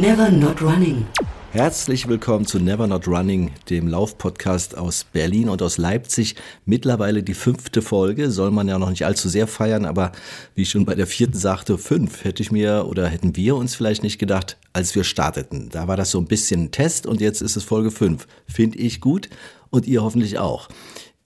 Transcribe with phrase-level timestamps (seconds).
[0.00, 1.19] Never Not Running.
[1.52, 6.36] Herzlich willkommen zu Never Not Running, dem Laufpodcast aus Berlin und aus Leipzig.
[6.64, 10.12] Mittlerweile die fünfte Folge, soll man ja noch nicht allzu sehr feiern, aber
[10.54, 13.74] wie ich schon bei der vierten sagte, fünf hätte ich mir oder hätten wir uns
[13.74, 15.70] vielleicht nicht gedacht, als wir starteten.
[15.70, 18.28] Da war das so ein bisschen ein Test und jetzt ist es Folge fünf.
[18.46, 19.28] Finde ich gut
[19.70, 20.68] und ihr hoffentlich auch.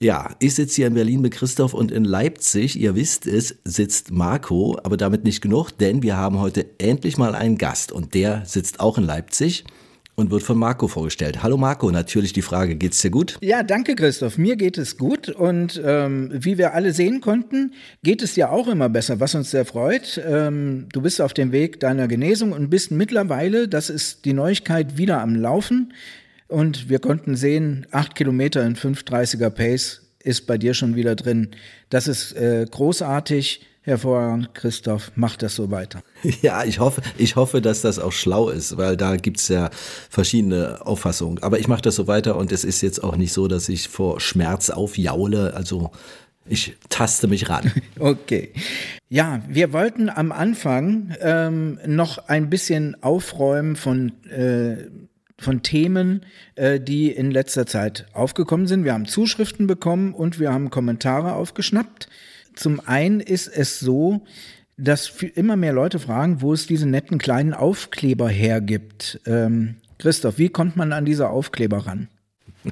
[0.01, 4.09] Ja, ich sitze hier in Berlin mit Christoph und in Leipzig, ihr wisst es, sitzt
[4.09, 8.43] Marco, aber damit nicht genug, denn wir haben heute endlich mal einen Gast und der
[8.47, 9.65] sitzt auch in Leipzig
[10.15, 11.43] und wird von Marco vorgestellt.
[11.43, 13.37] Hallo Marco, natürlich die Frage, geht's dir gut?
[13.41, 18.21] Ja, danke Christoph, mir geht es gut und ähm, wie wir alle sehen konnten, geht
[18.21, 20.21] es dir auch immer besser, was uns sehr freut.
[20.25, 24.97] Ähm, du bist auf dem Weg deiner Genesung und bist mittlerweile, das ist die Neuigkeit,
[24.97, 25.93] wieder am Laufen.
[26.47, 31.49] Und wir konnten sehen, acht Kilometer in 5,30er Pace ist bei dir schon wieder drin.
[31.89, 33.61] Das ist äh, großartig.
[33.85, 36.01] Hervorragend, Christoph, mach das so weiter.
[36.41, 39.69] Ja, ich hoffe, ich hoffe, dass das auch schlau ist, weil da gibt's ja
[40.09, 41.41] verschiedene Auffassungen.
[41.43, 43.87] Aber ich mache das so weiter und es ist jetzt auch nicht so, dass ich
[43.87, 45.53] vor Schmerz aufjaule.
[45.53, 45.91] Also
[46.47, 47.71] ich taste mich ran.
[47.99, 48.53] Okay.
[49.07, 54.89] Ja, wir wollten am Anfang ähm, noch ein bisschen aufräumen von äh,
[55.37, 58.83] von Themen, äh, die in letzter Zeit aufgekommen sind.
[58.83, 62.09] Wir haben Zuschriften bekommen und wir haben Kommentare aufgeschnappt.
[62.55, 64.21] Zum einen ist es so,
[64.77, 69.19] dass immer mehr Leute fragen, wo es diese netten kleinen Aufkleber hergibt.
[69.25, 72.09] Ähm, Christoph, wie kommt man an diese Aufkleber ran?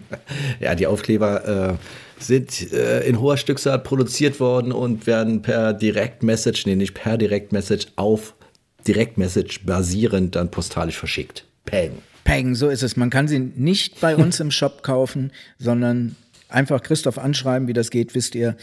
[0.59, 6.64] Ja, die Aufkleber äh, sind äh, in hoher Stückzahl produziert worden und werden per Direktmessage,
[6.66, 8.33] nee, nicht per Direktmessage, auf
[8.88, 11.45] Direktmessage basierend dann postalisch verschickt.
[11.66, 11.92] Peng.
[12.23, 12.95] Peng, so ist es.
[12.95, 16.16] Man kann sie nicht bei uns im Shop kaufen, sondern
[16.49, 18.55] einfach Christoph anschreiben, wie das geht, wisst ihr.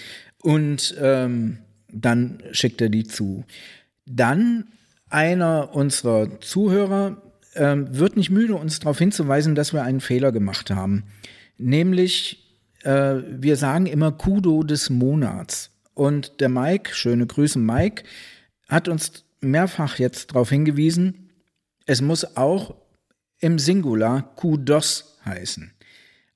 [0.43, 1.59] Und ähm,
[1.89, 3.45] dann schickt er die zu.
[4.07, 4.69] Dann
[5.09, 7.21] einer unserer Zuhörer
[7.55, 11.05] ähm, wird nicht müde, uns darauf hinzuweisen, dass wir einen Fehler gemacht haben.
[11.59, 15.71] Nämlich, äh, wir sagen immer Kudo des Monats.
[15.95, 18.05] Und der Mike, schöne Grüße Mike,
[18.69, 21.31] hat uns mehrfach jetzt darauf hingewiesen,
[21.87, 22.77] es muss auch
[23.41, 25.73] im Singular Kudos heißen.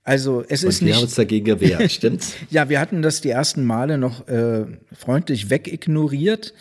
[0.04, 0.96] Also es Und ist wir nicht.
[0.96, 2.34] haben uns dagegen gewehrt, stimmt's?
[2.50, 6.52] ja, wir hatten das die ersten Male noch äh, freundlich wegignoriert.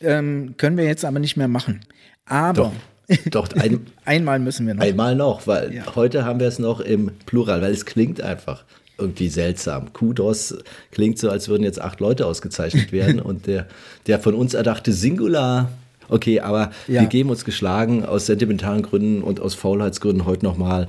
[0.00, 1.80] Ähm, können wir jetzt aber nicht mehr machen.
[2.24, 2.72] Aber
[3.06, 4.82] Doch, doch ein, einmal müssen wir noch.
[4.82, 5.94] einmal noch, weil Ja.
[5.94, 8.64] heute haben wir es noch im Plural, weil es klingt einfach
[8.96, 9.92] irgendwie seltsam.
[9.92, 10.56] Kudos
[10.90, 13.66] klingt so, als würden jetzt acht Leute ausgezeichnet werden und der,
[14.06, 15.70] der von uns erdachte Singular.
[16.08, 17.02] Okay, aber Ja.
[17.02, 20.88] wir geben uns geschlagen aus sentimentalen Gründen und aus Faulheitsgründen heute nochmal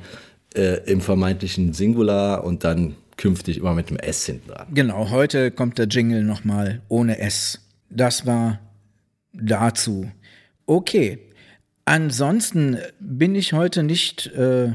[0.56, 4.68] äh, im vermeintlichen Singular und dann künftig immer mit dem S hinten dran.
[4.74, 7.60] Genau, heute kommt der Jingle nochmal ohne S.
[7.90, 8.60] Das war
[9.34, 10.10] dazu.
[10.66, 11.20] Okay.
[11.86, 14.72] Ansonsten bin ich heute nicht äh,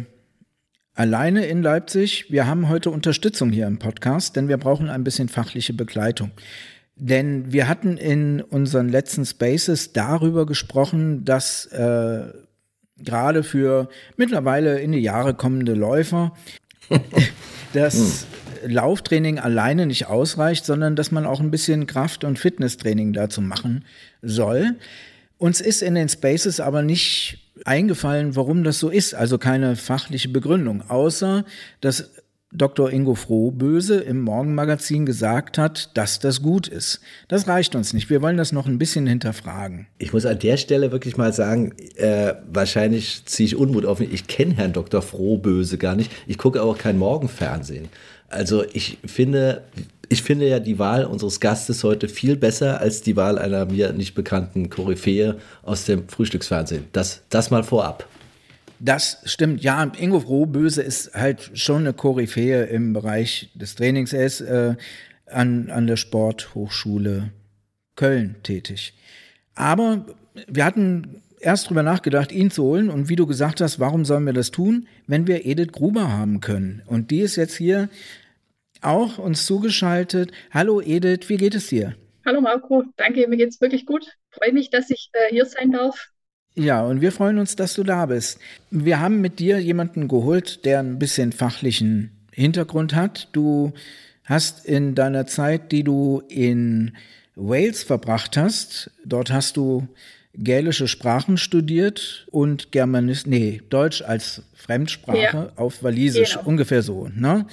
[0.95, 2.31] alleine in Leipzig.
[2.31, 6.33] Wir haben heute Unterstützung hier im Podcast, denn wir brauchen ein bisschen fachliche Begleitung.
[6.97, 12.33] Denn wir hatten in unseren letzten Spaces darüber gesprochen, dass äh,
[12.99, 16.33] gerade für mittlerweile in die Jahre kommende Läufer
[17.73, 18.27] das
[18.67, 23.85] Lauftraining alleine nicht ausreicht, sondern dass man auch ein bisschen Kraft- und Fitnesstraining dazu machen
[24.23, 24.77] soll.
[25.39, 30.29] Uns ist in den Spaces aber nicht eingefallen, warum das so ist, also keine fachliche
[30.29, 31.45] Begründung, außer
[31.81, 32.11] dass
[32.53, 32.93] Dr.
[32.93, 37.01] Ingo Frohböse im Morgenmagazin gesagt hat, dass das gut ist.
[37.27, 38.09] Das reicht uns nicht.
[38.09, 39.89] Wir wollen das noch ein bisschen hinterfragen.
[39.99, 44.13] Ich muss an der Stelle wirklich mal sagen, äh, wahrscheinlich ziehe ich Unmut auf mich.
[44.13, 45.03] Ich kenne Herrn Dr.
[45.03, 46.13] Frohböse gar nicht.
[46.29, 47.89] Ich gucke auch kein Morgenfernsehen.
[48.29, 49.65] Also ich finde,
[50.09, 53.93] ich finde ja die Wahl unseres Gastes heute viel besser als die Wahl einer mir
[53.93, 56.85] nicht bekannten Koryphäe aus dem Frühstücksfernsehen.
[56.93, 58.09] Das, das mal vorab.
[58.79, 59.91] Das stimmt, ja.
[59.99, 64.13] Ingo Frohböse ist halt schon eine Koryphäe im Bereich des Trainings.
[64.13, 64.77] Er ist äh,
[65.27, 67.31] an, an der Sporthochschule
[67.97, 68.95] Köln tätig.
[69.55, 70.05] Aber
[70.47, 72.91] wir hatten erst drüber nachgedacht, ihn zu holen.
[72.91, 76.41] Und wie du gesagt hast, warum sollen wir das tun, wenn wir Edith Gruber haben
[76.41, 76.83] können?
[76.87, 77.89] Und die ist jetzt hier
[78.83, 80.33] auch uns zugeschaltet.
[80.51, 81.97] Hallo Edith, wie geht es dir?
[82.27, 84.17] Hallo Marco, danke, mir geht's wirklich gut.
[84.31, 86.11] Freue mich, dass ich äh, hier sein darf.
[86.57, 88.39] Ja, und wir freuen uns, dass du da bist.
[88.71, 93.29] Wir haben mit dir jemanden geholt, der ein bisschen fachlichen Hintergrund hat.
[93.33, 93.73] Du
[94.25, 96.93] hast in deiner Zeit, die du in
[97.35, 99.87] Wales verbracht hast, dort hast du
[100.35, 105.53] gälische Sprachen studiert und Germanist, nee, Deutsch als Fremdsprache Ja.
[105.57, 106.49] auf Walisisch, Genau.
[106.49, 107.47] ungefähr so, ne?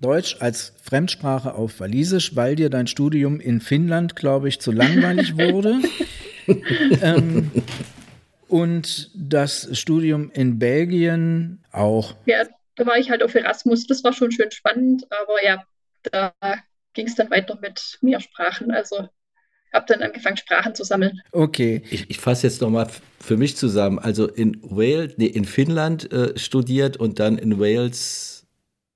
[0.00, 5.36] Deutsch als Fremdsprache auf Walisisch, weil dir dein Studium in Finnland, glaube ich, zu langweilig
[5.36, 5.80] wurde.
[7.02, 7.50] ähm,
[8.48, 12.14] und das Studium in Belgien auch.
[12.26, 12.44] Ja,
[12.76, 13.86] da war ich halt auf Erasmus.
[13.86, 15.62] Das war schon schön spannend, aber ja,
[16.10, 16.32] da
[16.94, 18.70] ging es dann weiter mit Mehrsprachen.
[18.70, 19.08] Also
[19.72, 21.20] habe dann angefangen, Sprachen zu sammeln.
[21.32, 22.88] Okay, Ich, ich fasse jetzt nochmal
[23.20, 23.98] für mich zusammen.
[23.98, 28.46] Also in Wales, nee, in Finnland äh, studiert und dann in Wales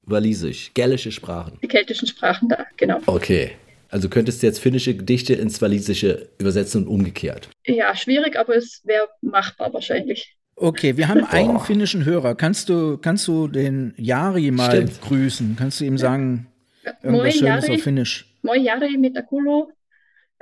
[0.05, 1.59] Walisisch, gälische Sprachen.
[1.63, 2.99] Die keltischen Sprachen da, genau.
[3.07, 3.53] Okay.
[3.93, 7.49] Also könntest du jetzt finnische Gedichte ins Walisische übersetzen und umgekehrt.
[7.67, 10.37] Ja, schwierig, aber es wäre machbar wahrscheinlich.
[10.56, 12.35] okay, wir haben einen finnischen Hörer.
[12.35, 15.00] Kannst du, kannst du den Jari mal Stimmt.
[15.03, 15.56] grüßen?
[15.59, 16.47] Kannst du ihm sagen,
[16.85, 18.27] Moi irgendwas Schönes Jari, auf Finnisch?
[18.43, 19.73] moi Jari, mitä kuuluu?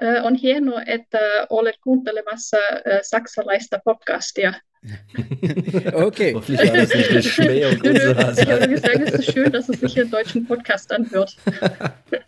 [0.03, 1.19] Äh, on hienoa, että
[1.51, 4.55] olet kuuntelemassa äh, saksalaista podcastia.
[5.93, 8.69] Okay, Hoffentlich war das nicht eine Schmähung unserer Ich Seite.
[8.69, 11.37] gesagt, es ist schön, dass es sich hier einen deutschen Podcast anhört.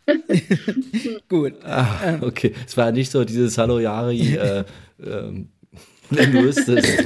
[1.28, 1.54] gut.
[1.64, 2.52] Ah, okay.
[2.66, 4.64] Es war nicht so dieses Hallo Jari, äh,
[5.02, 5.49] ähm,
[6.10, 7.04] wenn du wüsstest.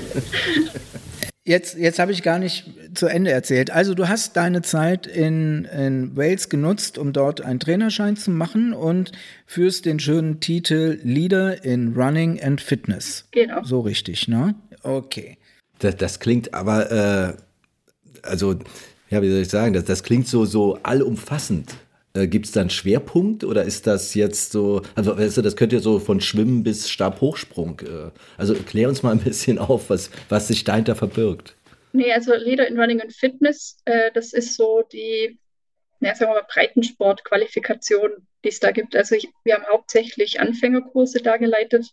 [1.45, 2.65] Jetzt, jetzt habe ich gar nicht
[2.95, 3.71] zu Ende erzählt.
[3.71, 8.73] Also du hast deine Zeit in, in Wales genutzt, um dort einen Trainerschein zu machen
[8.73, 9.13] und
[9.47, 13.29] führst den schönen Titel Leader in Running and Fitness.
[13.31, 13.63] Genau.
[13.63, 14.57] So richtig, ne?
[14.87, 15.37] Okay.
[15.81, 17.35] Das, das klingt aber, äh,
[18.23, 18.55] also,
[19.11, 21.75] ja, wie soll ich sagen, das, das klingt so, so allumfassend.
[22.15, 25.57] Äh, Gibt es da einen Schwerpunkt oder ist das jetzt so, also weißt du, das
[25.57, 27.81] könnte ja so von Schwimmen bis Stabhochsprung.
[27.81, 31.57] Äh, also klär uns mal ein bisschen auf, was, was sich dahinter verbirgt.
[31.93, 35.39] Nee, also Leader in Running and Fitness, äh, das ist so die,
[36.01, 38.11] ja, sagen wir mal, Breitensport-Qualifikation,
[38.45, 38.95] die es da gibt.
[38.95, 41.87] Also ich, wir haben hauptsächlich Anfängerkurse da geleitet,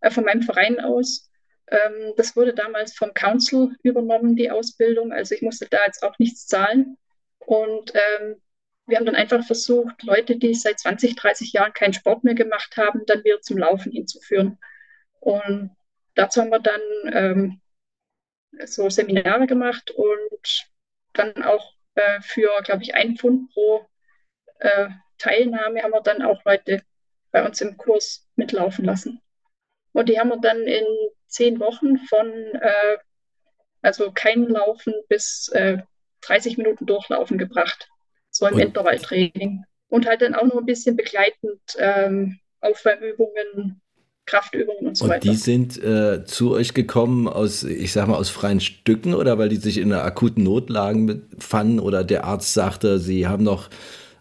[0.00, 1.30] äh, von meinem Verein aus.
[1.70, 5.12] Ähm, das wurde damals vom Council übernommen, die Ausbildung.
[5.12, 6.96] Also ich musste da jetzt auch nichts zahlen.
[7.38, 8.40] Und ähm,
[8.86, 12.76] wir haben dann einfach versucht, Leute, die seit 20, 30 Jahren keinen Sport mehr gemacht
[12.76, 14.58] haben, dann wieder zum Laufen hinzuführen.
[15.20, 15.76] Und
[16.14, 16.80] dazu haben wir dann
[17.12, 17.60] ähm,
[18.64, 20.68] so Seminare gemacht und
[21.12, 23.86] dann auch äh, für, glaube ich, ein Pfund pro
[24.60, 24.88] äh,
[25.18, 26.82] Teilnahme haben wir dann auch Leute
[27.30, 29.20] bei uns im Kurs mitlaufen lassen.
[29.92, 30.84] Und die haben wir dann in
[31.28, 32.98] zehn Wochen von, äh,
[33.82, 35.78] also kein Laufen bis äh,
[36.22, 37.88] 30 Minuten Durchlaufen gebracht.
[38.30, 39.64] So im Intervalltraining.
[39.88, 43.80] Und halt dann auch noch ein bisschen begleitend ähm, Aufwärmübungen,
[44.26, 45.30] Kraftübungen und so Und weiter.
[45.30, 49.48] die sind äh, zu euch gekommen aus, ich sag mal, aus freien Stücken oder weil
[49.48, 53.70] die sich in einer akuten Notlage befanden oder der Arzt sagte, sie haben noch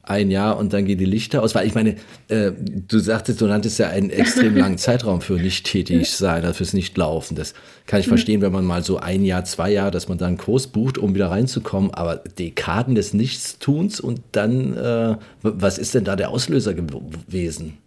[0.10, 1.56] ein Jahr und dann gehen die Lichter aus?
[1.56, 1.96] Weil ich meine,
[2.28, 6.54] äh, du sagtest, du nanntest ja einen extrem langen Zeitraum für nicht tätig sein, also
[6.54, 7.36] fürs Nicht-Laufen.
[7.36, 7.54] Das
[7.86, 10.38] kann ich verstehen, wenn man mal so ein Jahr, zwei Jahre, dass man da einen
[10.38, 16.04] Kurs bucht, um wieder reinzukommen, aber Dekaden des Nichtstuns und dann, äh, was ist denn
[16.04, 17.78] da der Auslöser gewesen?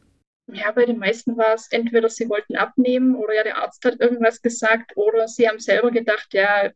[0.52, 4.00] Ja, bei den meisten war es entweder sie wollten abnehmen oder ja, der Arzt hat
[4.00, 6.70] irgendwas gesagt oder sie haben selber gedacht, ja,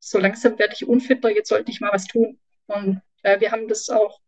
[0.00, 2.38] so langsam werde ich unfitter, jetzt sollte ich mal was tun.
[2.66, 4.20] Und äh, wir haben das auch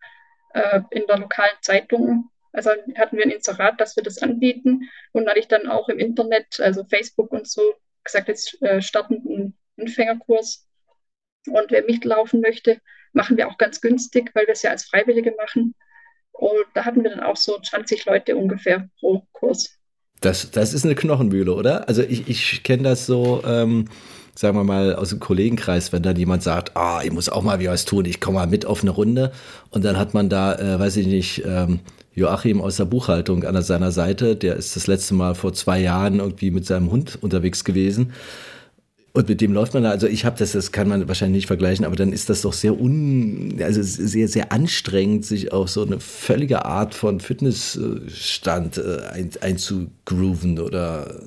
[0.55, 5.29] äh, in der lokalen Zeitung, also hatten wir ein Inserat, dass wir das anbieten und
[5.29, 7.63] hatte ich dann auch im Internet, also Facebook und so,
[8.05, 10.67] gesagt, jetzt äh, starten einen Anfängerkurs
[11.47, 12.81] und wer mitlaufen möchte,
[13.13, 15.75] machen wir auch ganz günstig, weil wir es ja als Freiwillige machen.
[16.33, 19.77] Und da hatten wir dann auch so 20 Leute ungefähr pro Kurs.
[20.21, 21.89] Das, das ist eine Knochenmühle, oder?
[21.89, 23.89] Also ich, ich kenne das so, ähm,
[24.41, 27.61] sagen wir mal, aus dem Kollegenkreis, wenn dann jemand sagt, ah, ich muss auch mal
[27.61, 29.33] wie was tun, ich komme mal mit auf eine Runde.
[29.69, 31.81] Und dann hat man da, äh, weiß ich nicht, ähm,
[32.15, 36.21] Joachim aus der Buchhaltung an seiner Seite, der ist das letzte Mal vor zwei Jahren
[36.21, 38.15] irgendwie mit seinem Hund unterwegs gewesen.
[39.13, 41.47] Und mit dem läuft man da, also ich habe das, das kann man wahrscheinlich nicht
[41.47, 45.85] vergleichen, aber dann ist das doch sehr un, also sehr, sehr anstrengend, sich auf so
[45.85, 51.21] eine völlige Art von Fitnessstand äh, ein, einzugrooven oder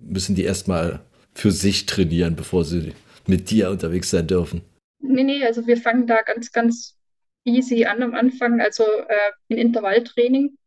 [0.00, 0.98] müssen die erstmal
[1.38, 2.94] für sich trainieren, bevor sie
[3.28, 4.62] mit dir unterwegs sein dürfen?
[4.98, 6.98] Nee, nee, also wir fangen da ganz, ganz
[7.44, 10.58] easy an am Anfang, also äh, in Intervalltraining.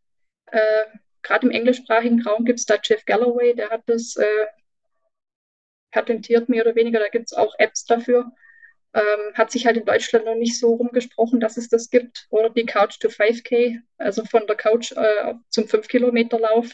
[0.46, 0.86] Äh,
[1.24, 4.46] Gerade im englischsprachigen Raum gibt es da Jeff Galloway, der hat das äh,
[5.92, 7.00] patentiert, mehr oder weniger.
[7.00, 8.32] Da gibt es auch Apps dafür.
[8.94, 12.28] Ähm, hat sich halt in Deutschland noch nicht so rumgesprochen, dass es das gibt.
[12.30, 16.72] Oder die Couch to 5K, also von der Couch äh, zum 5-Kilometer-Lauf.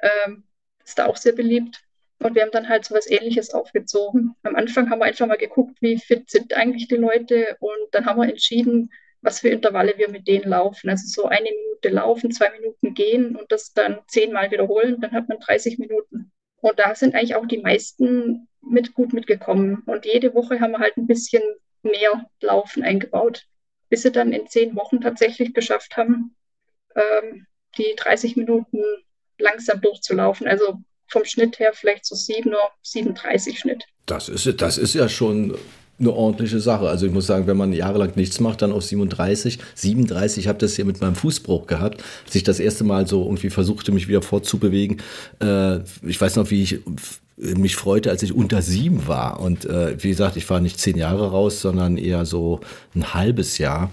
[0.00, 0.44] Ähm,
[0.84, 1.87] ist da auch sehr beliebt.
[2.20, 4.34] Und wir haben dann halt so was Ähnliches aufgezogen.
[4.42, 8.06] Am Anfang haben wir einfach mal geguckt, wie fit sind eigentlich die Leute und dann
[8.06, 10.90] haben wir entschieden, was für Intervalle wir mit denen laufen.
[10.90, 15.28] Also so eine Minute laufen, zwei Minuten gehen und das dann zehnmal wiederholen, dann hat
[15.28, 16.32] man 30 Minuten.
[16.60, 19.82] Und da sind eigentlich auch die meisten mit gut mitgekommen.
[19.86, 21.42] Und jede Woche haben wir halt ein bisschen
[21.82, 23.46] mehr Laufen eingebaut,
[23.88, 26.34] bis sie dann in zehn Wochen tatsächlich geschafft haben,
[26.96, 27.46] ähm,
[27.76, 28.82] die 30 Minuten
[29.38, 30.48] langsam durchzulaufen.
[30.48, 33.84] Also vom Schnitt her vielleicht so 7 oder 37 Schnitt.
[34.06, 35.56] Das ist, das ist ja schon
[36.00, 36.88] eine ordentliche Sache.
[36.88, 40.58] Also ich muss sagen, wenn man jahrelang nichts macht, dann auf 37, 37, ich habe
[40.58, 44.08] das hier mit meinem Fußbruch gehabt, als ich das erste Mal so irgendwie versuchte, mich
[44.08, 45.02] wieder fortzubewegen.
[45.40, 46.80] Äh, ich weiß noch, wie ich
[47.36, 49.40] mich freute, als ich unter sieben war.
[49.40, 52.60] Und äh, wie gesagt, ich war nicht zehn Jahre raus, sondern eher so
[52.94, 53.90] ein halbes Jahr.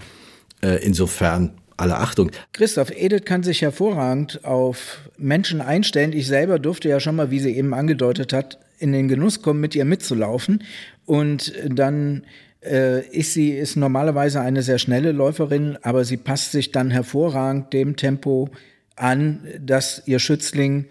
[0.62, 2.32] Äh, insofern alle Achtung.
[2.54, 6.14] Christoph, Edith kann sich hervorragend auf Menschen einstellen.
[6.14, 9.60] Ich selber durfte ja schon mal, wie sie eben angedeutet hat, in den Genuss kommen,
[9.62, 10.64] mit ihr mitzulaufen.
[11.06, 12.24] Und dann
[12.64, 17.74] äh, ist sie ist normalerweise eine sehr schnelle Läuferin, aber sie passt sich dann hervorragend
[17.74, 18.50] dem Tempo
[18.96, 20.86] an, das ihr Schützling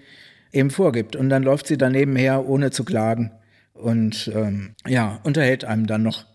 [0.53, 1.17] eben vorgibt.
[1.17, 3.33] Und dann läuft sie daneben her, ohne zu klagen.
[3.73, 6.27] Und ähm, ja, unterhält einem dann noch.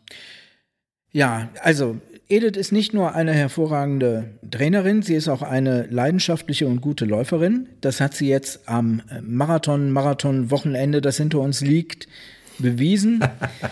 [1.12, 2.00] Ja, also
[2.32, 7.68] Edith ist nicht nur eine hervorragende Trainerin, sie ist auch eine leidenschaftliche und gute Läuferin.
[7.82, 12.08] Das hat sie jetzt am Marathon, Marathon-Wochenende, das hinter uns liegt,
[12.60, 13.24] bewiesen.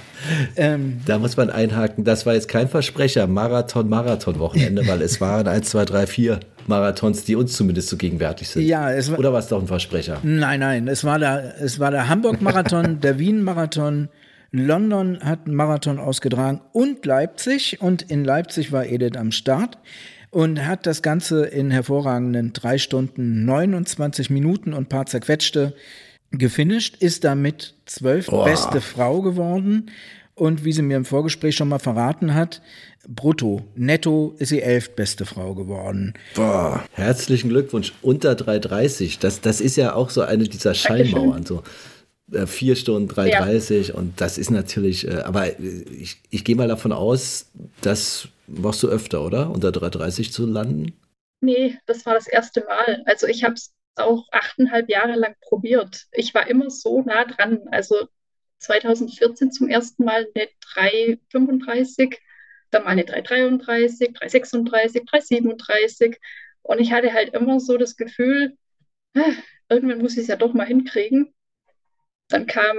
[0.55, 5.47] ähm, da muss man einhaken, das war jetzt kein Versprecher, Marathon, Marathon-Wochenende, weil es waren
[5.47, 8.63] 1, 2, 3, 4 Marathons, die uns zumindest so gegenwärtig sind.
[8.63, 10.17] Ja, es war, Oder war es doch ein Versprecher?
[10.23, 14.09] Nein, nein, es war der, es war der Hamburg-Marathon, der Wien-Marathon,
[14.51, 17.81] London hat einen Marathon ausgetragen und Leipzig.
[17.81, 19.77] Und in Leipzig war Edith am Start
[20.29, 25.73] und hat das Ganze in hervorragenden drei Stunden 29 Minuten und paar zerquetschte
[26.31, 28.43] gefinisht, ist damit zwölf oh.
[28.43, 29.89] beste Frau geworden.
[30.35, 32.61] Und wie sie mir im Vorgespräch schon mal verraten hat,
[33.07, 36.13] brutto, netto ist sie elf beste Frau geworden.
[36.35, 37.93] Boah, herzlichen Glückwunsch.
[38.03, 39.17] Unter 3,30.
[39.19, 41.43] Das, das ist ja auch so eine dieser Schallmauern.
[41.43, 41.63] So.
[42.31, 43.95] 4 äh, Stunden 3,30 ja.
[43.95, 47.49] und das ist natürlich, äh, aber ich, ich gehe mal davon aus,
[47.81, 49.49] das machst du öfter, oder?
[49.49, 50.93] Unter 3,30 zu landen?
[51.39, 53.03] Nee, das war das erste Mal.
[53.05, 56.05] Also ich habe es auch achteinhalb Jahre lang probiert.
[56.11, 57.61] Ich war immer so nah dran.
[57.71, 58.07] Also
[58.59, 60.47] 2014 zum ersten Mal eine
[61.31, 62.17] 3,35,
[62.71, 66.17] dann mal eine 3,33, 3,36, 3,37
[66.63, 68.57] und ich hatte halt immer so das Gefühl,
[69.15, 69.31] ah,
[69.69, 71.33] irgendwann muss ich es ja doch mal hinkriegen.
[72.29, 72.77] Dann kam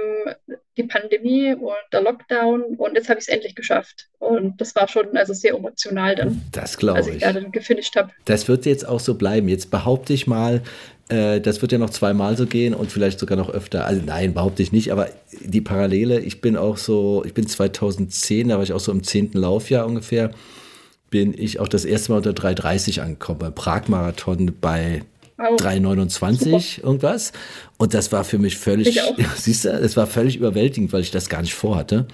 [0.77, 4.07] die Pandemie und der Lockdown und jetzt habe ich es endlich geschafft.
[4.19, 6.41] Und das war schon also sehr emotional dann.
[6.51, 7.05] Das glaube ich.
[7.07, 8.11] Als ich da dann gefinisht habe.
[8.25, 9.49] Das wird jetzt auch so bleiben.
[9.49, 10.61] Jetzt behaupte ich mal,
[11.09, 13.85] äh, das wird ja noch zweimal so gehen und vielleicht sogar noch öfter.
[13.85, 15.09] Also nein, behaupte ich nicht, aber
[15.41, 19.03] die Parallele, ich bin auch so, ich bin 2010, da war ich auch so im
[19.03, 20.31] zehnten Laufjahr ungefähr,
[21.09, 25.01] bin ich auch das erste Mal unter 3,30 angekommen beim Prag-Marathon bei
[25.39, 27.31] 3,29 irgendwas.
[27.77, 28.99] Und das war für mich völlig,
[29.35, 32.07] siehst du, es war völlig überwältigend, weil ich das gar nicht vorhatte.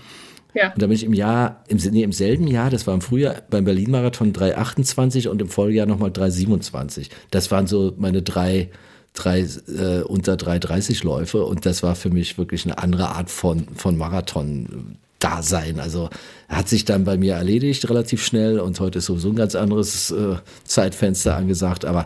[0.54, 0.72] Ja.
[0.72, 3.36] Und da bin ich im Jahr, im, nee, im selben Jahr, das war im Frühjahr
[3.50, 7.10] beim Berlin-Marathon 3,28 und im Folgejahr nochmal 3,27.
[7.30, 8.70] Das waren so meine drei,
[9.14, 13.68] drei äh, unter 3,30 Läufe und das war für mich wirklich eine andere Art von,
[13.76, 14.98] von Marathon.
[15.20, 15.80] Dasein.
[15.80, 16.10] Also
[16.50, 20.12] hat sich dann bei mir erledigt relativ schnell und heute ist sowieso ein ganz anderes
[20.12, 21.86] äh, Zeitfenster angesagt.
[21.86, 22.06] Aber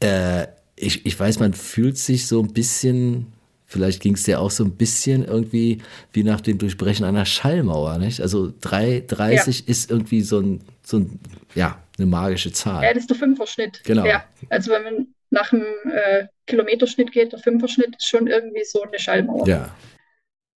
[0.00, 3.32] äh, ich, ich weiß, man fühlt sich so ein bisschen,
[3.66, 7.98] vielleicht ging es dir auch so ein bisschen irgendwie wie nach dem Durchbrechen einer Schallmauer,
[7.98, 8.20] nicht?
[8.20, 9.42] Also 3,30 ja.
[9.66, 11.20] ist irgendwie so ein, so ein,
[11.54, 12.84] ja, eine magische Zahl.
[12.84, 13.82] Ja, das ist der Fünferschnitt.
[13.84, 14.06] Genau.
[14.06, 18.82] Ja, also wenn man nach einem äh, Kilometerschnitt geht, der Fünferschnitt ist schon irgendwie so
[18.82, 19.74] eine Schallmauer, ja.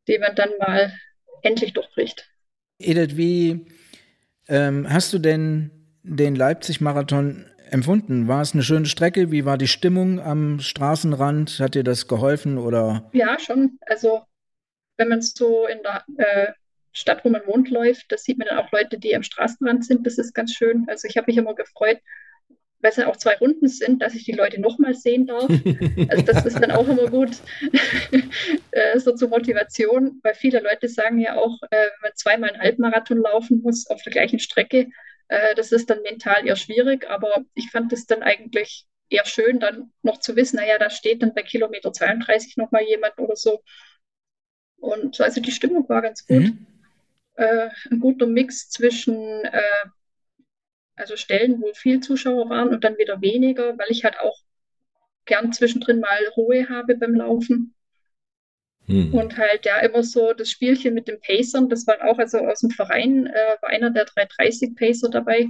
[0.08, 0.92] die man dann mal
[1.42, 2.28] endlich durchbricht.
[2.78, 3.66] Edith, wie
[4.48, 5.70] ähm, hast du denn
[6.02, 8.28] den Leipzig-Marathon empfunden?
[8.28, 9.30] War es eine schöne Strecke?
[9.30, 11.58] Wie war die Stimmung am Straßenrand?
[11.60, 13.10] Hat dir das geholfen oder?
[13.12, 13.78] Ja, schon.
[13.86, 14.22] Also
[14.96, 16.52] wenn man so in der äh,
[16.92, 20.06] Stadt, wo man wohnt, läuft, das sieht man dann auch Leute, die am Straßenrand sind.
[20.06, 20.86] Das ist ganz schön.
[20.88, 21.98] Also ich habe mich immer gefreut,
[22.80, 25.48] weil es ja auch zwei Runden sind, dass ich die Leute nochmal sehen darf.
[26.08, 27.30] Also das ist dann auch immer gut,
[28.72, 32.60] äh, so zur Motivation, weil viele Leute sagen ja auch, äh, wenn man zweimal einen
[32.60, 34.88] Halbmarathon laufen muss auf der gleichen Strecke,
[35.32, 39.60] äh, das ist dann mental eher schwierig, aber ich fand es dann eigentlich eher schön,
[39.60, 43.62] dann noch zu wissen, naja, da steht dann bei Kilometer 32 nochmal jemand oder so.
[44.76, 46.42] Und also die Stimmung war ganz gut.
[46.42, 46.66] Mhm.
[47.36, 49.62] Äh, ein guter Mix zwischen äh,
[50.96, 54.38] also Stellen, wo viel Zuschauer waren und dann wieder weniger, weil ich halt auch
[55.24, 57.74] gern zwischendrin mal Ruhe habe beim Laufen.
[58.86, 59.14] Hm.
[59.14, 62.60] Und halt ja immer so das Spielchen mit den Pacern, das war auch, also aus
[62.60, 65.48] dem Verein äh, war einer der 330 Pacer dabei.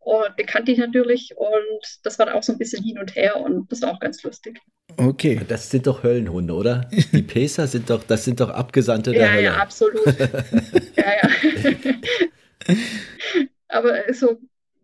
[0.00, 3.36] Und den kannte ich natürlich und das war auch so ein bisschen hin und her
[3.36, 4.58] und das war auch ganz lustig.
[4.96, 5.40] Okay.
[5.46, 6.88] Das sind doch Höllenhunde, oder?
[7.12, 9.42] Die Pacer sind doch, das sind doch Abgesandte der Ja, Hölle.
[9.42, 10.04] ja, absolut.
[10.96, 11.94] ja, ja.
[13.68, 14.38] Aber so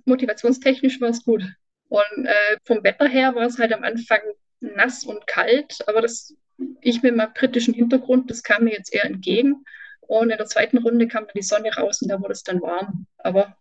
[0.05, 1.43] motivationstechnisch war es gut.
[1.89, 4.21] Und äh, vom Wetter her war es halt am Anfang
[4.61, 6.35] nass und kalt, aber das,
[6.81, 9.65] ich mit meinem britischen Hintergrund, das kam mir jetzt eher entgegen.
[10.01, 12.61] Und in der zweiten Runde kam dann die Sonne raus und da wurde es dann
[12.61, 13.07] warm.
[13.19, 13.57] Aber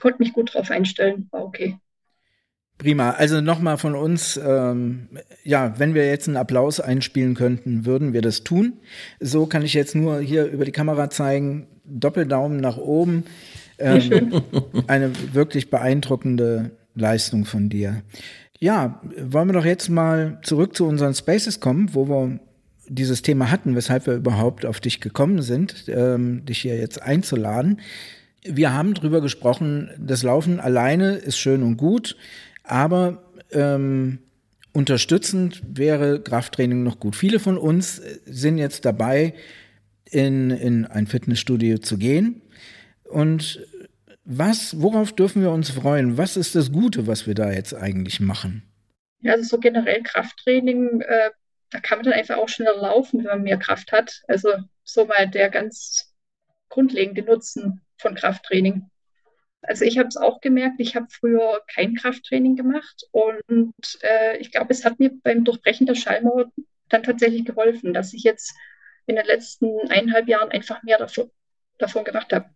[0.00, 1.78] konnte mich gut drauf einstellen, war okay.
[2.78, 3.10] Prima.
[3.12, 5.08] Also nochmal von uns, ähm,
[5.44, 8.74] ja, wenn wir jetzt einen Applaus einspielen könnten, würden wir das tun.
[9.20, 11.68] So kann ich jetzt nur hier über die Kamera zeigen.
[11.84, 13.24] Doppeldaumen nach oben.
[13.78, 14.42] Ähm,
[14.86, 18.02] eine wirklich beeindruckende Leistung von dir.
[18.64, 22.40] Ja, wollen wir doch jetzt mal zurück zu unseren Spaces kommen, wo wir
[22.88, 27.82] dieses Thema hatten, weshalb wir überhaupt auf dich gekommen sind, ähm, dich hier jetzt einzuladen.
[28.42, 32.16] Wir haben drüber gesprochen, das Laufen alleine ist schön und gut,
[32.62, 34.20] aber ähm,
[34.72, 37.16] unterstützend wäre Krafttraining noch gut.
[37.16, 39.34] Viele von uns sind jetzt dabei,
[40.10, 42.40] in, in ein Fitnessstudio zu gehen.
[43.04, 43.60] Und
[44.24, 46.16] was, worauf dürfen wir uns freuen?
[46.16, 48.62] Was ist das Gute, was wir da jetzt eigentlich machen?
[49.20, 51.30] Ja, also so generell Krafttraining, äh,
[51.70, 54.22] da kann man dann einfach auch schneller laufen, wenn man mehr Kraft hat.
[54.28, 54.50] Also
[54.82, 56.14] so mal der ganz
[56.68, 58.90] grundlegende Nutzen von Krafttraining.
[59.62, 64.50] Also ich habe es auch gemerkt, ich habe früher kein Krafttraining gemacht und äh, ich
[64.50, 66.52] glaube, es hat mir beim Durchbrechen der Schallmauer
[66.90, 68.54] dann tatsächlich geholfen, dass ich jetzt
[69.06, 71.30] in den letzten eineinhalb Jahren einfach mehr davon,
[71.78, 72.50] davon gemacht habe.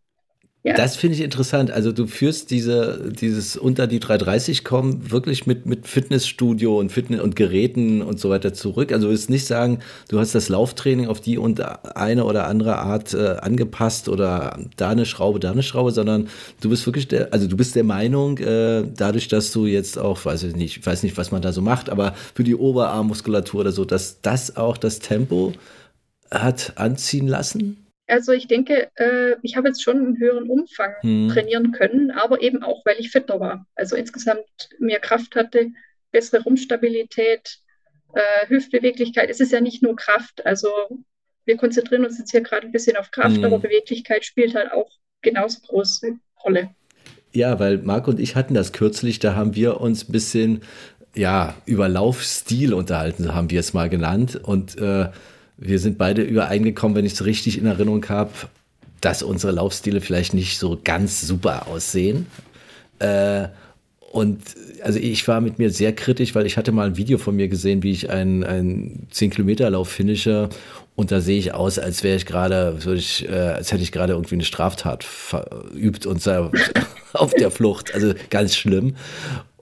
[0.65, 0.75] Ja.
[0.75, 1.71] Das finde ich interessant.
[1.71, 7.21] Also du führst diese, dieses unter die 330 kommen wirklich mit, mit Fitnessstudio und Fitness
[7.21, 8.91] und Geräten und so weiter zurück.
[8.91, 11.61] Also du willst nicht sagen, du hast das Lauftraining auf die und
[11.97, 16.29] eine oder andere Art äh, angepasst oder da eine Schraube, da eine Schraube, sondern
[16.61, 20.25] du bist wirklich der, also du bist der Meinung, äh, dadurch, dass du jetzt auch,
[20.25, 23.73] weiß ich nicht, weiß nicht, was man da so macht, aber für die Oberarmmuskulatur oder
[23.73, 25.53] so, dass das auch das Tempo
[26.33, 27.88] hat anziehen lassen?
[28.09, 31.29] Also ich denke, äh, ich habe jetzt schon einen höheren Umfang Hm.
[31.29, 33.67] trainieren können, aber eben auch, weil ich fitter war.
[33.75, 34.45] Also insgesamt
[34.79, 35.69] mehr Kraft hatte,
[36.11, 37.59] bessere Rumpfstabilität,
[38.15, 39.31] äh, Hüftbeweglichkeit.
[39.31, 40.45] Es ist ja nicht nur Kraft.
[40.47, 40.71] Also
[41.45, 43.45] wir konzentrieren uns jetzt hier gerade ein bisschen auf Kraft, Hm.
[43.45, 44.91] aber Beweglichkeit spielt halt auch
[45.23, 46.71] genauso große Rolle.
[47.33, 50.63] Ja, weil Marc und ich hatten das kürzlich, da haben wir uns ein bisschen
[51.15, 54.37] ja, über Laufstil unterhalten, haben wir es mal genannt.
[54.37, 55.09] Und äh,
[55.59, 58.31] wir sind beide übereingekommen, wenn ich es richtig in Erinnerung habe,
[59.01, 62.27] dass unsere Laufstile vielleicht nicht so ganz super aussehen.
[63.01, 63.49] Äh,
[64.13, 64.41] und
[64.83, 67.49] also ich war mit mir sehr kritisch, weil ich hatte mal ein Video von mir
[67.49, 70.49] gesehen, wie ich einen, einen 10-Kilometer-Lauf finische.
[70.97, 74.37] Und da sehe ich aus, als wäre ich gerade, äh, als hätte ich gerade irgendwie
[74.37, 76.39] eine Straftat verübt und sei
[77.13, 77.95] auf der Flucht.
[77.95, 78.95] Also ganz schlimm.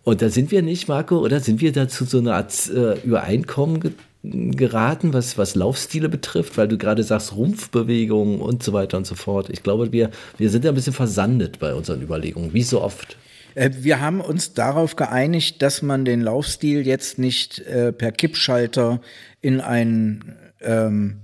[0.04, 3.94] Und da sind wir nicht, Marco, oder sind wir dazu so eine Art äh, Übereinkommen
[4.30, 9.14] geraten, was, was Laufstile betrifft, weil du gerade sagst, Rumpfbewegungen und so weiter und so
[9.14, 9.50] fort.
[9.50, 13.16] Ich glaube, wir, wir sind da ein bisschen versandet bei unseren Überlegungen, wie so oft.
[13.54, 19.00] Äh, Wir haben uns darauf geeinigt, dass man den Laufstil jetzt nicht äh, per Kippschalter
[19.40, 21.20] in einen ähm,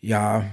[0.00, 0.44] ja,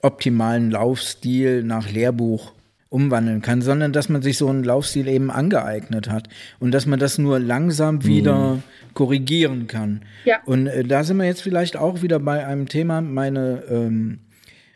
[0.00, 2.53] optimalen Laufstil nach Lehrbuch
[2.94, 6.28] umwandeln kann, sondern dass man sich so einen Laufstil eben angeeignet hat
[6.60, 8.62] und dass man das nur langsam wieder
[8.94, 10.02] korrigieren kann.
[10.24, 10.36] Ja.
[10.46, 14.20] Und äh, da sind wir jetzt vielleicht auch wieder bei einem Thema, meine ähm,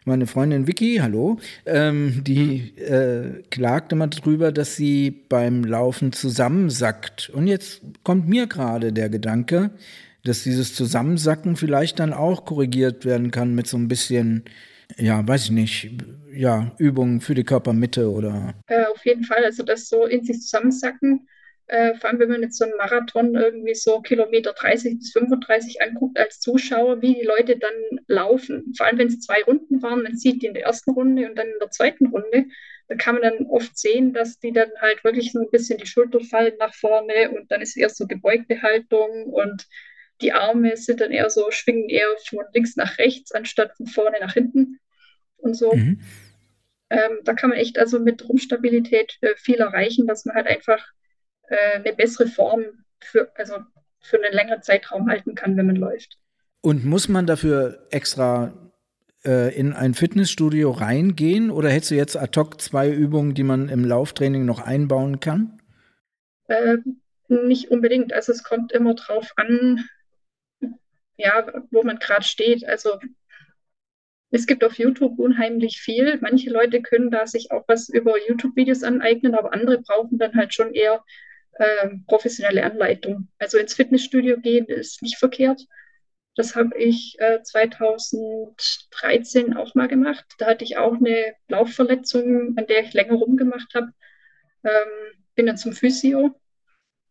[0.05, 7.29] meine Freundin Vicky, hallo, ähm, die äh, klagt immer drüber, dass sie beim Laufen zusammensackt.
[7.29, 9.71] Und jetzt kommt mir gerade der Gedanke,
[10.25, 14.45] dass dieses Zusammensacken vielleicht dann auch korrigiert werden kann mit so ein bisschen,
[14.99, 15.91] ja, weiß ich nicht,
[16.33, 18.55] ja, Übungen für die Körpermitte oder.
[18.67, 21.29] Äh, auf jeden Fall, also das so in sich zusammensacken,
[21.69, 25.83] äh, vor allem wenn man jetzt so einen Marathon irgendwie so Kilometer 30 bis 35
[25.83, 28.73] anguckt als Zuschauer, wie die Leute dann laufen.
[28.77, 31.39] Vor allem, wenn es zwei Runden waren, man sieht die in der ersten Runde und
[31.39, 32.47] dann in der zweiten Runde,
[32.89, 35.87] da kann man dann oft sehen, dass die dann halt wirklich so ein bisschen die
[35.87, 39.67] Schulter fallen nach vorne und dann ist eher so gebeugte Haltung und
[40.23, 44.17] die Arme sind dann eher so, schwingen eher von links nach rechts, anstatt von vorne
[44.21, 44.81] nach hinten
[45.39, 45.73] und so.
[45.73, 46.01] Mhm.
[46.91, 50.85] Ähm, da kann man echt also mit Rumpfstabilität äh, viel erreichen, dass man halt einfach
[51.49, 52.65] äh, eine bessere Form
[53.01, 53.57] für, also
[54.01, 56.19] für einen längeren Zeitraum halten kann, wenn man läuft.
[56.61, 58.53] Und muss man dafür extra
[59.25, 63.69] äh, in ein Fitnessstudio reingehen oder hättest du jetzt ad hoc zwei Übungen, die man
[63.69, 65.61] im Lauftraining noch einbauen kann?
[66.47, 66.79] Äh,
[67.29, 68.13] nicht unbedingt.
[68.13, 69.85] Also es kommt immer drauf an,
[71.17, 72.67] ja, wo man gerade steht.
[72.67, 72.99] Also
[74.31, 76.19] Es gibt auf YouTube unheimlich viel.
[76.21, 80.53] Manche Leute können da sich auch was über YouTube-Videos aneignen, aber andere brauchen dann halt
[80.55, 81.03] schon eher
[81.53, 83.29] äh, professionelle Anleitung.
[83.39, 85.63] Also ins Fitnessstudio gehen ist nicht verkehrt.
[86.37, 90.25] Das habe ich äh, 2013 auch mal gemacht.
[90.39, 93.89] Da hatte ich auch eine Laufverletzung, an der ich länger rumgemacht habe.
[94.63, 94.89] Ähm,
[95.35, 96.39] bin dann zum Physio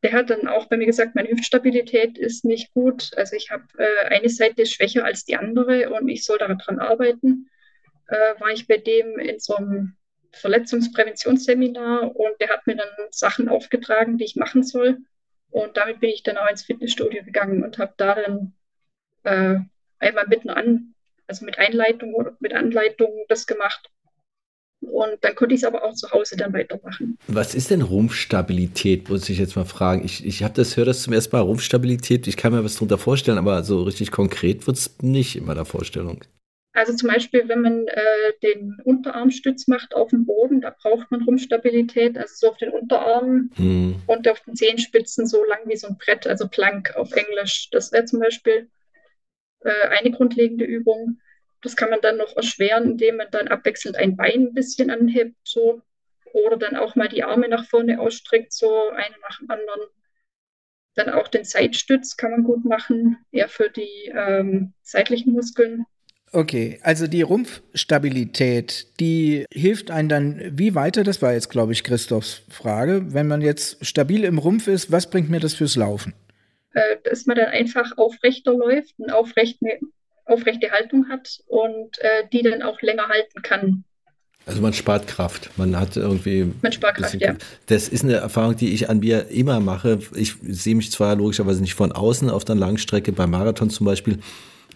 [0.08, 3.12] der hat dann auch bei mir gesagt, meine Hüftstabilität ist nicht gut.
[3.18, 7.50] Also ich habe äh, eine Seite schwächer als die andere und ich soll daran arbeiten.
[8.08, 9.98] Äh, war ich bei dem in so einem
[10.32, 15.00] Verletzungspräventionsseminar und der hat mir dann Sachen aufgetragen, die ich machen soll.
[15.50, 18.54] Und damit bin ich dann auch ins Fitnessstudio gegangen und habe da dann
[19.24, 19.60] äh,
[20.00, 20.94] einmal mit an,
[21.28, 23.90] also mit Einleitung oder mit Anleitung das gemacht.
[24.82, 27.18] Und dann konnte ich es aber auch zu Hause dann weitermachen.
[27.28, 30.06] Was ist denn Rumpfstabilität, muss ich jetzt mal fragen.
[30.06, 32.28] Ich, ich habe das, höre das zum ersten Mal, Rumpfstabilität.
[32.28, 35.66] Ich kann mir was darunter vorstellen, aber so richtig konkret wird es nicht in meiner
[35.66, 36.24] Vorstellung.
[36.78, 41.24] Also zum Beispiel, wenn man äh, den Unterarmstütz macht auf dem Boden, da braucht man
[41.24, 43.96] Rumpfstabilität, also so auf den Unterarmen hm.
[44.06, 47.70] und auf den Zehenspitzen so lang wie so ein Brett, also Plank auf Englisch.
[47.72, 48.70] Das wäre zum Beispiel
[49.62, 51.20] äh, eine grundlegende Übung.
[51.62, 55.36] Das kann man dann noch erschweren, indem man dann abwechselnd ein Bein ein bisschen anhebt,
[55.44, 55.82] so.
[56.34, 59.82] Oder dann auch mal die Arme nach vorne ausstreckt, so eine nach dem anderen.
[60.96, 65.86] Dann auch den Seitstütz kann man gut machen, eher für die ähm, seitlichen Muskeln.
[66.34, 71.04] Okay, also die Rumpfstabilität, die hilft einem dann wie weiter?
[71.04, 73.14] Das war jetzt, glaube ich, Christophs Frage.
[73.14, 76.14] Wenn man jetzt stabil im Rumpf ist, was bringt mir das fürs Laufen?
[76.74, 79.68] Äh, dass man dann einfach aufrechter läuft, einen aufrechten
[80.28, 83.84] aufrechte Haltung hat und äh, die dann auch länger halten kann.
[84.46, 85.50] Also man spart Kraft.
[85.58, 86.54] Man hat irgendwie.
[86.62, 87.36] Man spart Kraft, ja.
[87.66, 90.00] Das ist eine Erfahrung, die ich an mir immer mache.
[90.16, 94.20] Ich sehe mich zwar logischerweise nicht von außen auf der Langstrecke, beim Marathon zum Beispiel,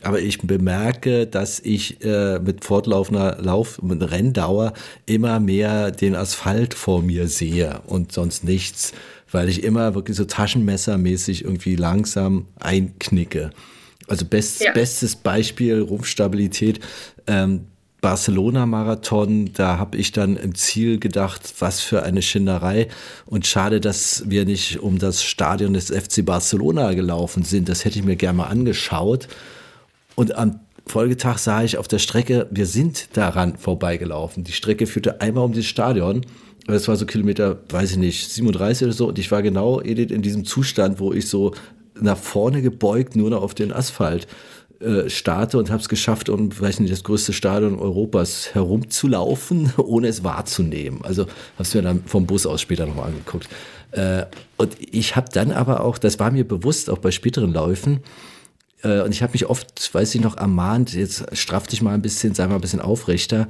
[0.03, 4.73] aber ich bemerke, dass ich äh, mit fortlaufender Lauf, mit Renndauer
[5.05, 8.93] immer mehr den Asphalt vor mir sehe und sonst nichts,
[9.31, 13.51] weil ich immer wirklich so taschenmessermäßig irgendwie langsam einknicke.
[14.11, 14.73] Also best, ja.
[14.73, 16.81] bestes Beispiel Rumpfstabilität.
[17.27, 17.67] Ähm,
[18.01, 22.89] Barcelona-Marathon, da habe ich dann im Ziel gedacht, was für eine Schinderei.
[23.25, 27.69] Und schade, dass wir nicht um das Stadion des FC Barcelona gelaufen sind.
[27.69, 29.29] Das hätte ich mir gerne mal angeschaut.
[30.15, 34.43] Und am Folgetag sah ich auf der Strecke, wir sind daran vorbeigelaufen.
[34.43, 36.25] Die Strecke führte einmal um das Stadion.
[36.67, 39.07] Das war so Kilometer, weiß ich nicht, 37 oder so.
[39.07, 41.53] Und ich war genau, Edith, in diesem Zustand, wo ich so
[42.01, 44.27] nach vorne gebeugt, nur noch auf den Asphalt
[44.79, 50.07] äh, starte und habe es geschafft, um, weiß nicht, das größte Stadion Europas herumzulaufen, ohne
[50.07, 51.01] es wahrzunehmen.
[51.03, 53.47] Also habe es mir dann vom Bus aus später nochmal angeguckt.
[53.91, 54.25] Äh,
[54.57, 58.01] und ich habe dann aber auch, das war mir bewusst, auch bei späteren Läufen,
[58.83, 62.01] äh, und ich habe mich oft, weiß ich noch, ermahnt, jetzt straff dich mal ein
[62.01, 63.47] bisschen, sei mal ein bisschen aufrechter.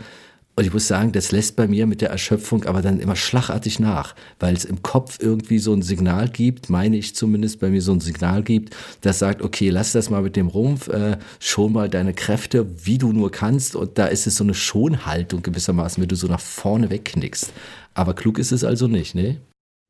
[0.56, 3.80] Und ich muss sagen, das lässt bei mir mit der Erschöpfung aber dann immer schlagartig
[3.80, 7.82] nach, weil es im Kopf irgendwie so ein Signal gibt, meine ich zumindest, bei mir
[7.82, 11.72] so ein Signal gibt, das sagt, okay, lass das mal mit dem Rumpf, äh, schon
[11.72, 13.76] mal deine Kräfte, wie du nur kannst.
[13.76, 17.54] Und da ist es so eine Schonhaltung gewissermaßen, wenn du so nach vorne wegknickst.
[17.94, 19.38] Aber klug ist es also nicht, ne?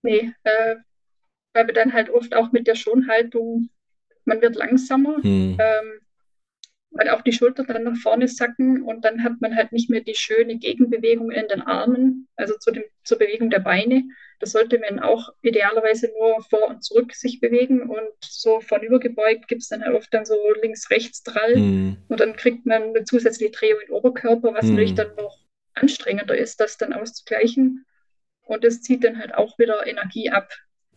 [0.03, 0.75] Nee, äh,
[1.53, 3.69] weil wir dann halt oft auch mit der Schonhaltung,
[4.25, 5.17] man wird langsamer.
[5.23, 5.57] Hm.
[5.59, 6.01] Ähm,
[6.91, 10.01] weil auch die Schultern dann nach vorne sacken und dann hat man halt nicht mehr
[10.01, 14.03] die schöne Gegenbewegung in den Armen, also zu dem, zur Bewegung der Beine.
[14.39, 19.61] Das sollte man auch idealerweise nur vor und zurück sich bewegen und so vornübergebeugt gibt
[19.61, 21.97] es dann halt oft dann so links-rechts-Drall mhm.
[22.09, 24.71] und dann kriegt man eine zusätzliche Drehung im Oberkörper, was mhm.
[24.71, 25.39] natürlich dann noch
[25.73, 27.85] anstrengender ist, das dann auszugleichen.
[28.43, 30.51] Und das zieht dann halt auch wieder Energie ab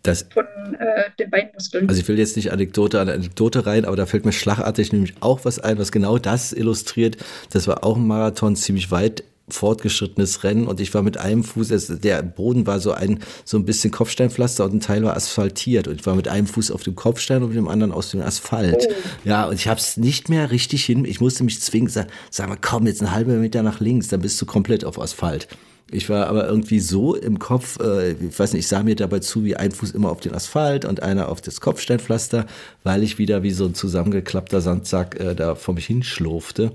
[0.04, 0.44] das, von
[0.78, 1.88] äh, den Beinmuskeln.
[1.88, 5.14] Also ich will jetzt nicht Anekdote an Anekdote rein, aber da fällt mir schlagartig nämlich
[5.20, 7.16] auch was ein, was genau das illustriert.
[7.50, 11.68] Das war auch ein Marathon, ziemlich weit fortgeschrittenes Rennen und ich war mit einem Fuß,
[12.00, 16.00] der Boden war so ein, so ein bisschen Kopfsteinpflaster und ein Teil war asphaltiert und
[16.00, 18.88] ich war mit einem Fuß auf dem Kopfstein und mit dem anderen aus dem Asphalt.
[18.88, 18.94] Oh.
[19.24, 22.48] Ja, und ich habe es nicht mehr richtig hin, ich musste mich zwingen, sag, sag
[22.48, 25.46] mal, komm, jetzt einen halben Meter nach links, dann bist du komplett auf Asphalt.
[25.94, 29.20] Ich war aber irgendwie so im Kopf, äh, ich weiß nicht, ich sah mir dabei
[29.20, 32.46] zu, wie ein Fuß immer auf den Asphalt und einer auf das Kopfsteinpflaster,
[32.82, 36.72] weil ich wieder wie so ein zusammengeklappter Sandsack äh, da vor mich hinschlurfte.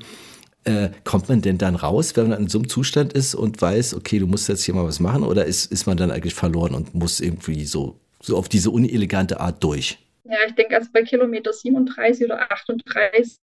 [0.64, 3.94] Äh, kommt man denn dann raus, wenn man in so einem Zustand ist und weiß,
[3.96, 6.74] okay, du musst jetzt hier mal was machen, oder ist, ist man dann eigentlich verloren
[6.74, 9.98] und muss irgendwie so, so auf diese unelegante Art durch?
[10.30, 13.40] Ja, ich denke, also bei Kilometer 37 oder 38,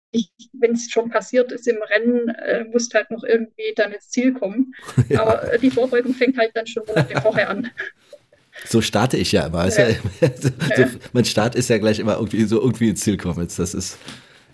[0.53, 4.33] wenn es schon passiert ist im Rennen, äh, musst halt noch irgendwie dann ins Ziel
[4.33, 4.73] kommen.
[5.09, 5.23] Ja.
[5.23, 7.71] Aber äh, die Vorbeugung fängt halt dann schon Monate vorher an.
[8.65, 9.69] So starte ich ja immer.
[9.69, 9.89] Ja.
[9.91, 10.49] Ja, so,
[11.13, 13.43] mein Start ist ja gleich immer irgendwie so irgendwie ins Ziel kommen.
[13.43, 13.99] Jetzt, das ist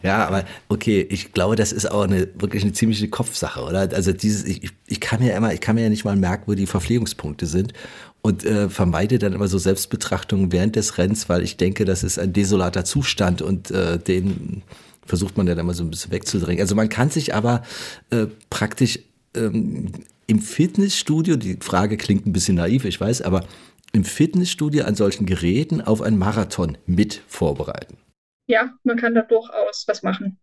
[0.02, 3.88] Ja, aber okay, ich glaube, das ist auch eine wirklich eine ziemliche Kopfsache, oder?
[3.94, 6.54] Also dieses, ich, ich kann mir immer, ich kann mir ja nicht mal merken, wo
[6.54, 7.74] die Verpflegungspunkte sind
[8.22, 12.18] und äh, vermeide dann immer so Selbstbetrachtungen während des Rennens, weil ich denke, das ist
[12.18, 14.62] ein desolater Zustand und äh, den
[15.04, 16.60] versucht man dann immer so ein bisschen wegzudrängen.
[16.60, 17.62] Also man kann sich aber
[18.10, 19.00] äh, praktisch
[19.34, 19.92] ähm,
[20.28, 23.44] im Fitnessstudio, die Frage klingt ein bisschen naiv, ich weiß, aber
[23.92, 27.98] im Fitnessstudio an solchen Geräten auf einen Marathon mit vorbereiten
[28.46, 30.38] ja, man kann da durchaus was machen.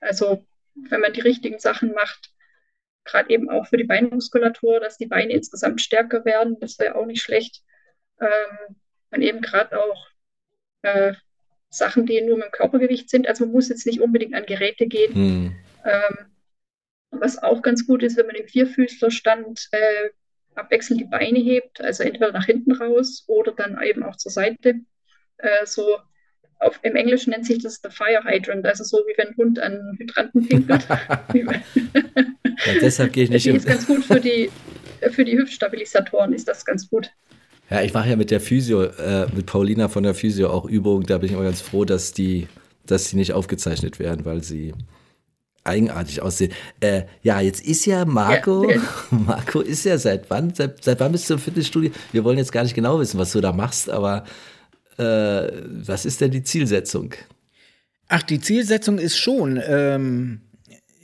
[0.00, 2.32] Also wenn man die richtigen Sachen macht,
[3.04, 7.06] gerade eben auch für die Beinmuskulatur, dass die Beine insgesamt stärker werden, das wäre auch
[7.06, 7.62] nicht schlecht.
[8.20, 8.76] Ähm,
[9.10, 10.06] und eben gerade auch
[10.82, 11.14] äh,
[11.68, 13.26] Sachen, die nur mit dem Körpergewicht sind.
[13.26, 15.14] Also man muss jetzt nicht unbedingt an Geräte gehen.
[15.14, 15.56] Hm.
[15.84, 16.32] Ähm,
[17.10, 20.10] was auch ganz gut ist, wenn man im Vierfüßlerstand äh,
[20.54, 24.80] abwechselnd die Beine hebt, also entweder nach hinten raus oder dann eben auch zur Seite.
[25.38, 25.98] Äh, so
[26.62, 29.58] auf, im Englischen nennt sich das the Fire Hydrant, also so wie wenn ein Hund
[29.58, 30.86] an Hydranten pinkelt.
[31.34, 33.46] ja, deshalb gehe ich nicht.
[33.46, 34.50] Das ist ganz gut für die,
[35.10, 37.10] für die Hüftstabilisatoren, ist das ganz gut.
[37.70, 41.06] Ja, ich mache ja mit der Physio, äh, mit Paulina von der Physio auch Übungen.
[41.06, 42.48] Da bin ich immer ganz froh, dass die,
[42.86, 44.74] dass die nicht aufgezeichnet werden, weil sie
[45.64, 46.52] eigenartig aussehen.
[46.80, 50.52] Äh, ja, jetzt ist ja Marco, ja, Marco ist ja seit wann?
[50.54, 51.92] Seit, seit wann bist du im Fitnessstudio?
[52.10, 54.24] Wir wollen jetzt gar nicht genau wissen, was du da machst, aber
[54.98, 57.14] was ist denn die Zielsetzung?
[58.08, 60.40] Ach, die Zielsetzung ist schon, ähm,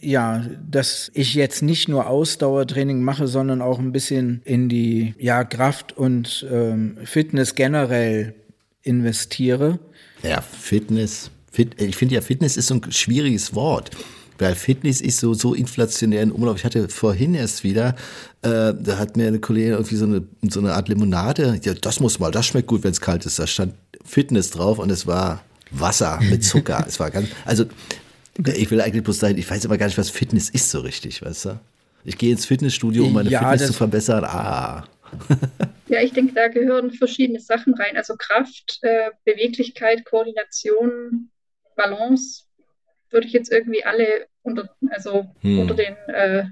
[0.01, 5.45] ja, dass ich jetzt nicht nur Ausdauertraining mache, sondern auch ein bisschen in die ja,
[5.45, 8.35] Kraft und ähm, Fitness generell
[8.83, 9.79] investiere.
[10.23, 11.31] Ja, Fitness.
[11.51, 13.91] Fit, ich finde ja, Fitness ist so ein schwieriges Wort.
[14.39, 16.57] Weil Fitness ist so, so inflationär in Umlauf.
[16.59, 17.97] Ich hatte vorhin erst wieder,
[18.43, 22.01] äh, da hat mir eine Kollegin irgendwie so eine, so eine Art Limonade, ja, das
[22.01, 23.39] muss mal, das schmeckt gut, wenn es kalt ist.
[23.39, 23.75] Da stand
[24.05, 26.85] Fitness drauf und es war Wasser mit Zucker.
[26.87, 27.65] es war ganz, also
[28.47, 31.23] ich will eigentlich bloß sagen, ich weiß aber gar nicht, was Fitness ist so richtig,
[31.23, 31.61] weißt du?
[32.05, 34.25] Ich gehe ins Fitnessstudio, um meine ja, Fitness zu verbessern.
[34.25, 34.87] Ah.
[35.89, 37.97] ja, ich denke, da gehören verschiedene Sachen rein.
[37.97, 41.31] Also Kraft, äh, Beweglichkeit, Koordination,
[41.77, 42.45] Balance,
[43.11, 45.61] würde ich jetzt irgendwie alle unter, also hm.
[45.61, 46.45] unter, den, äh,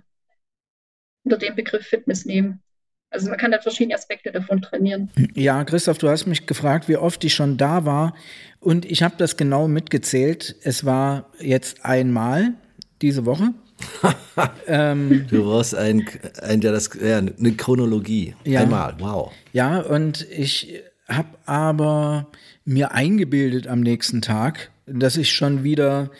[1.25, 2.63] unter den Begriff Fitness nehmen.
[3.11, 5.11] Also man kann da verschiedene Aspekte davon trainieren.
[5.35, 8.15] Ja, Christoph, du hast mich gefragt, wie oft ich schon da war.
[8.61, 10.57] Und ich habe das genau mitgezählt.
[10.63, 12.55] Es war jetzt einmal
[13.01, 13.55] diese Woche.
[14.67, 16.09] ähm, du brauchst ein,
[16.43, 18.35] ein ja, das, ja, eine Chronologie.
[18.45, 19.33] Ja, Einmal, wow.
[19.53, 22.27] Ja, und ich habe aber
[22.65, 26.11] mir eingebildet am nächsten Tag, dass ich schon wieder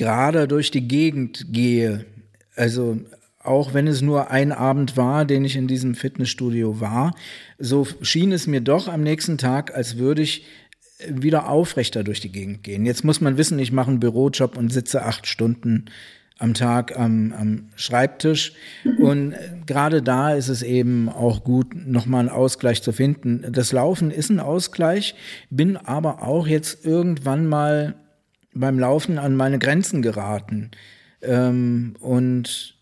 [0.00, 2.06] gerade durch die Gegend gehe.
[2.56, 2.98] Also
[3.38, 7.14] auch wenn es nur ein Abend war, den ich in diesem Fitnessstudio war,
[7.58, 10.46] so schien es mir doch am nächsten Tag, als würde ich
[11.06, 12.86] wieder aufrechter durch die Gegend gehen.
[12.86, 15.84] Jetzt muss man wissen, ich mache einen Bürojob und sitze acht Stunden
[16.38, 18.54] am Tag am, am Schreibtisch.
[18.98, 19.34] Und
[19.66, 23.44] gerade da ist es eben auch gut, nochmal einen Ausgleich zu finden.
[23.52, 25.14] Das Laufen ist ein Ausgleich,
[25.50, 27.96] bin aber auch jetzt irgendwann mal
[28.54, 30.70] beim Laufen an meine Grenzen geraten
[31.22, 32.76] ähm, und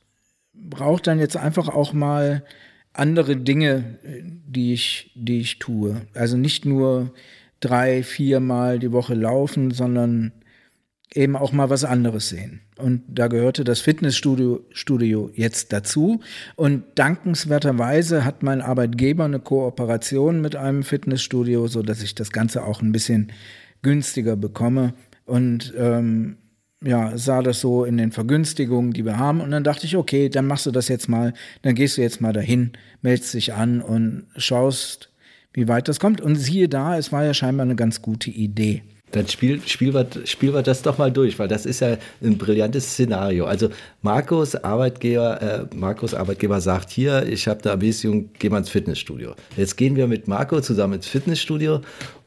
[0.54, 2.44] brauche dann jetzt einfach auch mal
[2.92, 6.02] andere Dinge, die ich, die ich tue.
[6.14, 7.12] Also nicht nur
[7.60, 10.32] drei, viermal die Woche laufen, sondern
[11.14, 12.60] eben auch mal was anderes sehen.
[12.76, 16.20] Und da gehörte das Fitnessstudio Studio jetzt dazu.
[16.54, 22.64] Und dankenswerterweise hat mein Arbeitgeber eine Kooperation mit einem Fitnessstudio, so dass ich das Ganze
[22.64, 23.32] auch ein bisschen
[23.82, 24.94] günstiger bekomme
[25.28, 26.38] und ähm,
[26.84, 29.40] ja, sah das so in den Vergünstigungen, die wir haben.
[29.40, 32.20] Und dann dachte ich, okay, dann machst du das jetzt mal, dann gehst du jetzt
[32.20, 35.10] mal dahin, meldest dich an und schaust,
[35.52, 36.20] wie weit das kommt.
[36.20, 38.82] Und siehe da, es war ja scheinbar eine ganz gute Idee.
[39.12, 42.36] Dann spiel, spiel, wir, spiel wir das doch mal durch, weil das ist ja ein
[42.36, 43.46] brillantes Szenario.
[43.46, 43.70] Also
[44.02, 49.34] Markus Arbeitgeber, äh, Markus Arbeitgeber sagt hier, ich habe da Ambition, geh mal ins Fitnessstudio.
[49.56, 51.80] Jetzt gehen wir mit Marco zusammen ins Fitnessstudio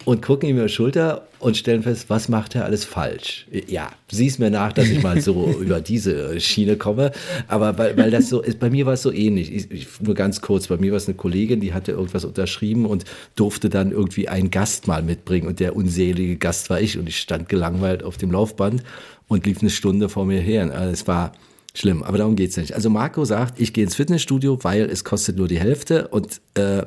[0.05, 3.45] und gucken ihm über die Schulter und stellen fest, was macht er alles falsch.
[3.67, 7.11] Ja, sieh's mir nach, dass ich mal so über diese Schiene komme.
[7.47, 9.53] Aber weil, weil das so ist, bei mir war es so ähnlich.
[9.53, 12.85] Ich, ich, nur ganz kurz, bei mir war es eine Kollegin, die hatte irgendwas unterschrieben
[12.85, 15.47] und durfte dann irgendwie einen Gast mal mitbringen.
[15.47, 18.83] Und der unselige Gast war ich und ich stand gelangweilt auf dem Laufband
[19.27, 20.71] und lief eine Stunde vor mir her.
[20.73, 21.33] Also es war
[21.73, 22.73] schlimm, aber darum geht's nicht.
[22.73, 26.83] Also Marco sagt, ich gehe ins Fitnessstudio, weil es kostet nur die Hälfte und äh,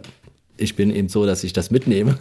[0.56, 2.16] ich bin eben so, dass ich das mitnehme.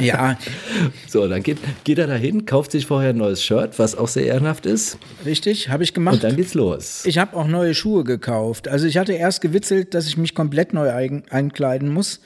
[0.00, 0.38] Ja.
[1.08, 4.26] so, dann geht, geht er dahin, kauft sich vorher ein neues Shirt, was auch sehr
[4.26, 4.98] ehrenhaft ist.
[5.24, 6.14] Richtig, habe ich gemacht.
[6.14, 7.04] Und dann geht's los.
[7.04, 8.68] Ich habe auch neue Schuhe gekauft.
[8.68, 12.20] Also ich hatte erst gewitzelt, dass ich mich komplett neu einkleiden muss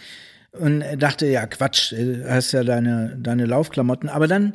[0.53, 4.09] und dachte, ja, Quatsch, du hast ja deine, deine Laufklamotten.
[4.09, 4.55] Aber dann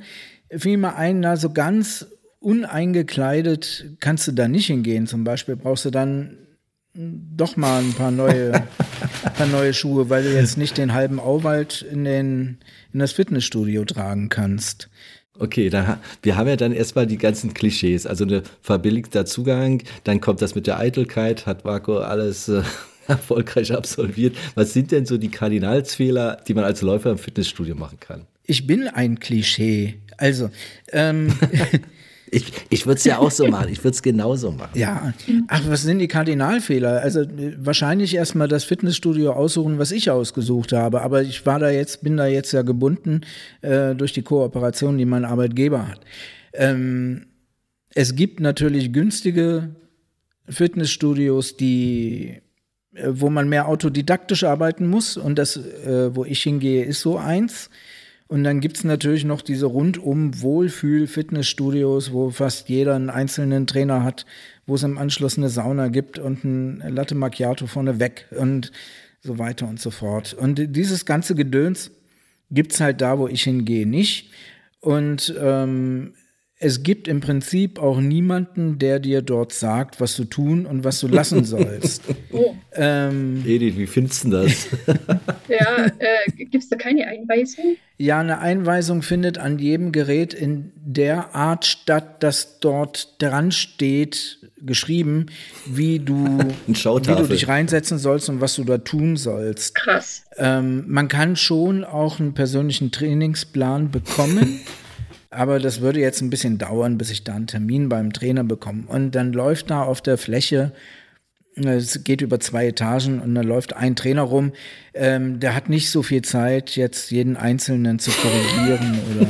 [0.50, 2.08] fiel mir ein, na, so ganz
[2.40, 5.08] uneingekleidet kannst du da nicht hingehen.
[5.08, 6.38] Zum Beispiel brauchst du dann
[6.96, 8.52] doch mal ein paar neue,
[9.38, 12.58] paar neue Schuhe, weil du jetzt nicht den halben Auwald in, den,
[12.94, 14.90] in das Fitnessstudio tragen kannst.
[15.38, 20.22] Okay, dann, wir haben ja dann erstmal die ganzen Klischees, also eine verbilligter Zugang, dann
[20.22, 22.64] kommt das mit der Eitelkeit, hat Marco alles äh,
[23.08, 24.38] erfolgreich absolviert.
[24.56, 28.26] Was sind denn so die Kardinalsfehler, die man als Läufer im Fitnessstudio machen kann?
[28.44, 29.96] Ich bin ein Klischee.
[30.18, 30.50] Also,
[30.94, 31.34] ähm,
[32.36, 33.70] Ich, ich würde es ja auch so machen.
[33.72, 34.78] Ich würde es genauso machen.
[34.78, 35.14] Ja,
[35.48, 37.02] ach, was sind die Kardinalfehler?
[37.02, 41.02] Also äh, wahrscheinlich erstmal das Fitnessstudio aussuchen, was ich ausgesucht habe.
[41.02, 43.22] Aber ich war da jetzt, bin da jetzt ja gebunden
[43.62, 46.02] äh, durch die Kooperation, die mein Arbeitgeber hat.
[46.54, 47.28] Ähm,
[47.94, 49.70] es gibt natürlich günstige
[50.50, 52.42] Fitnessstudios, die
[52.96, 57.18] äh, wo man mehr autodidaktisch arbeiten muss und das, äh, wo ich hingehe, ist so
[57.18, 57.70] eins.
[58.28, 64.26] Und dann gibt's natürlich noch diese rundum Wohlfühl-Fitnessstudios, wo fast jeder einen einzelnen Trainer hat,
[64.66, 68.72] wo es im Anschluss eine Sauna gibt und ein Latte Macchiato vorne weg und
[69.22, 70.34] so weiter und so fort.
[70.34, 71.92] Und dieses ganze Gedöns
[72.50, 74.32] gibt's halt da, wo ich hingehe, nicht.
[74.80, 76.14] Und ähm,
[76.66, 81.00] es gibt im Prinzip auch niemanden, der dir dort sagt, was du tun und was
[81.00, 82.02] du lassen sollst.
[82.32, 82.56] Oh.
[82.74, 84.68] ähm, Edith, wie findest du das?
[85.48, 87.78] Ja, äh, gibt es da keine Einweisung?
[88.00, 94.40] Ja, eine Einweisung findet an jedem Gerät in der Art statt, dass dort dran steht,
[94.58, 95.28] geschrieben,
[95.68, 99.76] wie du, wie du dich reinsetzen sollst und was du da tun sollst.
[99.76, 100.26] Krass.
[100.38, 104.62] Ähm, man kann schon auch einen persönlichen Trainingsplan bekommen,
[105.36, 108.84] aber das würde jetzt ein bisschen dauern, bis ich da einen Termin beim Trainer bekomme.
[108.88, 110.72] Und dann läuft da auf der Fläche,
[111.56, 114.52] es geht über zwei Etagen und dann läuft ein Trainer rum,
[114.94, 119.28] ähm, der hat nicht so viel Zeit, jetzt jeden Einzelnen zu korrigieren oder.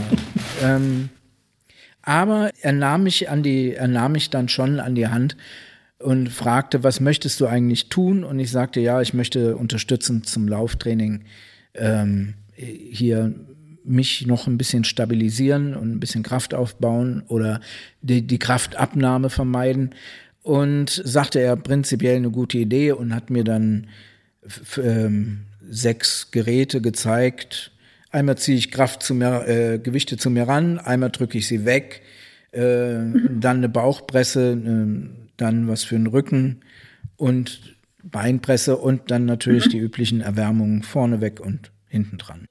[0.64, 1.10] Ähm,
[2.02, 5.38] aber er nahm mich an die, er nahm mich dann schon an die Hand
[6.00, 8.24] und fragte, was möchtest du eigentlich tun?
[8.24, 11.24] Und ich sagte, ja, ich möchte unterstützend zum Lauftraining
[11.74, 13.34] ähm, hier
[13.86, 17.62] mich noch ein bisschen stabilisieren und ein bisschen Kraft aufbauen oder
[18.02, 19.92] die, die Kraftabnahme vermeiden.
[20.42, 23.88] Und sagte er prinzipiell eine gute Idee und hat mir dann
[24.78, 27.72] ähm, sechs Geräte gezeigt.
[28.12, 31.66] Einmal ziehe ich Kraft zu mir, äh, Gewichte zu mir ran, einmal drücke ich sie
[31.66, 32.02] weg,
[32.52, 36.62] äh, dann eine Bauchpresse, äh, dann was für den Rücken
[37.18, 42.46] und Beinpresse und dann natürlich die üblichen Erwärmungen vorne weg und hinten dran.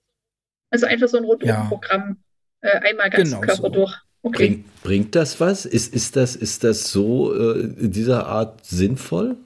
[0.74, 1.28] Also einfach so ein Ja.
[1.30, 2.16] Rundumprogramm.
[2.60, 3.68] Äh, einmal ganz Genau Körper so.
[3.68, 3.94] durch.
[4.22, 4.46] Okay.
[4.48, 5.66] Bringt, bringt das was?
[5.66, 9.36] Ist, ist, das, ist das so äh, in dieser Art sinnvoll?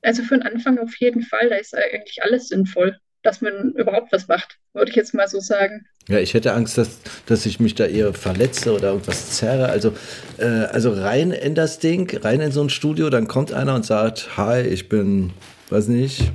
[0.00, 4.12] Also für den Anfang auf jeden Fall, da ist eigentlich alles sinnvoll, dass man überhaupt
[4.12, 5.84] was macht, würde ich jetzt mal so sagen.
[6.08, 9.68] Ja, ich hätte Angst, dass, dass ich mich da eher verletze oder irgendwas zerre.
[9.68, 9.92] Also,
[10.38, 13.84] äh, also rein in das Ding, rein in so ein Studio, dann kommt einer und
[13.84, 15.34] sagt, hi, ich bin,
[15.68, 16.32] weiß nicht,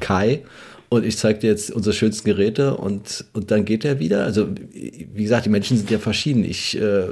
[0.00, 0.42] Kai
[0.88, 4.24] und ich zeige dir jetzt unsere schönsten Geräte und, und dann geht er wieder.
[4.24, 6.44] Also, wie gesagt, die Menschen sind ja verschieden.
[6.44, 7.08] Ich äh,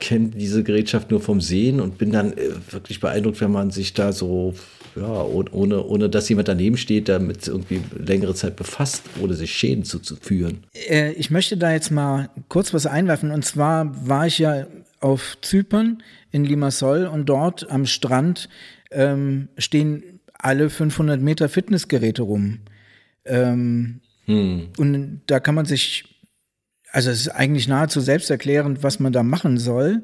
[0.00, 3.94] kenne diese Gerätschaft nur vom Sehen und bin dann äh, wirklich beeindruckt, wenn man sich
[3.94, 4.54] da so,
[4.96, 9.52] ja, oh- ohne, ohne dass jemand daneben steht, damit irgendwie längere Zeit befasst, ohne sich
[9.52, 10.64] Schäden zuzuführen.
[10.88, 13.30] Äh, ich möchte da jetzt mal kurz was einwerfen.
[13.30, 14.66] Und zwar war ich ja
[15.00, 18.48] auf Zypern in Limassol und dort am Strand
[18.90, 22.60] ähm, stehen alle 500 Meter Fitnessgeräte rum.
[23.24, 24.00] Ähm,
[24.76, 26.04] Und da kann man sich,
[26.92, 30.02] also es ist eigentlich nahezu selbsterklärend, was man da machen soll.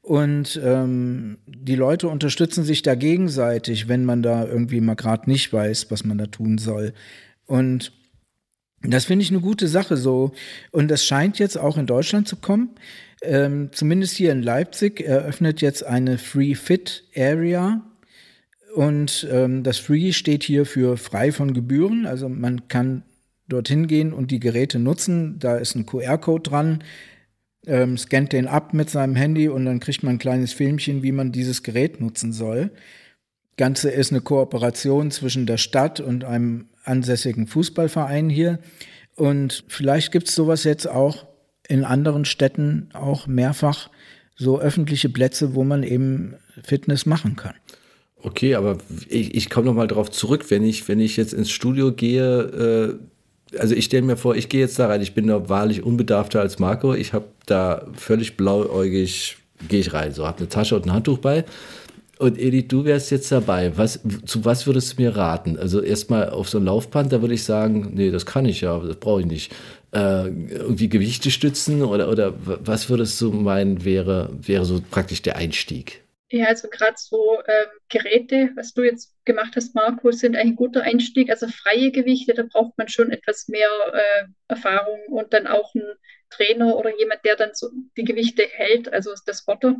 [0.00, 5.52] Und ähm, die Leute unterstützen sich da gegenseitig, wenn man da irgendwie mal gerade nicht
[5.52, 6.92] weiß, was man da tun soll.
[7.44, 7.92] Und
[8.82, 10.32] das finde ich eine gute Sache so.
[10.70, 12.76] Und das scheint jetzt auch in Deutschland zu kommen.
[13.22, 17.82] Ähm, zumindest hier in Leipzig eröffnet jetzt eine Free Fit Area.
[18.76, 22.04] Und ähm, das Free steht hier für frei von Gebühren.
[22.04, 23.04] Also man kann
[23.48, 25.38] dorthin gehen und die Geräte nutzen.
[25.38, 26.84] Da ist ein QR-Code dran,
[27.66, 31.12] ähm, scannt den ab mit seinem Handy und dann kriegt man ein kleines Filmchen, wie
[31.12, 32.70] man dieses Gerät nutzen soll.
[33.56, 38.58] Ganze ist eine Kooperation zwischen der Stadt und einem ansässigen Fußballverein hier.
[39.14, 41.24] Und vielleicht gibt es sowas jetzt auch
[41.66, 43.88] in anderen Städten auch mehrfach
[44.34, 47.54] so öffentliche Plätze, wo man eben Fitness machen kann.
[48.26, 51.48] Okay, aber ich, ich komme noch mal drauf zurück, wenn ich, wenn ich jetzt ins
[51.48, 52.98] Studio gehe,
[53.52, 55.84] äh, also ich stelle mir vor, ich gehe jetzt da rein, ich bin da wahrlich
[55.84, 59.36] unbedarfter als Marco, ich habe da völlig blauäugig,
[59.68, 61.44] gehe ich rein, so habe eine Tasche und ein Handtuch bei.
[62.18, 63.76] Und Edith, du wärst jetzt dabei.
[63.76, 65.56] Was, zu was würdest du mir raten?
[65.56, 68.76] Also erstmal auf so ein Laufband, da würde ich sagen, nee, das kann ich ja,
[68.80, 69.52] das brauche ich nicht.
[69.92, 75.36] Äh, irgendwie Gewichte stützen oder, oder was würdest du meinen, wäre, wäre so praktisch der
[75.36, 76.05] Einstieg?
[76.28, 80.82] Ja, also gerade so ähm, Geräte, was du jetzt gemacht hast, Marco, sind ein guter
[80.82, 81.30] Einstieg.
[81.30, 85.84] Also freie Gewichte, da braucht man schon etwas mehr äh, Erfahrung und dann auch ein
[86.30, 89.76] Trainer oder jemand, der dann so die Gewichte hält, also das Spotter.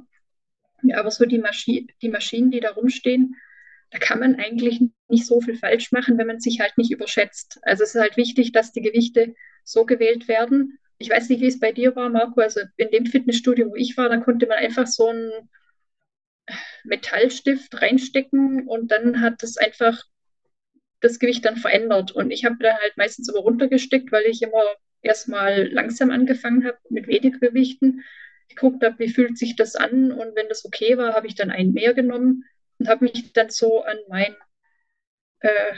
[0.83, 3.37] Ja, aber so die, Maschi die Maschinen, die da rumstehen,
[3.91, 7.59] da kann man eigentlich nicht so viel falsch machen, wenn man sich halt nicht überschätzt.
[7.63, 9.35] Also es ist halt wichtig, dass die Gewichte
[9.65, 10.79] so gewählt werden.
[10.99, 12.41] Ich weiß nicht, wie es bei dir war, Marco.
[12.41, 15.31] Also in dem Fitnessstudio, wo ich war, da konnte man einfach so ein
[16.85, 20.03] Metallstift reinstecken und dann hat das einfach
[21.01, 22.13] das Gewicht dann verändert.
[22.13, 24.63] Und ich habe dann halt meistens immer runtergesteckt, weil ich immer
[25.03, 28.05] erstmal langsam angefangen habe mit weniger Gewichten.
[28.49, 31.51] Geguckt habe, wie fühlt sich das an und wenn das okay war, habe ich dann
[31.51, 32.45] einen mehr genommen
[32.79, 34.37] und habe mich dann so an meinen,
[35.41, 35.75] äh,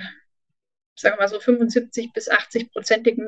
[0.94, 3.26] sagen wir mal so 75 bis 80 prozentigen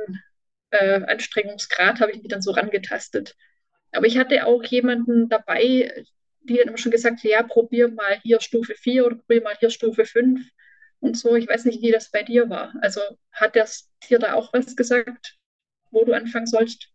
[0.71, 3.37] äh, Anstrengungsgrad habe ich mich dann so rangetastet.
[3.93, 6.05] Aber ich hatte auch jemanden dabei,
[6.43, 9.71] die dann immer schon gesagt, ja, probier mal hier Stufe 4 oder probier mal hier
[9.71, 10.41] Stufe 5
[11.01, 11.35] und so.
[11.37, 12.73] Ich weiß nicht, wie das bei dir war.
[12.81, 13.01] Also
[13.33, 15.37] hat das dir da auch was gesagt,
[15.91, 16.89] wo du anfangen sollst?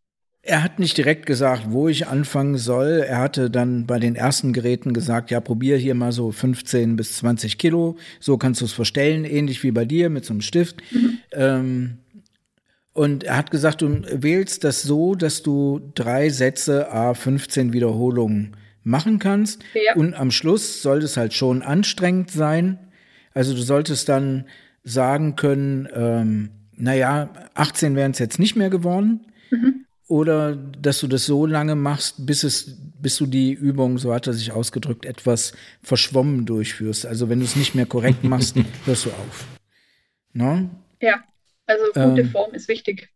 [0.48, 3.04] Er hat nicht direkt gesagt, wo ich anfangen soll.
[3.08, 7.18] Er hatte dann bei den ersten Geräten gesagt, ja, probier hier mal so 15 bis
[7.18, 7.98] 20 Kilo.
[8.20, 10.78] So kannst du es verstellen, ähnlich wie bei dir mit so einem Stift.
[10.91, 11.18] Mhm.
[11.32, 11.98] Ähm,
[12.93, 18.56] und er hat gesagt, du wählst das so, dass du drei Sätze a 15 Wiederholungen
[18.86, 19.64] machen kannst.
[19.74, 19.96] Ja.
[19.96, 22.80] Und am Schluss soll es halt schon anstrengend sein.
[23.34, 24.46] Also du solltest dann
[24.84, 29.26] sagen können, ähm, naja, 18 wären es jetzt nicht mehr geworden.
[29.50, 29.86] Mhm.
[30.08, 34.28] Oder dass du das so lange machst, bis es, bis du die Übung, so hat
[34.28, 37.08] er sich ausgedrückt, etwas verschwommen durchführst.
[37.08, 38.56] Also wenn du es nicht mehr korrekt machst,
[38.86, 39.46] hörst du auf.
[40.34, 40.70] No?
[41.02, 41.24] Ja,
[41.66, 43.10] also gute ähm, Form ist wichtig.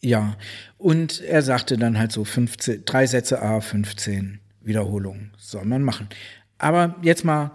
[0.00, 0.36] Ja,
[0.78, 6.08] und er sagte dann halt so 15, drei Sätze A, 15 Wiederholungen soll man machen.
[6.58, 7.52] Aber jetzt mal,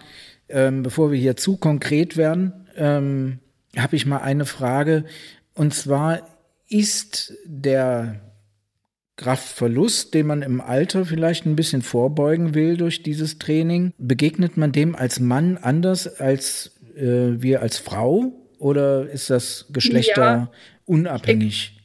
[0.47, 3.39] ähm, bevor wir hier zu konkret werden, ähm,
[3.77, 5.05] habe ich mal eine Frage.
[5.53, 6.27] Und zwar
[6.67, 8.21] ist der
[9.15, 14.71] Kraftverlust, den man im Alter vielleicht ein bisschen vorbeugen will durch dieses Training, begegnet man
[14.71, 18.33] dem als Mann anders als äh, wir als Frau?
[18.59, 21.73] Oder ist das geschlechterunabhängig?
[21.75, 21.81] Ja,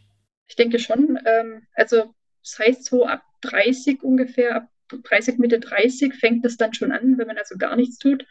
[0.46, 1.18] ich, denke, ich denke schon.
[1.26, 6.74] Ähm, also das heißt so ab 30 ungefähr, ab 30, Mitte 30 fängt das dann
[6.74, 8.26] schon an, wenn man also gar nichts tut,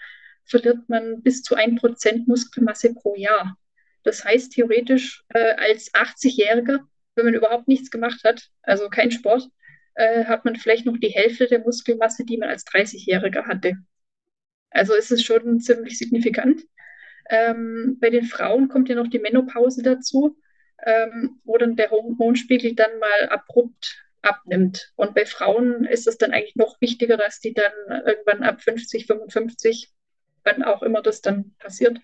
[0.45, 3.58] verliert man bis zu 1% Muskelmasse pro Jahr.
[4.04, 6.80] Das heißt theoretisch äh, als 80-Jähriger,
[7.16, 9.47] wenn man überhaupt nichts gemacht hat, also kein Sport,
[9.95, 13.78] äh, hat man vielleicht noch die Hälfte der Muskelmasse, die man als 30-Jähriger hatte.
[14.72, 16.64] Also ist es schon ziemlich signifikant.
[17.30, 20.38] Ähm, bei den Frauen kommt ja noch die Menopause dazu,
[20.86, 24.91] ähm, wo dann der Hormonspiegel dann mal abrupt abnimmt.
[24.95, 29.05] Und bei Frauen ist es dann eigentlich noch wichtiger, dass die dann irgendwann ab 50,
[29.05, 29.91] 55,
[30.43, 31.99] wann auch immer das dann passiert,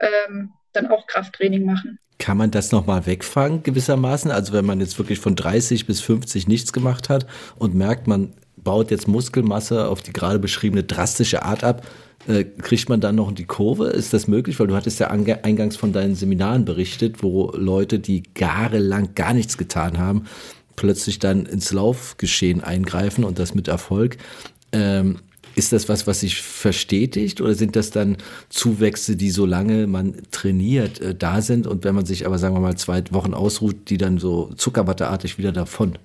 [0.00, 1.98] ähm, dann auch Krafttraining machen.
[2.18, 4.30] Kann man das nochmal wegfangen gewissermaßen?
[4.30, 7.26] Also wenn man jetzt wirklich von 30 bis 50 nichts gemacht hat
[7.58, 11.86] und merkt, man baut jetzt Muskelmasse auf die gerade beschriebene drastische Art ab,
[12.26, 13.88] äh, kriegt man dann noch die Kurve?
[13.88, 14.58] Ist das möglich?
[14.58, 19.58] Weil du hattest ja eingangs von deinen Seminaren berichtet, wo Leute, die jahrelang gar nichts
[19.58, 20.24] getan haben,
[20.76, 24.16] plötzlich dann ins Laufgeschehen eingreifen und das mit Erfolg.
[24.72, 25.18] Ähm,
[25.56, 28.18] ist das was, was sich verstetigt oder sind das dann
[28.50, 32.60] Zuwächse, die solange man trainiert äh, da sind und wenn man sich aber, sagen wir
[32.60, 35.98] mal, zwei Wochen ausruht, die dann so zuckerwatteartig wieder davon?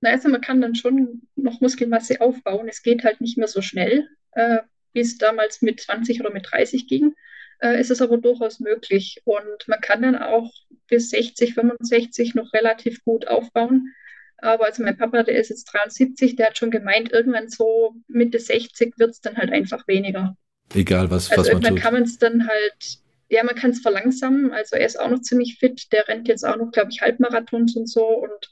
[0.00, 2.68] Na, also man kann dann schon noch Muskelmasse aufbauen.
[2.68, 4.58] Es geht halt nicht mehr so schnell, äh,
[4.92, 7.14] wie es damals mit 20 oder mit 30 ging.
[7.60, 9.22] Äh, ist es aber durchaus möglich.
[9.24, 10.52] Und man kann dann auch
[10.88, 13.94] bis 60, 65 noch relativ gut aufbauen.
[14.38, 18.38] Aber also mein Papa, der ist jetzt 73, der hat schon gemeint, irgendwann so Mitte
[18.38, 20.36] 60 wird es dann halt einfach weniger.
[20.74, 21.80] Egal, was, also was man tut.
[21.80, 24.52] kann man es dann halt, ja, man kann es verlangsamen.
[24.52, 25.92] Also er ist auch noch ziemlich fit.
[25.92, 28.50] Der rennt jetzt auch noch, glaube ich, Halbmarathons und so und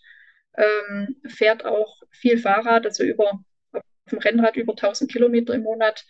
[0.57, 3.41] ähm, fährt auch viel Fahrrad, also über
[3.73, 6.05] auf dem Rennrad über 1000 Kilometer im Monat.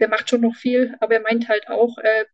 [0.00, 2.24] Der macht schon noch viel, aber er meint halt auch, äh,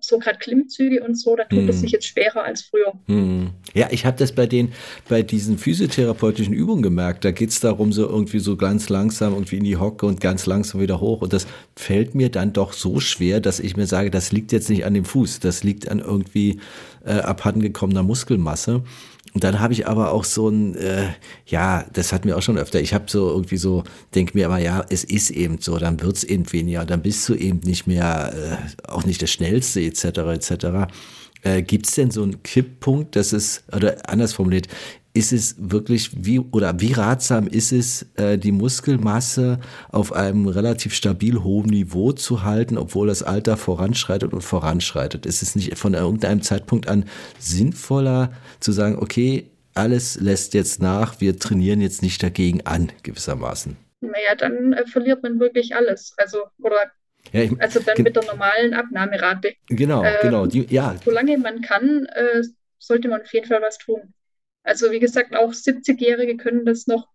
[0.00, 1.68] so gerade Klimmzüge und so, da tut hm.
[1.68, 2.92] es sich jetzt schwerer als früher.
[3.06, 3.50] Hm.
[3.74, 4.72] Ja, ich habe das bei den,
[5.08, 7.24] bei diesen physiotherapeutischen Übungen gemerkt.
[7.24, 10.46] Da geht es darum, so irgendwie so ganz langsam irgendwie in die Hocke und ganz
[10.46, 11.22] langsam wieder hoch.
[11.22, 11.46] Und das
[11.76, 14.94] fällt mir dann doch so schwer, dass ich mir sage, das liegt jetzt nicht an
[14.94, 16.60] dem Fuß, das liegt an irgendwie
[17.04, 18.82] äh, abhandengekommener Muskelmasse.
[19.38, 21.10] Und dann habe ich aber auch so ein, äh,
[21.46, 22.80] ja, das hatten wir auch schon öfter.
[22.80, 26.24] Ich habe so irgendwie so, denke mir aber, ja, es ist eben so, dann wird's
[26.24, 30.90] eben weniger, dann bist du eben nicht mehr, äh, auch nicht der Schnellste, etc., etc.
[31.42, 34.66] Äh, Gibt es denn so einen Kipppunkt, dass es, oder anders formuliert,
[35.18, 39.58] ist es wirklich wie oder wie ratsam ist es, äh, die Muskelmasse
[39.90, 45.26] auf einem relativ stabil hohen Niveau zu halten, obwohl das Alter voranschreitet und voranschreitet?
[45.26, 47.04] Ist es nicht von irgendeinem Zeitpunkt an
[47.40, 53.76] sinnvoller zu sagen, okay, alles lässt jetzt nach, wir trainieren jetzt nicht dagegen an, gewissermaßen?
[54.00, 56.14] Naja, dann äh, verliert man wirklich alles.
[56.16, 56.92] Also, oder
[57.32, 59.54] Ja, ich, also dann mit der normalen Abnahmerate.
[59.66, 62.42] genau, ähm, genau, die, ja, Solange man kann, äh,
[62.78, 64.14] sollte man auf jeden Fall was tun.
[64.68, 67.08] Also wie gesagt, auch 70-Jährige können das noch.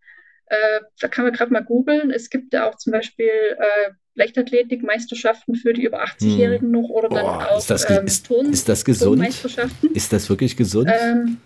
[0.48, 2.12] Äh, da kann man gerade mal googeln.
[2.12, 7.26] Es gibt ja auch zum Beispiel äh, Leichtathletik-Meisterschaften für die über 80-Jährigen noch oder dann
[7.26, 9.20] Boah, auch ist das, ähm, ist, Turn ist das gesund?
[9.20, 9.92] Turnmeisterschaften.
[9.94, 10.90] Ist das wirklich gesund?
[10.92, 11.38] Ähm,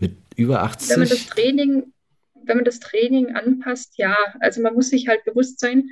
[0.00, 0.54] Mit über
[0.88, 1.26] wenn man das 80?
[1.30, 1.92] Training,
[2.44, 4.16] wenn man das Training anpasst, ja.
[4.40, 5.90] Also man muss sich halt bewusst sein,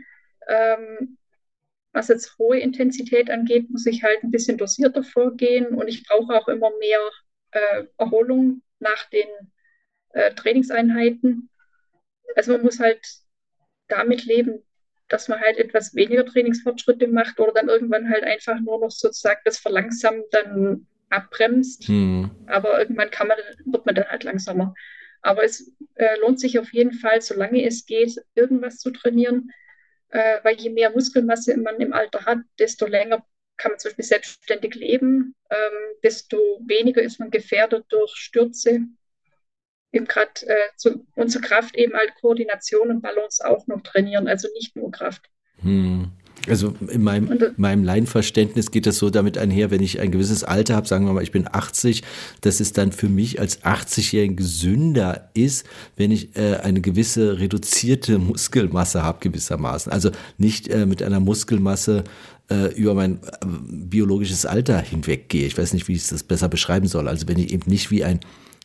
[0.49, 1.17] ähm,
[1.93, 6.35] was jetzt hohe Intensität angeht, muss ich halt ein bisschen dosierter vorgehen und ich brauche
[6.35, 7.01] auch immer mehr
[7.53, 9.29] äh, Erholung nach den
[10.11, 11.51] äh, Trainingseinheiten.
[12.37, 13.01] Also man muss halt
[13.89, 14.63] damit leben,
[15.09, 19.41] dass man halt etwas weniger Trainingsfortschritte macht oder dann irgendwann halt einfach nur noch sozusagen
[19.45, 21.87] das verlangsamt dann abbremst.
[21.87, 22.31] Hm.
[22.47, 24.75] Aber irgendwann kann man, wird man dann halt langsamer.
[25.23, 29.51] Aber es äh, lohnt sich auf jeden Fall, solange es geht, irgendwas zu trainieren,
[30.11, 33.25] äh, weil je mehr Muskelmasse man im Alter hat, desto länger
[33.57, 36.37] kann man zum Beispiel selbstständig leben, ähm, desto
[36.67, 38.81] weniger ist man gefährdet durch Stürze.
[39.93, 44.49] Eben gerade äh, zu, unsere Kraft eben halt Koordination und Balance auch noch trainieren, also
[44.55, 45.23] nicht nur Kraft.
[45.61, 46.11] Hm.
[46.49, 50.11] Also in meinem, Und, äh, meinem Laienverständnis geht das so damit einher, wenn ich ein
[50.11, 52.03] gewisses Alter habe, sagen wir mal, ich bin 80,
[52.43, 58.19] dass es dann für mich als 80-Jährigen gesünder ist, wenn ich äh, eine gewisse reduzierte
[58.19, 59.91] Muskelmasse habe gewissermaßen.
[59.91, 62.05] Also nicht äh, mit einer Muskelmasse
[62.51, 65.47] äh, über mein äh, biologisches Alter hinweggehe.
[65.47, 67.09] Ich weiß nicht, wie ich das besser beschreiben soll.
[67.09, 68.21] Also wenn ich eben nicht wie ein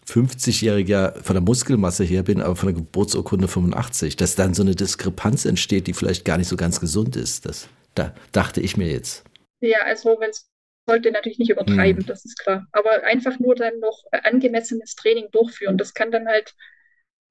[0.06, 4.76] 50-Jähriger von der Muskelmasse her bin, aber von der Geburtsurkunde 85, dass dann so eine
[4.76, 7.46] Diskrepanz entsteht, die vielleicht gar nicht so ganz gesund ist.
[7.46, 9.24] Das da dachte ich mir jetzt.
[9.62, 10.50] Ja, also wenn es
[10.88, 12.08] sollte natürlich nicht übertreiben, Hm.
[12.08, 12.66] das ist klar.
[12.72, 15.78] Aber einfach nur dann noch äh, angemessenes Training durchführen.
[15.78, 16.56] Das kann dann halt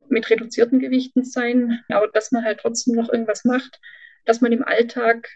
[0.08, 3.80] mit reduzierten Gewichten sein, aber dass man halt trotzdem noch irgendwas macht,
[4.24, 5.28] dass man im Alltag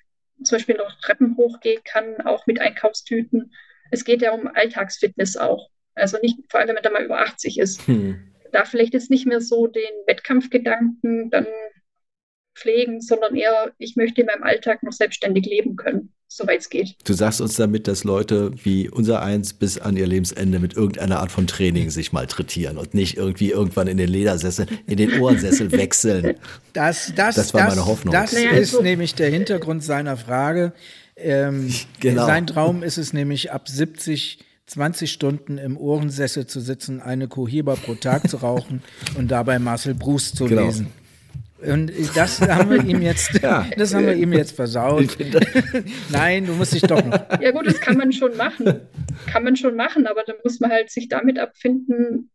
[0.45, 3.53] zum Beispiel noch Treppen hochgehen kann, auch mit Einkaufstüten.
[3.91, 5.71] Es geht ja um Alltagsfitness auch.
[5.95, 7.87] Also nicht, vor allem wenn man da mal über 80 ist.
[7.87, 8.33] Hm.
[8.53, 11.47] Da vielleicht jetzt nicht mehr so den Wettkampfgedanken dann
[12.55, 16.97] pflegen, sondern eher, ich möchte in meinem Alltag noch selbstständig leben können, soweit es geht.
[17.05, 21.21] Du sagst uns damit, dass Leute wie unser eins bis an ihr Lebensende mit irgendeiner
[21.21, 25.73] Art von Training sich malträtieren und nicht irgendwie irgendwann in den Ledersessel, in den Ohrensessel
[25.73, 26.37] wechseln.
[26.75, 28.13] Das, das, Das war meine Hoffnung.
[28.13, 30.73] Das Naja, ist also- nämlich der Hintergrund seiner Frage.
[31.17, 32.27] Ähm, Genau.
[32.27, 37.77] Sein Traum ist es nämlich, ab 70, 20 Stunden im Ohrensessel zu sitzen, eine Cohiba
[37.77, 38.83] pro Tag zu rauchen
[39.17, 40.67] und dabei Marcel Bruce zu Genau.
[40.67, 40.89] lesen.
[41.65, 43.67] Und das haben wir ihm jetzt, Ja.
[43.77, 45.17] das haben wir ihm jetzt versaut.
[46.11, 47.41] Nein, du musst dich doch noch.
[47.41, 48.81] Ja gut, das kann man schon machen.
[49.27, 52.31] Kann man schon machen, aber dann muss man halt sich damit abfinden,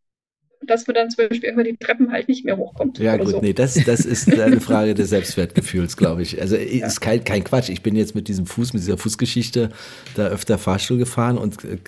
[0.66, 2.98] dass man dann zum Beispiel irgendwann die Treppen halt nicht mehr hochkommt.
[2.98, 3.40] Ja oder gut, so.
[3.40, 6.40] nee, das, das ist eine Frage des Selbstwertgefühls, glaube ich.
[6.40, 7.68] Also ist kein, kein Quatsch.
[7.68, 9.70] Ich bin jetzt mit diesem Fuß, mit dieser Fußgeschichte
[10.14, 11.78] da öfter Fahrstuhl gefahren und äh,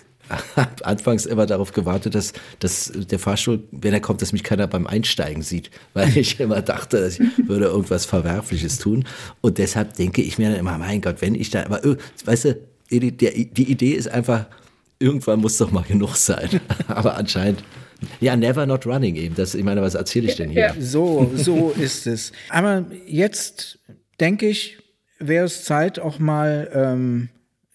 [0.57, 4.67] habe anfangs immer darauf gewartet, dass, dass der Fahrstuhl, wenn er kommt, dass mich keiner
[4.67, 9.05] beim Einsteigen sieht, weil ich immer dachte, ich würde irgendwas Verwerfliches tun.
[9.41, 11.81] Und deshalb denke ich mir dann immer, mein Gott, wenn ich da, aber
[12.25, 12.57] weißt du,
[12.91, 14.47] die, die Idee ist einfach,
[14.99, 16.61] irgendwann muss doch mal genug sein.
[16.89, 17.65] aber anscheinend,
[18.21, 19.35] ja, never not running eben.
[19.35, 20.75] Das, ich meine, was erzähle ich denn hier?
[20.79, 22.33] So, so ist es.
[22.49, 23.79] Aber jetzt
[24.21, 24.79] denke ich,
[25.19, 27.29] wäre es Zeit, auch mal ähm,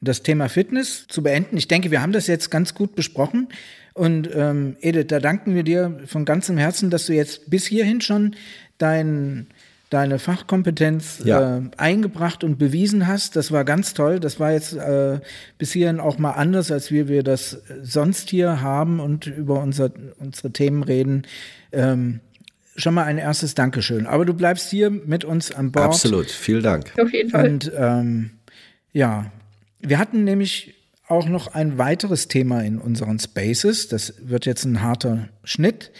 [0.05, 1.57] das Thema Fitness zu beenden.
[1.57, 3.49] Ich denke, wir haben das jetzt ganz gut besprochen.
[3.93, 8.01] Und ähm, Edith, da danken wir dir von ganzem Herzen, dass du jetzt bis hierhin
[8.01, 8.35] schon
[8.77, 9.47] dein,
[9.89, 11.57] deine Fachkompetenz Ja.
[11.57, 13.35] äh, eingebracht und bewiesen hast.
[13.37, 14.19] Das war ganz toll.
[14.19, 15.19] Das war jetzt äh,
[15.57, 19.91] bis hierhin auch mal anders, als wie wir das sonst hier haben und über unser,
[20.19, 21.23] unsere Themen reden.
[21.71, 22.19] Ähm,
[22.75, 24.05] schon mal ein erstes Dankeschön.
[24.07, 25.85] Aber du bleibst hier mit uns an Bord.
[25.85, 26.91] Absolut, vielen Dank.
[27.01, 27.49] Auf jeden Fall.
[27.49, 28.31] Und ähm,
[28.91, 29.31] ja,
[29.87, 30.75] wir hatten nämlich
[31.07, 33.87] auch noch ein weiteres Thema in unseren Spaces.
[33.87, 35.91] Das wird jetzt ein harter Schnitt.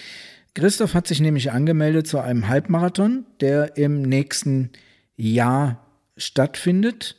[0.53, 4.71] Christoph hat sich nämlich angemeldet zu einem Halbmarathon, der im nächsten
[5.15, 5.85] Jahr
[6.17, 7.17] stattfindet.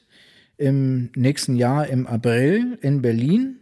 [0.57, 3.59] Im nächsten Jahr im April in Berlin.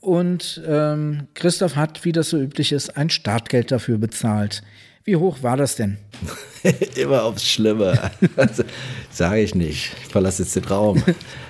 [0.00, 4.62] Und ähm, Christoph hat, wie das so üblich ist, ein Startgeld dafür bezahlt.
[5.04, 5.96] Wie hoch war das denn?
[6.96, 8.10] Immer aufs Schlimme.
[8.36, 8.64] Also,
[9.10, 9.92] Sage ich nicht.
[10.02, 11.02] Ich verlasse jetzt den Raum.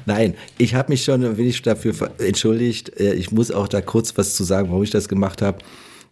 [0.06, 2.98] Nein, ich habe mich schon ein wenig dafür entschuldigt.
[3.00, 5.58] Äh, Ich muss auch da kurz was zu sagen, warum ich das gemacht habe.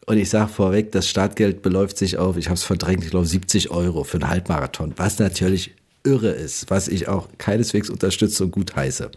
[0.07, 3.26] Und ich sage vorweg, das Startgeld beläuft sich auf, ich habe es verdrängt, ich glaube
[3.26, 8.51] 70 Euro für einen Halbmarathon, was natürlich irre ist, was ich auch keineswegs unterstütze und
[8.51, 9.11] gut heiße.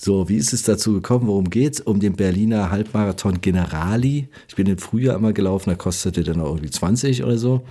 [0.00, 1.26] So, wie ist es dazu gekommen?
[1.26, 1.80] Worum geht's?
[1.80, 4.28] Um den Berliner Halbmarathon Generali.
[4.48, 7.64] Ich bin im Frühjahr immer gelaufen, da kostete der noch irgendwie 20 oder so.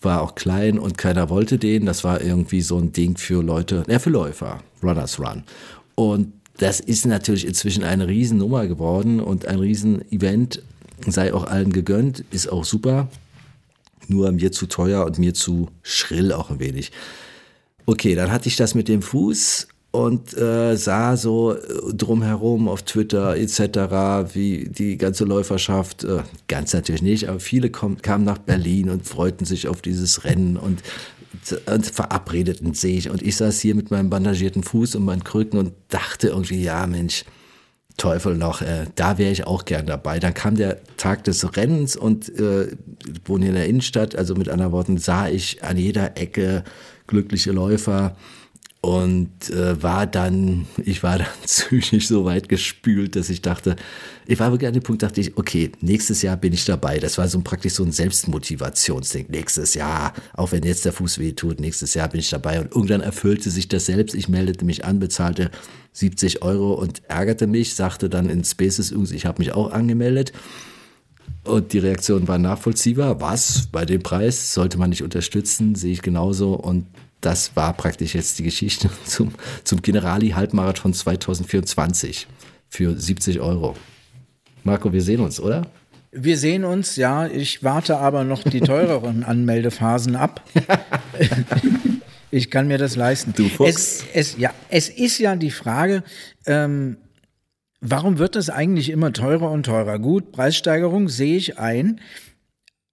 [0.00, 1.86] War auch klein und keiner wollte den.
[1.86, 4.58] Das war irgendwie so ein Ding für Leute, ja, für Läufer.
[4.82, 5.44] Runners Run.
[5.94, 10.64] Und das ist natürlich inzwischen eine Riesennummer geworden und ein Riesen-Event.
[11.06, 13.08] Sei auch allen gegönnt, ist auch super.
[14.08, 16.90] Nur mir zu teuer und mir zu schrill auch ein wenig.
[17.86, 21.58] Okay, dann hatte ich das mit dem Fuß und äh, sah so äh,
[21.94, 26.18] drumherum auf Twitter etc., wie die ganze Läuferschaft, äh,
[26.48, 30.58] ganz natürlich nicht, aber viele kom kamen nach Berlin und freuten sich auf dieses Rennen
[30.58, 30.82] und,
[31.64, 33.08] und verabredeten sich.
[33.08, 36.86] Und ich saß hier mit meinem bandagierten Fuß und meinen Krücken und dachte irgendwie, ja
[36.86, 37.24] Mensch,
[37.96, 40.18] Teufel noch, äh, da wäre ich auch gern dabei.
[40.18, 42.68] Dann kam der Tag des Rennens und äh,
[43.24, 46.64] wohne in der Innenstadt, also mit anderen Worten sah ich an jeder Ecke
[47.06, 48.14] glückliche Läufer
[48.86, 53.74] und äh, war dann, ich war dann psychisch so weit gespült, dass ich dachte,
[54.28, 57.00] ich war wirklich an dem Punkt, dachte ich, okay, nächstes Jahr bin ich dabei.
[57.00, 59.26] Das war so praktisch so ein Selbstmotivationsding.
[59.28, 62.60] Nächstes Jahr, auch wenn jetzt der Fuß weh tut, nächstes Jahr bin ich dabei.
[62.60, 64.14] Und irgendwann erfüllte sich das selbst.
[64.14, 65.50] Ich meldete mich an, bezahlte
[65.92, 70.32] 70 Euro und ärgerte mich, sagte dann in Spaces, ich habe mich auch angemeldet.
[71.42, 73.20] Und die Reaktion war nachvollziehbar.
[73.20, 73.66] Was?
[73.72, 76.54] Bei dem Preis sollte man nicht unterstützen, sehe ich genauso.
[76.54, 76.86] Und
[77.20, 79.32] das war praktisch jetzt die Geschichte zum,
[79.64, 82.26] zum Generali-Halbmarathon 2024
[82.68, 83.76] für 70 Euro.
[84.64, 85.62] Marco, wir sehen uns, oder?
[86.12, 87.26] Wir sehen uns, ja.
[87.26, 90.42] Ich warte aber noch die teureren Anmeldephasen ab.
[92.30, 93.32] ich kann mir das leisten.
[93.36, 93.70] Du Fuchs.
[93.70, 96.02] Es, es, ja, es ist ja die Frage,
[96.46, 96.96] ähm,
[97.80, 99.98] warum wird das eigentlich immer teurer und teurer?
[99.98, 102.00] Gut, Preissteigerung sehe ich ein,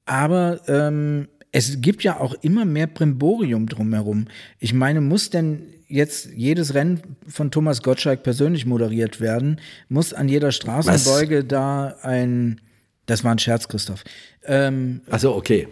[0.05, 4.25] aber ähm, es gibt ja auch immer mehr Brimborium drumherum.
[4.59, 9.61] Ich meine, muss denn jetzt jedes Rennen von Thomas Gottschalk persönlich moderiert werden?
[9.87, 12.59] Muss an jeder Straßenbeuge da ein,
[13.05, 14.03] das war ein Scherz, Christoph,
[14.45, 15.67] ähm, Achso, okay.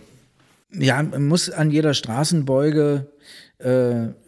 [0.72, 3.08] ja, muss an jeder Straßenbeuge
[3.58, 3.66] äh,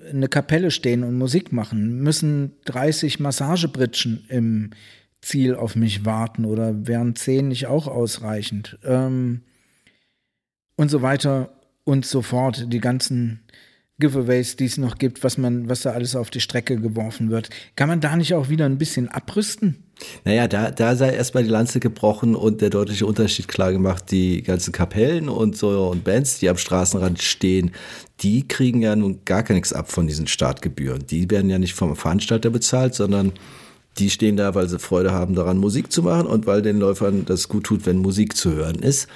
[0.10, 2.00] eine Kapelle stehen und Musik machen?
[2.00, 4.72] Müssen 30 Massagebritschen im
[5.22, 8.80] Ziel auf mich warten oder wären 10 nicht auch ausreichend?
[8.84, 9.44] Ähm,
[10.84, 11.50] und so weiter
[11.86, 12.66] und so fort.
[12.68, 13.40] Die ganzen
[14.00, 17.50] Giveaways, die es noch gibt, was man, was da alles auf die Strecke geworfen wird.
[17.78, 19.84] Kann man da nicht auch wieder ein bisschen abrüsten?
[20.26, 24.12] Naja, da, da sei erstmal die Lanze gebrochen und der deutliche Unterschied klar gemacht.
[24.12, 27.72] Die ganzen Kapellen und so und Bands, die am Straßenrand stehen,
[28.20, 31.08] die kriegen ja nun gar nichts ab von diesen Startgebühren.
[31.08, 33.32] Die werden ja nicht vom Veranstalter bezahlt, sondern
[34.00, 37.24] die stehen da, weil sie Freude haben daran, Musik zu machen und weil den Läufern
[37.26, 39.08] das gut tut, wenn Musik zu hören ist.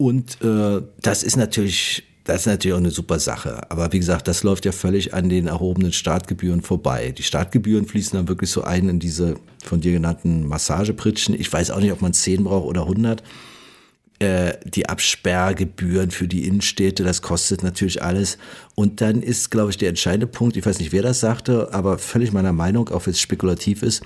[0.00, 3.70] Und äh, das ist natürlich, das ist natürlich auch eine super Sache.
[3.70, 7.12] Aber wie gesagt, das läuft ja völlig an den erhobenen Startgebühren vorbei.
[7.12, 11.38] Die Startgebühren fließen dann wirklich so ein in diese von dir genannten Massagepritschen.
[11.38, 13.22] Ich weiß auch nicht, ob man 10 braucht oder 100.
[14.20, 18.38] Äh, die Absperrgebühren für die Innenstädte, das kostet natürlich alles.
[18.74, 21.98] Und dann ist, glaube ich, der entscheidende Punkt, ich weiß nicht, wer das sagte, aber
[21.98, 24.02] völlig meiner Meinung, auch wenn es spekulativ ist,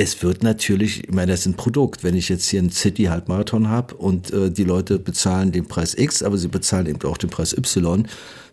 [0.00, 2.02] es wird natürlich, ich meine, das ist ein Produkt.
[2.02, 6.22] Wenn ich jetzt hier einen City-Halbmarathon habe und äh, die Leute bezahlen den Preis X,
[6.22, 8.08] aber sie bezahlen eben auch den Preis Y,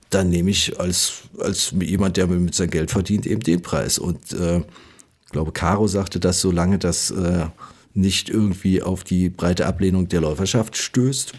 [0.10, 3.98] dann nehme ich als, als jemand, der mit seinem Geld verdient, eben den Preis.
[3.98, 7.46] Und äh, ich glaube, Caro sagte das, solange das äh,
[7.94, 11.32] nicht irgendwie auf die breite Ablehnung der Läuferschaft stößt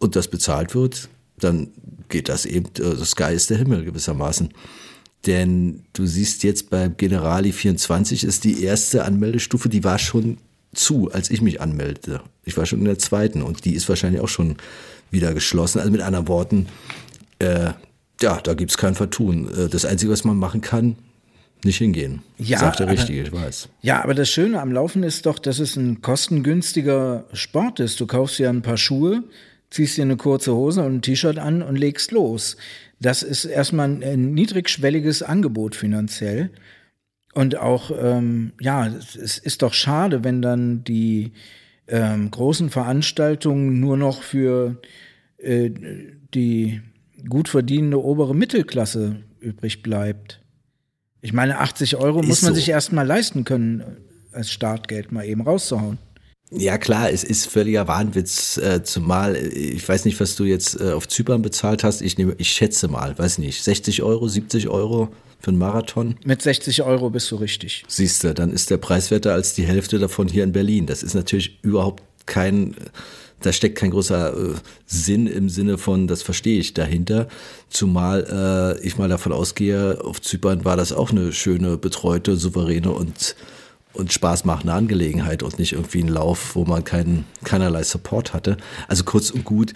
[0.00, 1.68] und das bezahlt wird, dann
[2.10, 4.50] geht das eben, äh, das Sky ist der Himmel gewissermaßen.
[5.24, 10.38] Denn du siehst jetzt beim Generali 24 ist die erste Anmeldestufe, die war schon
[10.74, 12.20] zu, als ich mich anmeldete.
[12.44, 14.56] Ich war schon in der zweiten und die ist wahrscheinlich auch schon
[15.10, 15.78] wieder geschlossen.
[15.80, 16.66] Also mit anderen Worten,
[17.38, 17.70] äh,
[18.20, 19.48] ja, da gibt's kein Vertun.
[19.56, 20.96] Äh, Das Einzige, was man machen kann,
[21.64, 22.22] nicht hingehen.
[22.38, 23.68] Ja, Sagt der aber- Richtige, ich weiß.
[23.82, 27.98] Ja, aber das Schöne am Laufen ist doch, dass es ein kostengünstiger Sport ist.
[27.98, 29.24] Du kaufst dir ein paar Schuhe,
[29.70, 32.56] ziehst dir eine kurze Hose und ein T-Shirt an und legst los.
[33.00, 36.50] Das ist erstmal ein, ein niedrigschwelliges Angebot finanziell.
[37.34, 41.32] Und auch, ähm, ja, es- ist doch schade, wenn dann die
[41.88, 44.80] ähm, großen Veranstaltungen nur noch für
[45.38, 45.70] äh,
[46.34, 46.80] die
[47.28, 50.40] gut verdienende obere Mittelklasse übrig bleibt.
[51.20, 52.60] Ich meine, 80 Euro muss Ist man so.
[52.60, 53.84] sich erstmal leisten können
[54.32, 55.98] als Startgeld mal eben rauszuhauen.
[56.50, 60.80] Ja klar, es ist völliger Wahnwitz, äh, zumal äh, ich weiß nicht, was du jetzt
[60.80, 62.02] äh, auf Zypern bezahlt hast.
[62.02, 65.08] Ich nehme, ich schätze mal, weiß nicht, 60 Euro, 70 Euro
[65.40, 66.16] für einen Marathon.
[66.24, 67.84] Mit 60 Euro bist du richtig.
[67.88, 70.86] Siehst du, dann ist der preiswerter als die Hälfte davon hier in Berlin.
[70.86, 72.76] Das ist natürlich überhaupt kein,
[73.40, 74.54] da steckt kein großer äh,
[74.86, 77.26] Sinn im Sinne von, das verstehe ich dahinter.
[77.70, 82.92] Zumal äh, ich mal davon ausgehe, auf Zypern war das auch eine schöne, betreute, souveräne
[82.92, 83.34] und
[83.96, 88.56] und spaßmachende Angelegenheit und nicht irgendwie ein Lauf, wo man keinen, keinerlei Support hatte.
[88.88, 89.72] Also kurz und gut,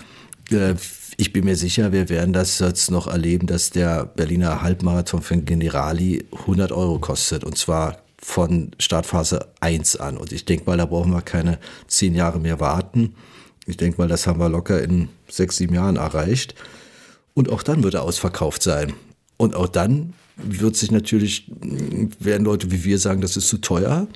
[0.51, 0.75] äh,
[1.17, 5.45] ich bin mir sicher, wir werden das jetzt noch erleben, dass der Berliner Halbmarathon den
[5.45, 10.17] Generali 100 Euro kostet und zwar von Startphase 1 an.
[10.17, 11.59] Und ich denke mal, da brauchen wir keine
[11.89, 13.15] zehn Jahre mehr warten.
[13.67, 16.55] Ich denke mal, das haben wir locker in sechs, sieben Jahren erreicht.
[17.35, 18.93] Und auch dann wird er ausverkauft sein.
[19.37, 20.13] Und auch dann
[20.45, 21.51] wird sich natürlich,
[22.19, 24.07] werden Leute wie wir sagen, das ist zu teuer.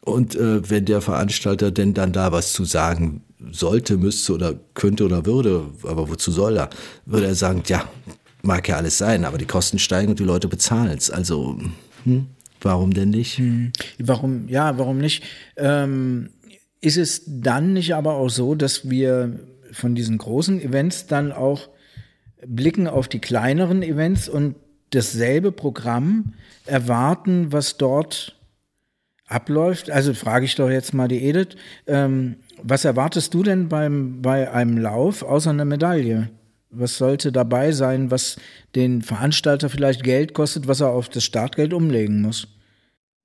[0.00, 5.04] Und äh, wenn der Veranstalter denn dann da was zu sagen sollte, müsste oder könnte
[5.04, 6.70] oder würde, aber wozu soll er,
[7.04, 7.88] würde er sagen, ja,
[8.42, 11.10] mag ja alles sein, aber die Kosten steigen und die Leute bezahlen es.
[11.10, 11.58] Also,
[12.04, 12.26] hm,
[12.60, 13.38] warum denn nicht?
[13.38, 15.24] Hm, warum, ja, warum nicht?
[15.56, 16.30] Ähm,
[16.80, 19.38] ist es dann nicht aber auch so, dass wir
[19.72, 21.68] von diesen großen Events dann auch
[22.46, 24.54] blicken auf die kleineren Events und
[24.90, 26.34] dasselbe Programm
[26.66, 28.36] erwarten, was dort
[29.26, 29.90] abläuft?
[29.90, 34.50] Also frage ich doch jetzt mal die Edith, ähm, was erwartest du denn beim, bei
[34.50, 36.30] einem Lauf außer einer Medaille?
[36.70, 38.36] Was sollte dabei sein, was
[38.74, 42.48] den Veranstalter vielleicht Geld kostet, was er auf das Startgeld umlegen muss?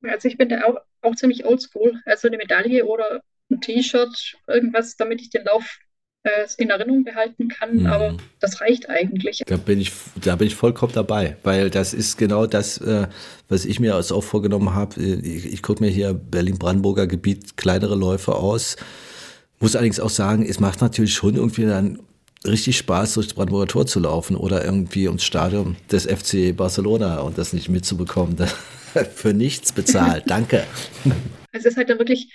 [0.02, 2.02] Also ich bin da auch, auch ziemlich oldschool.
[2.06, 5.80] Also eine Medaille oder ein T-Shirt, irgendwas, damit ich den Lauf
[6.24, 7.86] äh, in Erinnerung behalten kann, mhm.
[7.88, 9.44] aber das reicht eigentlich.
[9.46, 13.08] Da bin ich, da bin ich vollkommen dabei, weil das ist genau das, äh,
[13.50, 15.02] was ich mir auch vorgenommen habe.
[15.02, 18.78] Ich, ich gucke mir hier Berlin-Brandenburger Gebiet kleinere Läufe aus.
[19.60, 22.00] Muss allerdings auch sagen, es macht natürlich schon irgendwie dann
[22.46, 27.20] richtig Spaß, durch das Brandenburger Tor zu laufen oder irgendwie ums Stadion des FC Barcelona
[27.20, 28.38] und das nicht mitzubekommen.
[29.16, 30.24] Für nichts bezahlt.
[30.28, 30.64] Danke.
[31.56, 32.30] Es ist halt dann wirklich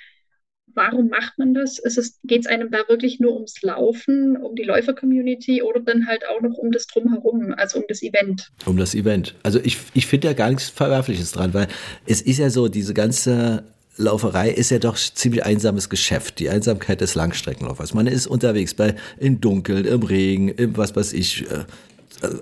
[0.78, 1.82] warum macht man das?
[2.24, 6.40] Geht es einem da wirklich nur ums Laufen, um die Läufer-Community oder dann halt auch
[6.40, 8.50] noch um das Drumherum, also um das Event?
[8.64, 9.34] Um das Event.
[9.42, 11.66] Also ich, ich finde ja gar nichts Verwerfliches dran, weil
[12.06, 13.64] es ist ja so, diese ganze
[13.96, 17.94] Lauferei ist ja doch ziemlich einsames Geschäft, die Einsamkeit des Langstreckenlaufers.
[17.94, 21.64] Man ist unterwegs bei in Dunkeln, im Regen, im was weiß ich, äh,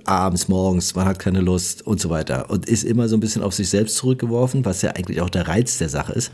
[0.05, 3.43] abends, morgens, man hat keine Lust und so weiter und ist immer so ein bisschen
[3.43, 6.31] auf sich selbst zurückgeworfen, was ja eigentlich auch der Reiz der Sache ist.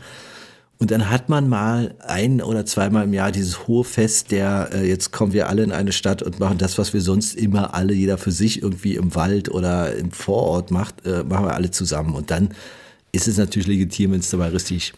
[0.79, 4.87] Und dann hat man mal ein oder zweimal im Jahr dieses hohe Fest, der äh,
[4.87, 7.93] jetzt kommen wir alle in eine Stadt und machen das, was wir sonst immer alle,
[7.93, 12.15] jeder für sich irgendwie im Wald oder im Vorort macht, äh, machen wir alle zusammen.
[12.15, 12.49] Und dann
[13.13, 14.93] ist es natürlich legitim, wenn es dabei richtig,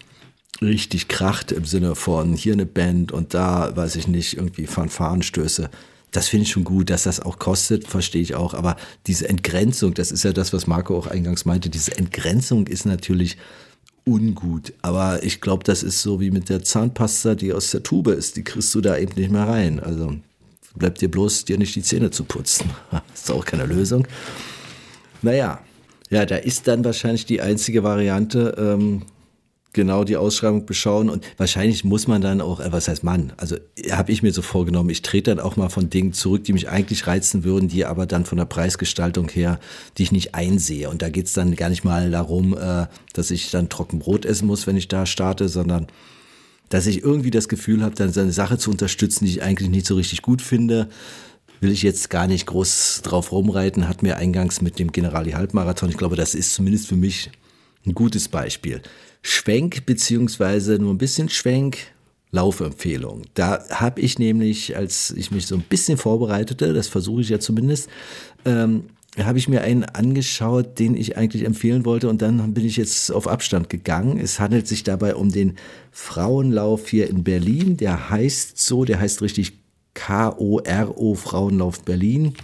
[0.62, 5.70] richtig kracht im Sinne von hier eine Band und da, weiß ich nicht, irgendwie Fanfarenstöße.
[6.12, 8.54] Das finde ich schon gut, dass das auch kostet, verstehe ich auch.
[8.54, 12.86] Aber diese Entgrenzung, das ist ja das, was Marco auch eingangs meinte, diese Entgrenzung ist
[12.86, 13.38] natürlich
[14.06, 14.74] ungut.
[14.82, 18.38] Aber ich glaube, das ist so wie mit der Zahnpasta, die aus der Tube ist.
[18.38, 19.80] Die kriegst du da eben nicht mehr rein.
[19.80, 20.16] Also
[20.76, 22.70] bleibt dir bloß, dir nicht die Zähne zu putzen.
[23.14, 24.08] Ist auch keine Lösung.
[25.22, 25.60] Naja,
[26.10, 29.04] ja, da ist dann wahrscheinlich die einzige Variante, ähm,
[29.76, 33.58] genau die Ausschreibung beschauen und wahrscheinlich muss man dann auch, äh, was heißt Mann, also
[33.92, 36.70] habe ich mir so vorgenommen, ich trete dann auch mal von Dingen zurück, die mich
[36.70, 39.60] eigentlich reizen würden, die aber dann von der Preisgestaltung her,
[39.98, 40.90] die ich nicht einsehe.
[40.90, 44.48] Und da geht's dann gar nicht mal darum, äh, dass ich dann trocken Brot essen
[44.48, 45.88] muss, wenn ich da starte, sondern
[46.70, 49.86] dass ich irgendwie das Gefühl habe, dann seine Sache zu unterstützen, die ich eigentlich nicht
[49.86, 50.90] so richtig gut finde.
[51.60, 55.90] Will ich jetzt gar nicht groß drauf rumreiten, hat mir eingangs mit dem Generali Halbmarathon,
[55.90, 57.30] ich glaube, das ist zumindest für mich
[57.86, 58.82] ein gutes Beispiel.
[59.28, 61.78] Schwenk beziehungsweise nur ein bisschen Schwenk,
[62.30, 63.24] Laufempfehlung.
[63.34, 67.40] Da habe ich nämlich, als ich mich so ein bisschen vorbereitete, das versuche ich ja
[67.40, 67.90] zumindest,
[68.46, 68.84] ähm,
[69.18, 73.12] habe ich mir einen angeschaut, den ich eigentlich empfehlen wollte und dann bin ich jetzt
[73.12, 74.20] auf Abstand gegangen.
[74.20, 75.56] Es handelt sich dabei um den
[75.90, 77.78] Frauenlauf hier in Berlin.
[77.78, 79.54] Der heißt so, der heißt richtig
[79.96, 82.36] K-O-R-O Frauenlauf Berlin.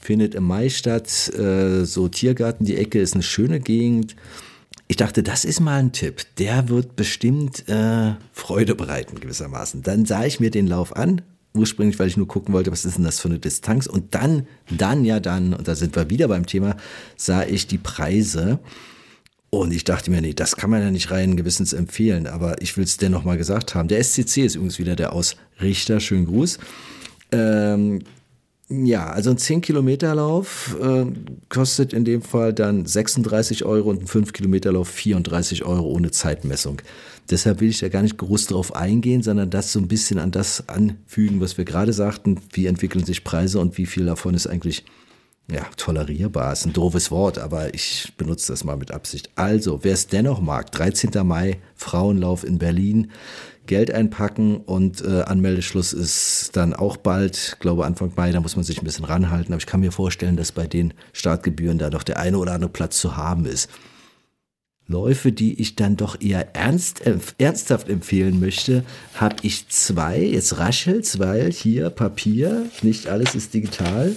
[0.00, 1.32] Findet im Mai statt.
[1.38, 4.16] Äh, so Tiergarten, die Ecke ist eine schöne Gegend
[4.90, 6.22] ich dachte, das ist mal ein Tipp.
[6.38, 9.84] Der wird bestimmt äh, Freude bereiten gewissermaßen.
[9.84, 11.22] Dann sah ich mir den Lauf an,
[11.54, 13.86] ursprünglich, weil ich nur gucken wollte, was ist denn das für eine Distanz.
[13.86, 16.76] Und dann, dann ja dann, und da sind wir wieder beim Thema,
[17.16, 18.58] sah ich die Preise.
[19.50, 22.76] Und ich dachte mir, nee, das kann man ja nicht rein gewissens empfehlen, aber ich
[22.76, 23.86] will es dennoch mal gesagt haben.
[23.86, 26.58] Der SCC ist übrigens wieder der Ausrichter, schönen Gruß.
[27.30, 28.00] Ähm,
[28.72, 31.06] Ja, also ein 10-Kilometer-Lauf äh,
[31.48, 36.80] kostet in dem Fall dann 36 Euro und ein 5-Kilometer-Lauf 34 Euro ohne Zeitmessung.
[37.28, 40.30] Deshalb will ich da gar nicht groß drauf eingehen, sondern das so ein bisschen an
[40.30, 42.40] das anfügen, was wir gerade sagten.
[42.52, 44.84] Wie entwickeln sich Preise und wie viel davon ist eigentlich
[45.50, 49.30] ja, tolerierbar ist ein doofes Wort, aber ich benutze das mal mit Absicht.
[49.34, 51.26] Also, wer es dennoch mag, 13.
[51.26, 53.10] Mai, Frauenlauf in Berlin,
[53.66, 58.64] Geld einpacken und äh, Anmeldeschluss ist dann auch bald, glaube Anfang Mai, da muss man
[58.64, 62.02] sich ein bisschen ranhalten, aber ich kann mir vorstellen, dass bei den Startgebühren da doch
[62.02, 63.70] der eine oder andere Platz zu haben ist.
[64.90, 68.82] Läufe, die ich dann doch eher ernst, äh, ernsthaft empfehlen möchte,
[69.14, 70.20] habe ich zwei.
[70.20, 74.16] Jetzt raschelt's, weil hier Papier, nicht alles ist digital.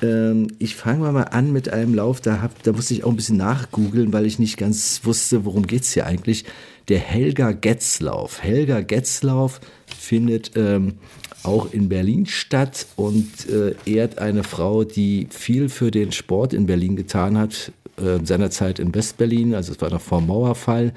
[0.00, 3.16] Ähm, ich fange mal an mit einem Lauf, da, hab, da musste ich auch ein
[3.16, 6.44] bisschen nachgoogeln, weil ich nicht ganz wusste, worum es hier eigentlich.
[6.88, 8.42] Der Helga Getzlauf.
[8.42, 10.94] Helga Getzlauf findet ähm,
[11.42, 16.66] auch in Berlin statt und äh, ehrt eine Frau, die viel für den Sport in
[16.66, 20.92] Berlin getan hat, äh, seinerzeit in Westberlin, also es war noch vor dem Mauerfall.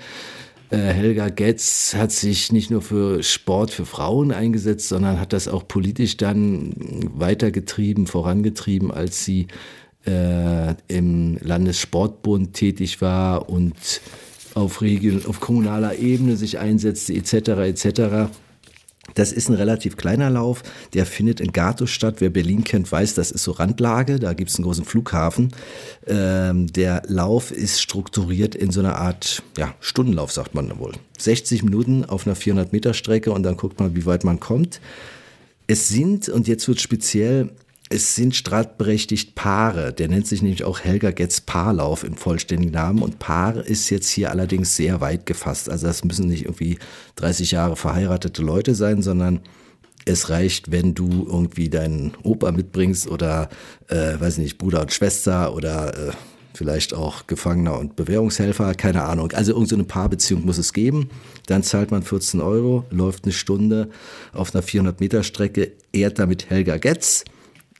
[0.69, 5.47] Äh, Helga Getz hat sich nicht nur für Sport für Frauen eingesetzt, sondern hat das
[5.47, 6.73] auch politisch dann
[7.13, 9.47] weitergetrieben, vorangetrieben, als sie
[10.05, 14.01] äh, im Landessportbund tätig war und
[14.56, 17.34] auf, Region, auf kommunaler Ebene sich einsetzte, etc.
[17.34, 18.32] etc.
[19.14, 22.16] Das ist ein relativ kleiner Lauf, der findet in Gato statt.
[22.20, 25.51] Wer Berlin kennt, weiß, das ist so Randlage, da gibt es einen großen Flughafen.
[26.08, 30.93] Ähm, der Lauf ist strukturiert in so einer Art ja, Stundenlauf, sagt man wohl.
[31.20, 34.82] 60 Minuten auf einer 400 Meter Strecke und dann guckt man, wie weit man kommt.
[35.68, 37.51] Es sind, und jetzt wird speziell
[37.89, 39.93] es sind startberechtigt Paare.
[39.93, 43.03] Der nennt sich nämlich auch Helga Getz Paarlauf im vollständigen Namen.
[43.03, 45.69] Und Paar ist jetzt hier allerdings sehr weit gefasst.
[45.69, 46.79] Also das müssen nicht irgendwie
[47.17, 49.41] 30 Jahre verheiratete Leute sein, sondern
[50.05, 53.49] es reicht, wenn du irgendwie deinen Opa mitbringst oder,
[53.88, 56.11] äh, weiß nicht, Bruder und Schwester oder äh,
[56.55, 59.31] vielleicht auch Gefangener und Bewährungshelfer, keine Ahnung.
[59.33, 61.09] Also irgendeine so Paarbeziehung muss es geben.
[61.47, 63.89] Dann zahlt man 14 Euro, läuft eine Stunde
[64.33, 67.25] auf einer 400 Meter Strecke, ehrt damit Helga Getz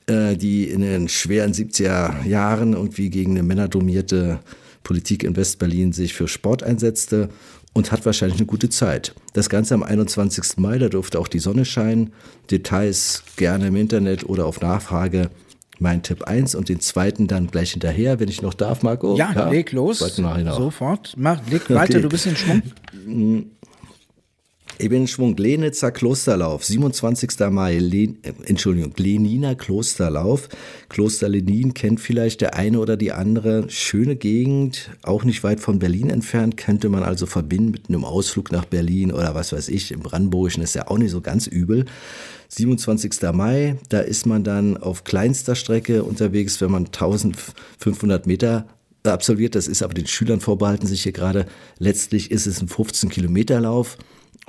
[0.08, 4.40] die in den schweren 70er Jahren irgendwie gegen eine männerdominierte
[4.84, 7.30] Politik in Westberlin sich für Sport einsetzte
[7.74, 9.14] und hat wahrscheinlich eine gute Zeit.
[9.34, 10.58] Das Ganze am 21.
[10.58, 12.14] Mai, da durfte auch die Sonne scheinen.
[12.50, 15.30] Details gerne im Internet oder auf Nachfrage.
[15.80, 19.18] Mein Tipp 1 und den zweiten dann gleich hinterher, wenn ich noch darf, Marco.
[19.18, 20.00] Ja, ja leg los.
[20.56, 21.16] Sofort.
[21.18, 22.02] Mach, leg weiter, okay.
[22.02, 22.62] du bist in Schwung.
[24.78, 25.38] Ich bin in Schwung.
[25.38, 27.50] Lenitzer Klosterlauf, 27.
[27.50, 27.78] Mai.
[27.78, 30.50] Len, äh, Entschuldigung, Leniner Klosterlauf.
[30.90, 33.70] Kloster Lenin kennt vielleicht der eine oder die andere.
[33.70, 36.58] Schöne Gegend, auch nicht weit von Berlin entfernt.
[36.58, 39.94] Könnte man also verbinden mit einem Ausflug nach Berlin oder was weiß ich.
[39.94, 41.86] Im Brandenburgischen ist ja auch nicht so ganz übel.
[42.50, 43.14] 27.
[43.34, 48.68] Mai, da ist man dann auf kleinster Strecke unterwegs, wenn man 1500 Meter
[49.06, 49.56] absolviert.
[49.56, 51.46] Das ist aber den Schülern vorbehalten sich hier gerade.
[51.80, 53.98] Letztlich ist es ein 15 Kilometer Lauf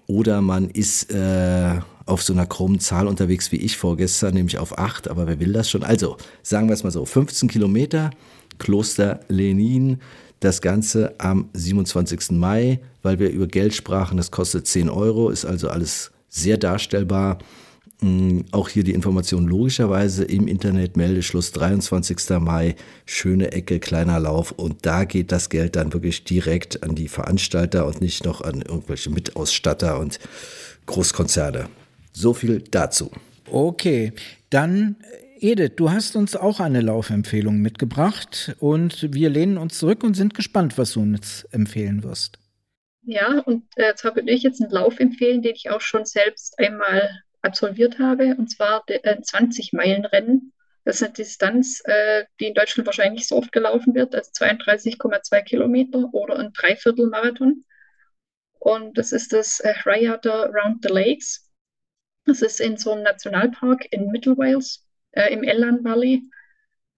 [0.06, 4.78] oder man ist äh, auf so einer krummen Zahl unterwegs wie ich vorgestern, nämlich auf
[4.78, 5.82] 8, aber wer will das schon?
[5.82, 8.10] Also, sagen wir es mal so, 15 Kilometer,
[8.58, 10.00] Kloster Lenin,
[10.40, 12.32] das Ganze am 27.
[12.32, 17.38] Mai, weil wir über Geld sprachen, das kostet 10 Euro, ist also alles sehr darstellbar.
[18.00, 22.38] Mm, auch hier die Information logischerweise im Internet, Meldeschluss 23.
[22.40, 22.76] Mai,
[23.06, 27.86] schöne Ecke, kleiner Lauf und da geht das Geld dann wirklich direkt an die Veranstalter
[27.86, 30.18] und nicht noch an irgendwelche Mitausstatter und
[30.84, 31.68] Großkonzerne.
[32.12, 33.10] So viel dazu.
[33.50, 34.12] Okay,
[34.50, 34.96] dann
[35.38, 40.34] Edith, du hast uns auch eine Laufempfehlung mitgebracht und wir lehnen uns zurück und sind
[40.34, 42.38] gespannt, was du uns empfehlen wirst.
[43.02, 46.58] Ja, und äh, jetzt habe ich jetzt einen Lauf empfehlen, den ich auch schon selbst
[46.58, 47.08] einmal
[47.46, 50.52] absolviert habe, und zwar äh, 20-Meilen-Rennen.
[50.84, 54.30] Das ist eine Distanz, äh, die in Deutschland wahrscheinlich nicht so oft gelaufen wird, also
[54.32, 57.64] 32,2 Kilometer oder ein Dreiviertelmarathon.
[58.58, 61.50] Und das ist das äh, Rayada Round the Lakes.
[62.24, 66.22] Das ist in so einem Nationalpark in Mittel Wales, äh, im Ellan Valley.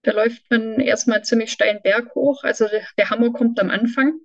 [0.01, 2.43] Da läuft man erstmal ziemlich steilen Berg hoch.
[2.43, 4.19] Also der, der Hammer kommt am Anfang.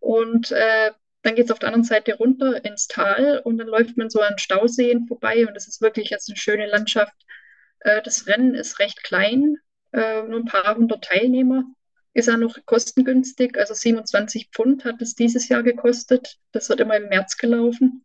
[0.00, 0.90] Und äh,
[1.24, 4.20] dann geht es auf der anderen Seite runter ins Tal und dann läuft man so
[4.20, 7.14] an Stauseen vorbei und das ist wirklich jetzt eine schöne Landschaft.
[7.80, 9.56] Äh, das Rennen ist recht klein,
[9.92, 11.64] äh, nur ein paar hundert Teilnehmer.
[12.12, 16.36] Ist auch noch kostengünstig, also 27 Pfund hat es dieses Jahr gekostet.
[16.52, 18.04] Das wird immer im März gelaufen.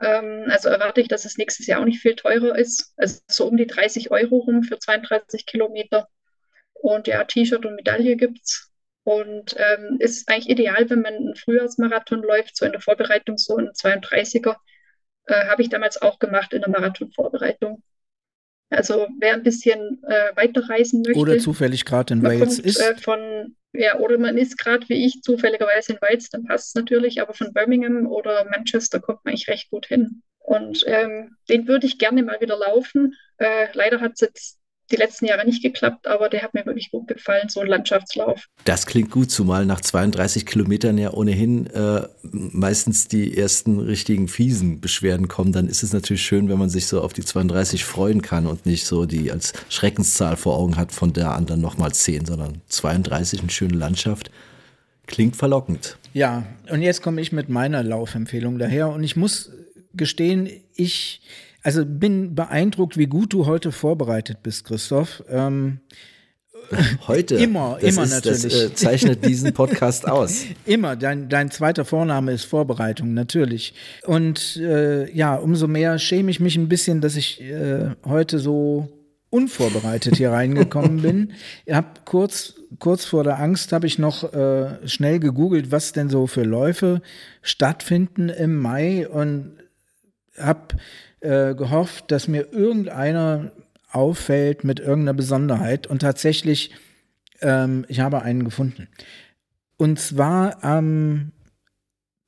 [0.00, 2.92] Ähm, also erwarte ich, dass es nächstes Jahr auch nicht viel teurer ist.
[2.98, 6.08] Also so um die 30 Euro rum für 32 Kilometer.
[6.74, 8.69] Und ja, T-Shirt und Medaille gibt es.
[9.04, 13.56] Und ähm, ist eigentlich ideal, wenn man einen Frühjahrsmarathon läuft, so in der Vorbereitung, so
[13.56, 14.56] ein 32er.
[15.26, 17.82] Äh, Habe ich damals auch gemacht in der Marathonvorbereitung.
[18.70, 21.18] Also wer ein bisschen äh, weiterreisen möchte.
[21.18, 22.80] Oder zufällig gerade in Wales kommt, ist.
[22.80, 26.74] Äh, von, ja, oder man ist gerade wie ich zufälligerweise in Wales, dann passt es
[26.74, 30.22] natürlich, aber von Birmingham oder Manchester kommt man eigentlich recht gut hin.
[30.38, 33.16] Und ähm, den würde ich gerne mal wieder laufen.
[33.38, 34.59] Äh, leider hat es jetzt
[34.90, 38.46] die letzten Jahre nicht geklappt, aber der hat mir wirklich gut gefallen, so ein Landschaftslauf.
[38.64, 44.80] Das klingt gut, zumal nach 32 Kilometern ja ohnehin äh, meistens die ersten richtigen fiesen
[44.80, 45.52] Beschwerden kommen.
[45.52, 48.66] Dann ist es natürlich schön, wenn man sich so auf die 32 freuen kann und
[48.66, 52.60] nicht so die als Schreckenszahl vor Augen hat, von der an dann nochmal 10, sondern
[52.68, 54.30] 32, eine schöne Landschaft.
[55.06, 55.96] Klingt verlockend.
[56.12, 59.50] Ja, und jetzt komme ich mit meiner Laufempfehlung daher und ich muss
[59.94, 61.20] gestehen, ich
[61.62, 65.22] also bin beeindruckt, wie gut du heute vorbereitet bist, Christoph.
[65.28, 65.80] Ähm,
[67.06, 67.36] heute?
[67.36, 68.42] Immer, das immer ist, natürlich.
[68.42, 70.44] Das äh, zeichnet diesen Podcast aus.
[70.64, 73.74] Immer, dein, dein zweiter Vorname ist Vorbereitung, natürlich.
[74.04, 78.88] Und äh, ja, umso mehr schäme ich mich ein bisschen, dass ich äh, heute so
[79.30, 81.32] unvorbereitet hier reingekommen bin.
[81.64, 86.10] Ich hab kurz, kurz vor der Angst habe ich noch äh, schnell gegoogelt, was denn
[86.10, 87.00] so für Läufe
[87.40, 89.52] stattfinden im Mai und
[90.36, 90.76] habe
[91.20, 93.52] äh, gehofft, dass mir irgendeiner
[93.90, 95.86] auffällt mit irgendeiner Besonderheit.
[95.86, 96.72] Und tatsächlich,
[97.40, 98.88] ähm, ich habe einen gefunden.
[99.76, 101.32] Und zwar am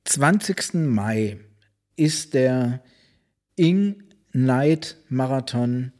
[0.05, 0.73] 20.
[0.87, 1.37] Mai
[1.95, 2.81] ist der
[3.55, 5.91] Ing Night Marathon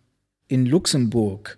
[0.48, 1.58] in Luxemburg.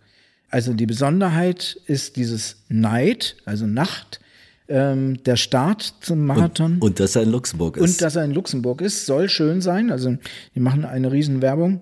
[0.49, 4.19] Also die Besonderheit ist dieses Night, also Nacht,
[4.67, 6.73] ähm, der Start zum Marathon.
[6.73, 7.83] Und, und, dass er in Luxemburg ist.
[7.83, 9.91] Und dass er in Luxemburg ist, soll schön sein.
[9.91, 10.15] Also
[10.55, 11.81] die machen eine Riesenwerbung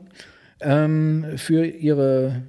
[0.59, 2.43] ähm, für ihre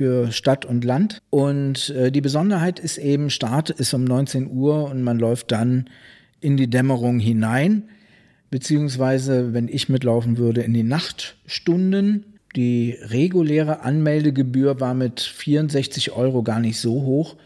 [0.00, 1.20] für Stadt und Land.
[1.28, 5.90] Und äh, die Besonderheit ist eben, Start ist um 19 Uhr und man läuft dann
[6.40, 7.82] in die Dämmerung hinein,
[8.50, 12.24] beziehungsweise, wenn ich mitlaufen würde, in die Nachtstunden.
[12.56, 17.36] Die reguläre Anmeldegebühr war mit 64 Euro gar nicht so hoch.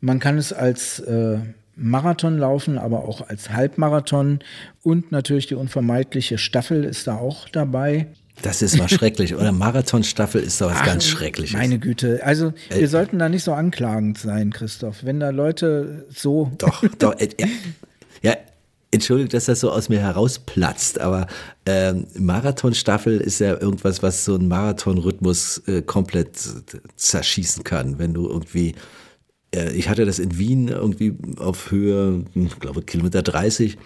[0.00, 1.38] Man kann es als äh,
[1.80, 4.40] Marathon laufen, aber auch als Halbmarathon
[4.82, 8.06] und natürlich die unvermeidliche Staffel ist da auch dabei.
[8.42, 9.34] Das ist mal schrecklich.
[9.34, 11.56] Oder Marathonstaffel ist doch was Ach, ganz Schreckliches.
[11.56, 12.20] Meine Güte.
[12.24, 15.04] Also, wir sollten da nicht so anklagend sein, Christoph.
[15.04, 16.50] Wenn da Leute so.
[16.58, 17.18] Doch, doch.
[17.18, 17.28] Äh,
[18.22, 18.34] ja,
[18.90, 21.26] Entschuldigung, dass das so aus mir herausplatzt, aber
[21.64, 26.32] ähm, Marathonstaffel ist ja irgendwas, was so einen Marathonrhythmus äh, komplett
[26.96, 28.74] zerschießen kann, wenn du irgendwie äh,
[29.52, 33.78] ich hatte das in Wien irgendwie auf Höhe, ich glaube Kilometer 30,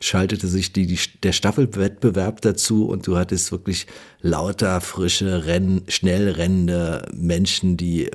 [0.00, 3.86] schaltete sich die, die, der Staffelwettbewerb dazu und du hattest wirklich
[4.20, 8.10] lauter, frische, renn, schnell rennende Menschen, die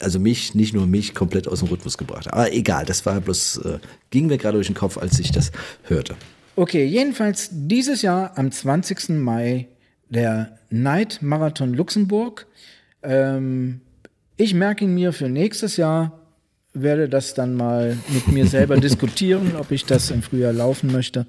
[0.00, 2.34] also mich, nicht nur mich, komplett aus dem Rhythmus gebracht haben.
[2.34, 3.78] Aber egal, das war bloß, äh,
[4.10, 5.50] ging mir gerade durch den Kopf, als ich das
[5.84, 6.16] hörte.
[6.56, 9.10] Okay, jedenfalls dieses Jahr am 20.
[9.10, 9.68] Mai
[10.08, 12.46] der Night Marathon Luxemburg.
[13.02, 13.80] Ähm,
[14.38, 16.20] ich merke ihn mir für nächstes Jahr,
[16.72, 21.26] werde das dann mal mit mir selber diskutieren, ob ich das im Frühjahr laufen möchte.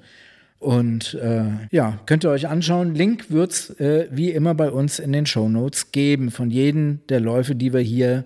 [0.60, 2.94] Und äh, ja, könnt ihr euch anschauen.
[2.94, 7.18] Link wird's äh, wie immer bei uns in den Show Notes geben von jedem der
[7.18, 8.24] Läufe, die wir hier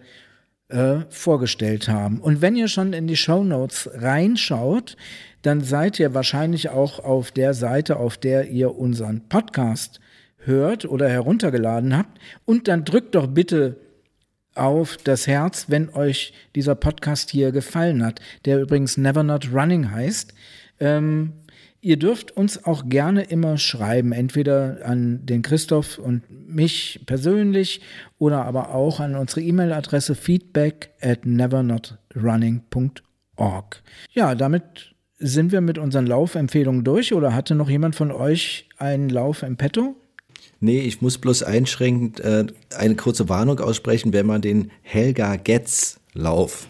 [0.69, 2.21] äh, vorgestellt haben.
[2.21, 4.97] Und wenn ihr schon in die Show Notes reinschaut,
[5.43, 10.01] dann seid ihr wahrscheinlich auch auf der Seite, auf der ihr unseren Podcast
[10.39, 12.19] hört oder heruntergeladen habt.
[12.45, 13.77] Und dann drückt doch bitte
[14.55, 19.91] auf das Herz, wenn euch dieser Podcast hier gefallen hat, der übrigens Never Not Running
[19.91, 20.35] heißt.
[20.81, 21.33] Ähm,
[21.81, 27.81] ihr dürft uns auch gerne immer schreiben, entweder an den Christoph und mich persönlich
[28.19, 33.83] oder aber auch an unsere E-Mail-Adresse feedback at nevernotrunning.org.
[34.13, 39.09] Ja, damit sind wir mit unseren Laufempfehlungen durch oder hatte noch jemand von euch einen
[39.09, 39.97] Lauf im Petto?
[40.65, 42.47] Nee, ich muss bloß einschränkend äh,
[42.77, 46.69] eine kurze Warnung aussprechen, wenn man den Helga Getz Lauf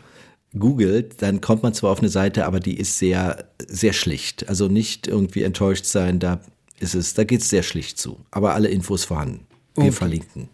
[0.58, 4.48] googelt, dann kommt man zwar auf eine Seite, aber die ist sehr, sehr schlicht.
[4.48, 6.40] Also nicht irgendwie enttäuscht sein, da
[6.80, 8.20] ist es, da geht es sehr schlicht zu.
[8.30, 9.46] Aber alle Infos vorhanden.
[9.76, 9.92] Wir Okay.
[9.92, 10.48] verlinken.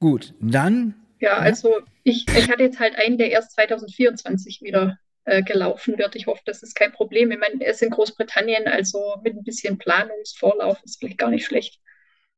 [0.00, 5.42] Gut, dann Ja, also ich, ich hatte jetzt halt einen, der erst 2024 wieder äh,
[5.42, 6.16] gelaufen wird.
[6.16, 7.30] Ich hoffe, das ist kein Problem.
[7.30, 11.44] Ich meine, er ist in Großbritannien, also mit ein bisschen Planungsvorlauf ist vielleicht gar nicht
[11.46, 11.78] schlecht.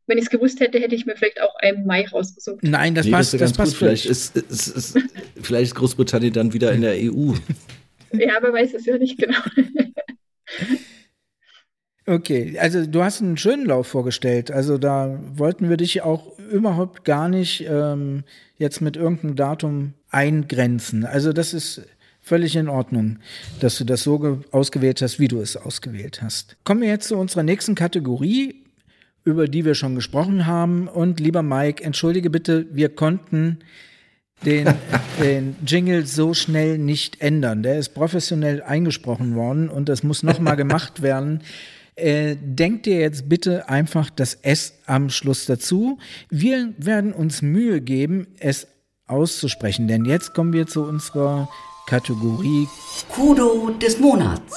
[0.06, 2.62] Wenn ich es gewusst hätte, hätte ich mir vielleicht auch einen Mai rausgesucht.
[2.62, 3.78] nein, das Nee, passt, das ganz passt gut.
[3.78, 4.98] Vielleicht ist, ist, ist,
[5.42, 7.32] vielleicht ist Großbritannien dann wieder in der EU.
[8.12, 9.38] Ja, aber weiß es ja nicht genau.
[12.04, 14.50] Okay, also du hast einen schönen Lauf vorgestellt.
[14.50, 18.24] Also da wollten wir dich auch überhaupt gar nicht ähm,
[18.56, 21.04] jetzt mit irgendeinem Datum eingrenzen.
[21.04, 21.82] Also das ist
[22.20, 23.18] völlig in Ordnung,
[23.60, 26.56] dass du das so ge- ausgewählt hast, wie du es ausgewählt hast.
[26.64, 28.61] Kommen wir jetzt zu unserer nächsten Kategorie.
[29.24, 30.88] Über die wir schon gesprochen haben.
[30.88, 33.58] Und lieber Mike, entschuldige bitte, wir konnten
[34.44, 34.68] den,
[35.22, 37.62] den Jingle so schnell nicht ändern.
[37.62, 41.42] Der ist professionell eingesprochen worden und das muss nochmal gemacht werden.
[41.94, 45.98] Äh, denkt dir jetzt bitte einfach das S am Schluss dazu.
[46.30, 48.66] Wir werden uns Mühe geben, es
[49.06, 51.48] auszusprechen, denn jetzt kommen wir zu unserer
[51.86, 52.66] Kategorie
[53.10, 54.56] Kudo des Monats.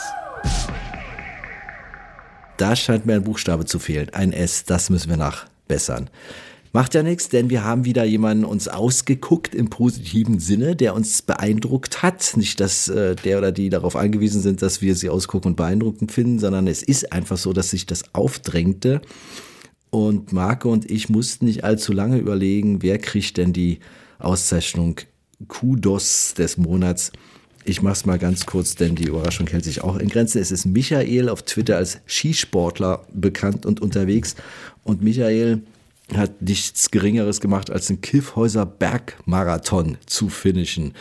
[2.57, 4.09] Da scheint mir ein Buchstabe zu fehlen.
[4.13, 6.09] Ein S, das müssen wir nachbessern.
[6.75, 11.21] Macht ja nichts, denn wir haben wieder jemanden uns ausgeguckt im positiven Sinne, der uns
[11.21, 12.33] beeindruckt hat.
[12.35, 16.11] Nicht, dass äh, der oder die darauf angewiesen sind, dass wir sie ausgucken und beeindruckend
[16.11, 19.01] finden, sondern es ist einfach so, dass sich das aufdrängte.
[19.89, 23.79] Und Marco und ich mussten nicht allzu lange überlegen, wer kriegt denn die
[24.19, 24.99] Auszeichnung
[25.47, 27.13] Kudos des Monats.
[27.67, 30.39] Ich mache es mal ganz kurz, denn die Überraschung hält sich auch in Grenzen.
[30.39, 34.35] Es ist Michael auf Twitter als Skisportler bekannt und unterwegs.
[34.83, 35.63] Und Michael
[36.13, 40.93] hat nichts Geringeres gemacht, als den Kiffhäuser Bergmarathon zu finishen.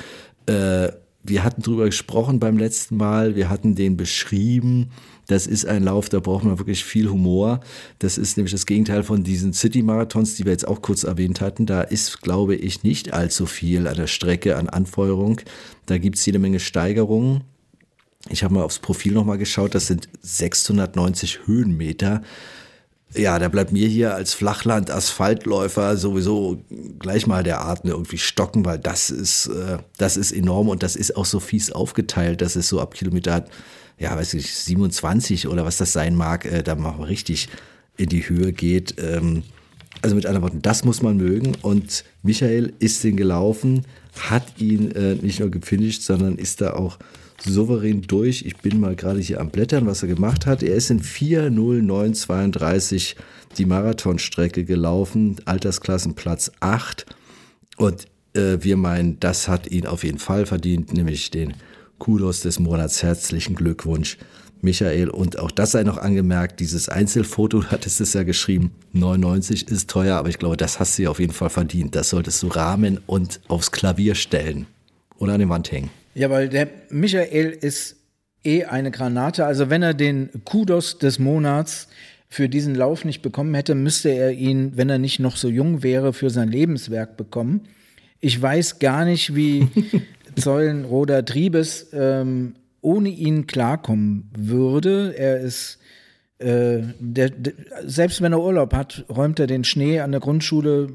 [0.46, 0.88] Äh,
[1.22, 4.90] wir hatten drüber gesprochen beim letzten Mal, wir hatten den beschrieben.
[5.26, 7.60] Das ist ein Lauf, da braucht man wirklich viel Humor.
[7.98, 11.66] Das ist nämlich das Gegenteil von diesen City-Marathons, die wir jetzt auch kurz erwähnt hatten.
[11.66, 15.40] Da ist, glaube ich, nicht allzu viel an der Strecke, an Anfeuerung.
[15.86, 17.44] Da gibt es jede Menge Steigerungen.
[18.30, 22.22] Ich habe mal aufs Profil nochmal geschaut, das sind 690 Höhenmeter
[23.16, 26.58] ja, da bleibt mir hier als Flachland-Asphaltläufer sowieso
[26.98, 30.96] gleich mal der Atem irgendwie stocken, weil das ist, äh, das ist enorm und das
[30.96, 33.44] ist auch so fies aufgeteilt, dass es so ab Kilometer,
[33.98, 37.48] ja, weiß ich, 27 oder was das sein mag, äh, da mal richtig
[37.96, 38.96] in die Höhe geht.
[38.98, 39.44] Ähm,
[40.02, 43.86] also mit anderen Worten, das muss man mögen und Michael ist den gelaufen,
[44.20, 46.98] hat ihn äh, nicht nur gefinisht, sondern ist da auch
[47.40, 48.44] souverän durch.
[48.44, 50.62] Ich bin mal gerade hier am Blättern, was er gemacht hat.
[50.62, 53.14] Er ist in 4.09.32
[53.58, 57.06] die Marathonstrecke gelaufen, Altersklassenplatz 8.
[57.76, 61.54] Und äh, wir meinen, das hat ihn auf jeden Fall verdient, nämlich den
[61.98, 63.02] Kudos des Monats.
[63.02, 64.18] Herzlichen Glückwunsch,
[64.60, 65.10] Michael.
[65.10, 69.90] Und auch das sei noch angemerkt, dieses Einzelfoto, du hattest es ja geschrieben, 99 ist
[69.90, 71.94] teuer, aber ich glaube, das hast du ja auf jeden Fall verdient.
[71.94, 74.66] Das solltest du rahmen und aufs Klavier stellen
[75.18, 75.90] oder an die Wand hängen.
[76.14, 77.96] Ja, weil der Michael ist
[78.44, 79.46] eh eine Granate.
[79.46, 81.88] Also wenn er den Kudos des Monats
[82.28, 85.82] für diesen Lauf nicht bekommen hätte, müsste er ihn, wenn er nicht noch so jung
[85.82, 87.62] wäre, für sein Lebenswerk bekommen.
[88.20, 89.68] Ich weiß gar nicht, wie
[90.36, 95.14] Zollenroder Triebes ähm, ohne ihn klarkommen würde.
[95.16, 95.78] Er ist
[96.38, 97.54] äh, der, der,
[97.84, 100.88] selbst wenn er Urlaub hat, räumt er den Schnee an der Grundschule,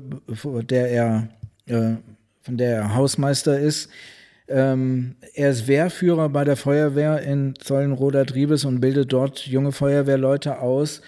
[0.70, 1.30] der er,
[1.66, 1.96] äh,
[2.42, 3.90] von der er Hausmeister ist.
[4.48, 10.60] Ähm, er ist Wehrführer bei der Feuerwehr in Zollenroder Triebes und bildet dort junge Feuerwehrleute
[10.60, 11.02] aus.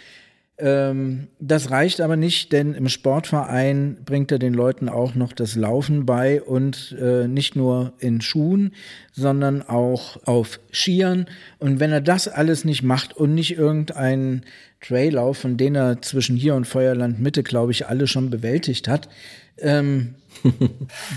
[0.61, 5.55] Ähm, das reicht aber nicht, denn im Sportverein bringt er den Leuten auch noch das
[5.55, 8.73] Laufen bei und äh, nicht nur in Schuhen,
[9.11, 11.25] sondern auch auf Skiern.
[11.57, 14.43] Und wenn er das alles nicht macht und nicht irgendeinen
[14.81, 19.09] Traillauf, von dem er zwischen hier und Feuerland Mitte, glaube ich, alle schon bewältigt hat,
[19.57, 20.15] ähm,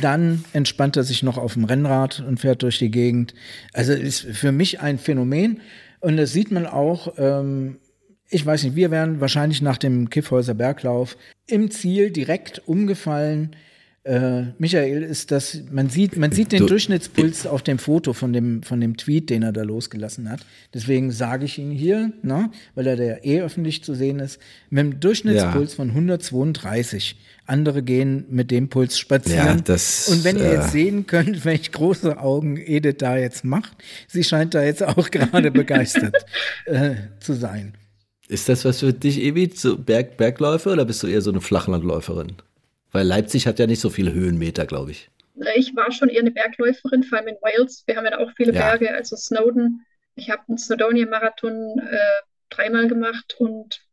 [0.03, 3.34] dann entspannt er sich noch auf dem Rennrad und fährt durch die Gegend.
[3.74, 5.61] Also ist für mich ein Phänomen.
[6.01, 7.76] Und das sieht man auch, ähm,
[8.35, 11.16] ich weiß nicht, wir wären wahrscheinlich nach dem Kiffhäuser Berglauf
[11.47, 13.55] im Ziel direkt umgefallen.
[14.03, 18.32] Äh, Michael ist das, man sieht, man sieht den du, Durchschnittspuls auf dem Foto von
[18.32, 20.41] dem, von dem Tweet, den er da losgelassen hat.
[20.74, 24.80] Deswegen sage ich ihn hier, ne, weil er der eh öffentlich zu sehen ist, mit
[24.80, 25.76] einem Durchschnittspuls ja.
[25.76, 27.16] von 132.
[27.47, 29.47] Andere gehen mit dem Puls spazieren.
[29.47, 33.45] Ja, das, Und wenn ihr äh, jetzt sehen könnt, welche große Augen Edith da jetzt
[33.45, 33.76] macht,
[34.09, 36.26] sie scheint da jetzt auch gerade begeistert
[36.66, 37.74] äh, zu sein.
[38.29, 41.41] Ist das was für dich, Evi, so Berg, Bergläufe oder bist du eher so eine
[41.41, 42.37] Flachlandläuferin?
[42.91, 45.11] Weil Leipzig hat ja nicht so viele Höhenmeter, glaube ich.
[45.57, 47.83] Ich war schon eher eine Bergläuferin, vor allem in Wales.
[47.87, 48.61] Wir haben ja auch viele ja.
[48.61, 49.84] Berge, also Snowden.
[50.14, 51.99] Ich habe einen Snowdonia-Marathon äh,
[52.51, 53.84] dreimal gemacht und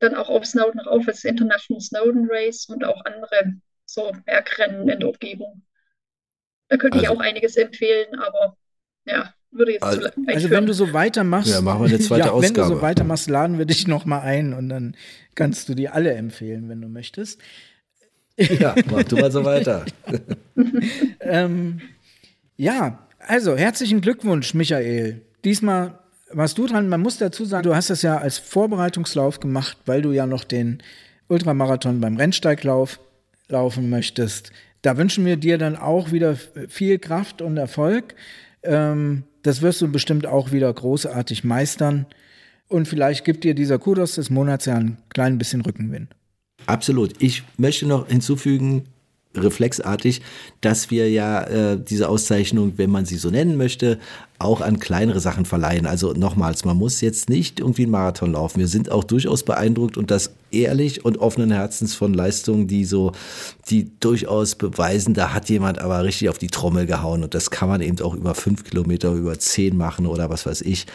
[0.00, 3.54] dann auch auf Snowden rauf, das International Snowden Race und auch andere
[3.86, 5.62] so Bergrennen in der Umgebung.
[6.68, 8.56] Da könnte also, ich auch einiges empfehlen, aber
[9.04, 12.32] ja, würde jetzt also, Also wenn du so weitermachst, ja, machen wir eine zweite ja,
[12.32, 12.56] Ausgabe.
[12.56, 14.96] Wenn du so weitermachst, laden wir dich noch mal ein und dann
[15.34, 17.40] kannst du die alle empfehlen, wenn du möchtest.
[18.36, 19.84] Ja, mach du mal so weiter.
[21.20, 21.80] ähm,
[22.56, 25.20] ja, also herzlichen Glückwunsch, Michael.
[25.44, 25.98] Diesmal
[26.30, 26.88] warst du dran.
[26.88, 30.44] Man muss dazu sagen, du hast das ja als Vorbereitungslauf gemacht, weil du ja noch
[30.44, 30.82] den
[31.28, 33.00] Ultramarathon beim Rennsteiglauf
[33.48, 34.50] laufen möchtest.
[34.82, 36.36] Da wünschen wir dir dann auch wieder
[36.68, 38.14] viel Kraft und Erfolg.
[38.62, 42.06] Ähm, das wirst du bestimmt auch wieder großartig meistern.
[42.68, 46.08] Und vielleicht gibt dir dieser Kudos des Monats ja ein klein bisschen Rückenwind.
[46.66, 47.20] Absolut.
[47.20, 48.84] Ich möchte noch hinzufügen,
[49.34, 50.22] reflexartig,
[50.60, 53.98] dass wir ja äh, diese Auszeichnung, wenn man sie so nennen möchte,
[54.38, 55.86] auch an kleinere Sachen verleihen.
[55.86, 58.58] Also nochmals, man muss jetzt nicht irgendwie einen Marathon laufen.
[58.58, 63.12] Wir sind auch durchaus beeindruckt und das ehrlich und offenen Herzens von Leistungen, die so,
[63.70, 67.68] die durchaus beweisen, da hat jemand aber richtig auf die Trommel gehauen und das kann
[67.68, 70.86] man eben auch über fünf Kilometer, über zehn machen oder was weiß ich.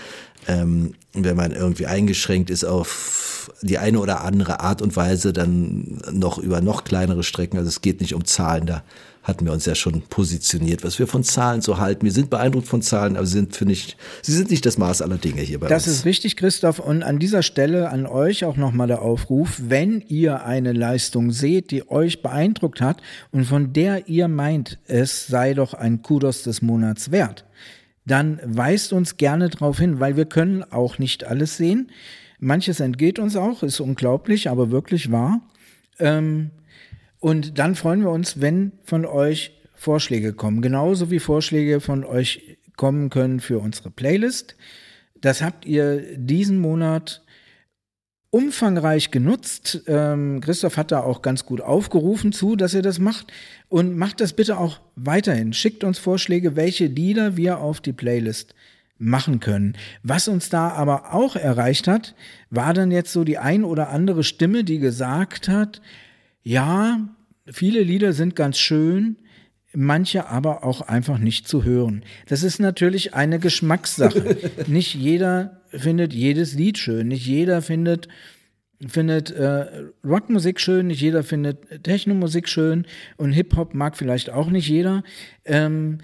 [0.48, 6.02] Ähm, wenn man irgendwie eingeschränkt ist auf die eine oder andere Art und Weise, dann
[6.12, 7.58] noch über noch kleinere Strecken.
[7.58, 8.84] Also es geht nicht um Zahlen, da
[9.24, 12.06] hatten wir uns ja schon positioniert, was wir von Zahlen so halten.
[12.06, 15.02] Wir sind beeindruckt von Zahlen, aber sie sind, finde ich, sie sind nicht das Maß
[15.02, 15.98] aller Dinge hier bei Das uns.
[15.98, 16.80] ist richtig, Christoph.
[16.80, 21.72] Und an dieser Stelle an euch auch nochmal der Aufruf, wenn ihr eine Leistung seht,
[21.72, 23.02] die euch beeindruckt hat
[23.32, 27.44] und von der ihr meint, es sei doch ein Kudos des Monats wert,
[28.08, 31.92] dann weist uns gerne darauf hin, weil wir können auch nicht alles sehen.
[32.40, 35.42] Manches entgeht uns auch, ist unglaublich, aber wirklich wahr.
[36.00, 36.52] Ähm,
[37.20, 42.58] und dann freuen wir uns, wenn von euch Vorschläge kommen, genauso wie Vorschläge von euch
[42.78, 44.56] kommen können für unsere Playlist.
[45.20, 47.24] Das habt ihr diesen Monat
[48.30, 49.82] umfangreich genutzt.
[49.88, 53.32] Ähm, Christoph hat da auch ganz gut aufgerufen zu, dass ihr das macht.
[53.70, 55.54] Und macht das bitte auch weiterhin.
[55.54, 58.54] Schickt uns Vorschläge, welche Lieder wir auf die Playlist
[59.00, 59.76] machen können.
[60.04, 62.16] Was uns da aber auch erreicht hat,
[62.50, 65.82] war dann jetzt so die ein oder andere Stimme, die gesagt hat,
[66.44, 67.08] ja,
[67.46, 69.18] viele Lieder sind ganz schön,
[69.80, 72.04] manche aber auch einfach nicht zu hören.
[72.28, 74.36] Das ist natürlich eine Geschmackssache.
[74.68, 78.08] nicht jeder findet jedes Lied schön, nicht jeder findet
[78.88, 82.86] findet äh, Rockmusik schön, nicht jeder findet Technomusik schön
[83.18, 85.04] und Hip-Hop mag vielleicht auch nicht jeder.
[85.46, 86.00] Ähm,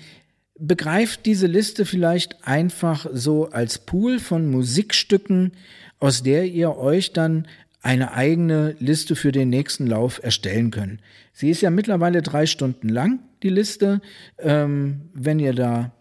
[0.60, 5.54] begreift diese Liste vielleicht einfach so als Pool von Musikstücken,
[6.00, 7.48] aus der ihr euch dann
[7.84, 11.02] eine eigene Liste für den nächsten Lauf erstellen könnt.
[11.34, 14.02] Sie ist ja mittlerweile drei Stunden lang, die Liste.
[14.40, 15.92] Ähm, wenn ihr da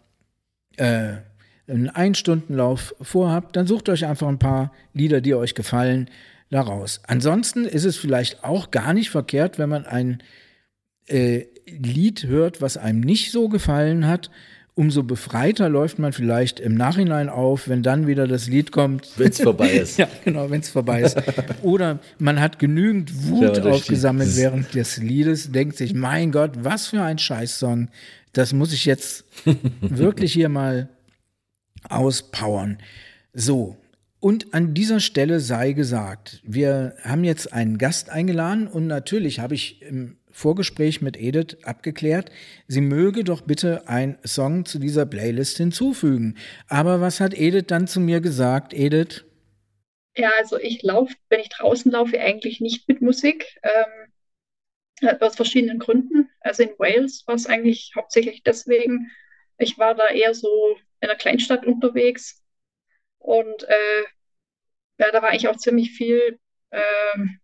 [0.77, 1.17] äh,
[1.67, 6.09] einen Einstundenlauf vorhabt, dann sucht euch einfach ein paar Lieder, die euch gefallen,
[6.49, 7.01] daraus.
[7.07, 10.23] Ansonsten ist es vielleicht auch gar nicht verkehrt, wenn man ein
[11.07, 14.29] äh, Lied hört, was einem nicht so gefallen hat.
[14.75, 19.07] Umso befreiter läuft man vielleicht im Nachhinein auf, wenn dann wieder das Lied kommt.
[19.17, 19.99] Wenn es vorbei ist.
[19.99, 21.15] ja, genau, wenn es vorbei ist.
[21.61, 26.87] Oder man hat genügend Wut Ja, aufgesammelt während des Liedes, denkt sich, mein Gott, was
[26.87, 27.89] für ein Scheißsong.
[28.33, 29.25] Das muss ich jetzt
[29.81, 30.89] wirklich hier mal
[31.87, 32.79] auspowern.
[33.31, 33.77] So.
[34.19, 39.53] Und an dieser Stelle sei gesagt, wir haben jetzt einen Gast eingeladen und natürlich habe
[39.53, 42.31] ich im Vorgespräch mit Edith abgeklärt,
[42.67, 46.37] sie möge doch bitte einen Song zu dieser Playlist hinzufügen.
[46.67, 49.23] Aber was hat Edith dann zu mir gesagt, Edith?
[50.17, 53.57] Ja, also ich laufe, wenn ich draußen laufe, eigentlich nicht mit Musik.
[53.63, 54.11] Ähm,
[55.19, 56.29] aus verschiedenen Gründen.
[56.39, 59.11] Also in Wales war es eigentlich hauptsächlich deswegen.
[59.57, 62.41] Ich war da eher so in einer Kleinstadt unterwegs
[63.19, 64.03] und äh,
[64.99, 66.39] ja, da war eigentlich auch ziemlich viel
[66.71, 67.39] ähm,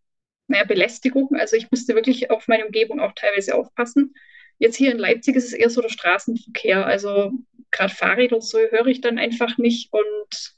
[0.49, 1.29] mehr Belästigung.
[1.35, 4.13] Also ich musste wirklich auf meine Umgebung auch teilweise aufpassen.
[4.57, 6.85] Jetzt hier in Leipzig ist es eher so der Straßenverkehr.
[6.85, 7.31] Also
[7.71, 10.55] gerade Fahrräder und so höre ich dann einfach nicht und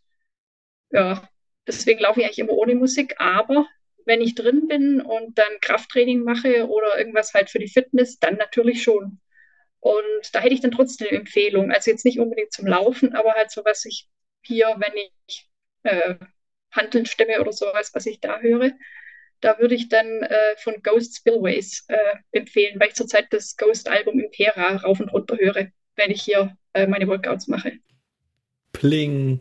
[0.91, 1.27] ja,
[1.67, 3.15] deswegen laufe ich eigentlich immer ohne Musik.
[3.19, 3.67] Aber
[4.05, 8.35] wenn ich drin bin und dann Krafttraining mache oder irgendwas halt für die Fitness, dann
[8.35, 9.19] natürlich schon.
[9.79, 10.03] Und
[10.33, 11.71] da hätte ich dann trotzdem eine Empfehlung.
[11.71, 14.07] Also jetzt nicht unbedingt zum Laufen, aber halt so, was ich
[14.41, 15.49] hier, wenn ich
[15.83, 16.15] äh,
[16.71, 18.71] Handeln stemme oder sowas, was ich da höre,
[19.41, 21.97] da würde ich dann äh, von Ghost Spillways äh,
[22.31, 26.87] empfehlen, weil ich zurzeit das Ghost-Album Impera rauf und runter höre, wenn ich hier äh,
[26.87, 27.73] meine Workouts mache.
[28.71, 29.39] Pling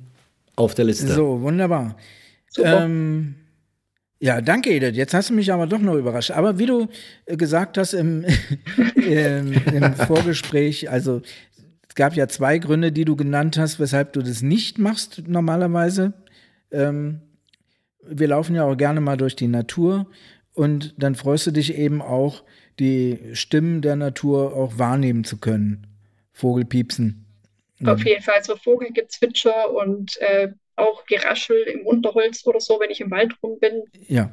[0.56, 1.08] auf der Liste.
[1.08, 1.96] So, wunderbar.
[2.48, 2.84] Super.
[2.84, 3.36] Ähm,
[4.18, 4.96] ja, danke, Edith.
[4.96, 6.32] Jetzt hast du mich aber doch noch überrascht.
[6.32, 6.88] Aber wie du
[7.26, 8.24] äh, gesagt hast im,
[8.94, 11.22] im, im Vorgespräch, also
[11.88, 16.12] es gab ja zwei Gründe, die du genannt hast, weshalb du das nicht machst normalerweise.
[16.70, 17.20] Ähm,
[18.02, 20.06] wir laufen ja auch gerne mal durch die Natur
[20.52, 22.42] und dann freust du dich eben auch,
[22.78, 25.86] die Stimmen der Natur auch wahrnehmen zu können.
[26.32, 27.26] Vogelpiepsen.
[27.84, 33.00] Auf jeden Fall so Vogelgezwitscher und äh, auch Geraschel im Unterholz oder so, wenn ich
[33.00, 34.30] im Wald rum bin, Ja,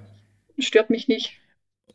[0.60, 1.39] stört mich nicht.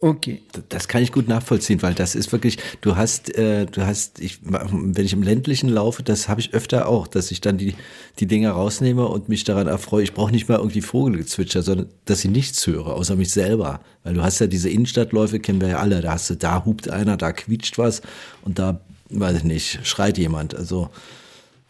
[0.01, 0.43] Okay.
[0.69, 4.39] Das kann ich gut nachvollziehen, weil das ist wirklich, du hast, äh, du hast, ich,
[4.43, 7.75] wenn ich im ländlichen laufe, das habe ich öfter auch, dass ich dann die,
[8.19, 10.03] die Dinger rausnehme und mich daran erfreue.
[10.03, 13.81] Ich brauche nicht mal irgendwie Vogelgezwitscher, sondern dass ich nichts höre, außer mich selber.
[14.05, 16.91] Weil du hast ja diese Innenstadtläufe, kennen wir ja alle, da hast du, da hupt
[16.91, 18.03] einer, da quietscht was
[18.43, 20.55] und da, weiß ich nicht, schreit jemand.
[20.55, 20.91] Also,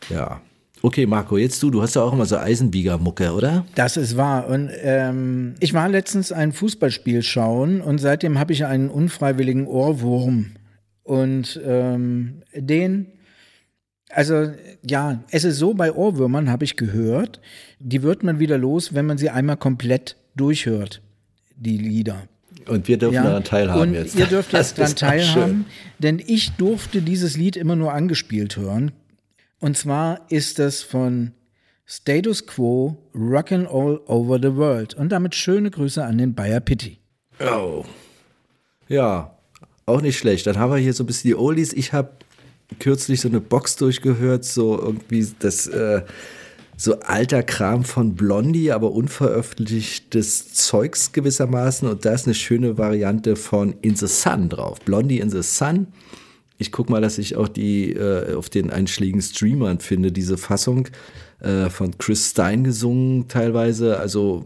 [0.09, 0.41] ja.
[0.85, 3.65] Okay, Marco, jetzt du, du hast ja auch immer so Eisenbieger-Mucke, oder?
[3.77, 4.49] Das ist wahr.
[4.49, 10.57] Und ähm, ich war letztens ein Fußballspiel schauen und seitdem habe ich einen unfreiwilligen Ohrwurm.
[11.05, 13.07] Und ähm, den,
[14.11, 14.51] also
[14.85, 17.41] ja, es ist so bei Ohrwürmern, habe ich gehört,
[17.79, 21.01] die wird man wieder los, wenn man sie einmal komplett durchhört,
[21.55, 22.25] die Lieder.
[22.69, 24.17] Und wir dürfen daran teilhaben und jetzt.
[24.17, 25.67] Ihr dürft Das jetzt daran teilhaben,
[26.01, 28.91] denn ich durfte dieses Lied immer nur angespielt hören.
[29.63, 31.31] Und zwar ist es von
[31.87, 34.95] Status Quo Rockin' All Over the World.
[34.95, 36.99] Und damit schöne Grüße an den Bayer Pitti.
[37.39, 37.85] Oh.
[38.89, 39.39] Ja,
[39.87, 40.49] auch nicht schlecht.
[40.49, 41.73] Dann haben wir hier so ein bisschen die Oldies.
[41.75, 42.11] Ich habe
[42.81, 46.03] kürzlich so eine Box durchgehört, so irgendwie das äh,
[46.77, 51.89] so alter Kram von Blondie, aber unveröffentlichtes Zeugs gewissermaßen.
[51.89, 54.81] Und da ist eine schöne Variante von In the Sun drauf.
[54.81, 55.87] Blondie in the Sun.
[56.63, 60.89] Ich guck mal, dass ich auch die äh, auf den einschlägigen Streamern finde, diese Fassung
[61.41, 63.99] äh, von Chris Stein gesungen teilweise.
[63.99, 64.45] Also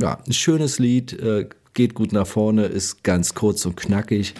[0.00, 4.34] ja, ein schönes Lied, äh, geht gut nach vorne, ist ganz kurz und knackig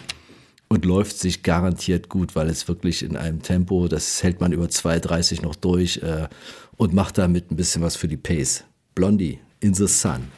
[0.69, 4.67] und läuft sich garantiert gut, weil es wirklich in einem Tempo, das hält man über
[4.67, 6.29] 2,30 noch durch äh,
[6.77, 8.65] und macht damit ein bisschen was für die Pace.
[8.95, 10.29] Blondie, in the Sun.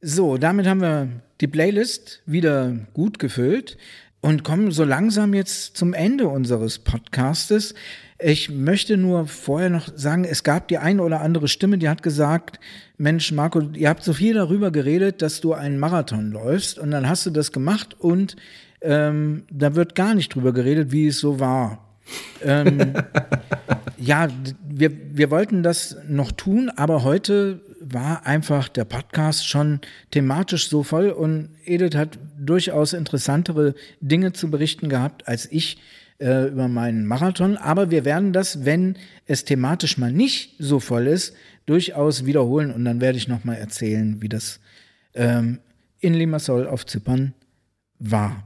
[0.00, 1.08] So, damit haben wir
[1.40, 3.76] die Playlist wieder gut gefüllt
[4.22, 7.74] und kommen so langsam jetzt zum Ende unseres Podcastes.
[8.20, 12.04] Ich möchte nur vorher noch sagen, es gab die eine oder andere Stimme, die hat
[12.04, 12.60] gesagt,
[12.96, 17.08] Mensch, Marco, ihr habt so viel darüber geredet, dass du einen Marathon läufst und dann
[17.08, 18.36] hast du das gemacht und
[18.80, 21.96] ähm, da wird gar nicht drüber geredet, wie es so war.
[22.44, 22.94] ähm,
[23.98, 24.28] ja,
[24.68, 27.60] wir, wir wollten das noch tun, aber heute
[27.92, 34.50] war einfach der Podcast schon thematisch so voll und Edith hat durchaus interessantere Dinge zu
[34.50, 35.78] berichten gehabt als ich
[36.18, 37.56] äh, über meinen Marathon.
[37.56, 38.96] Aber wir werden das, wenn
[39.26, 41.34] es thematisch mal nicht so voll ist,
[41.66, 44.60] durchaus wiederholen und dann werde ich noch mal erzählen, wie das
[45.14, 45.58] ähm,
[46.00, 47.34] in Limassol auf Zypern
[47.98, 48.44] war.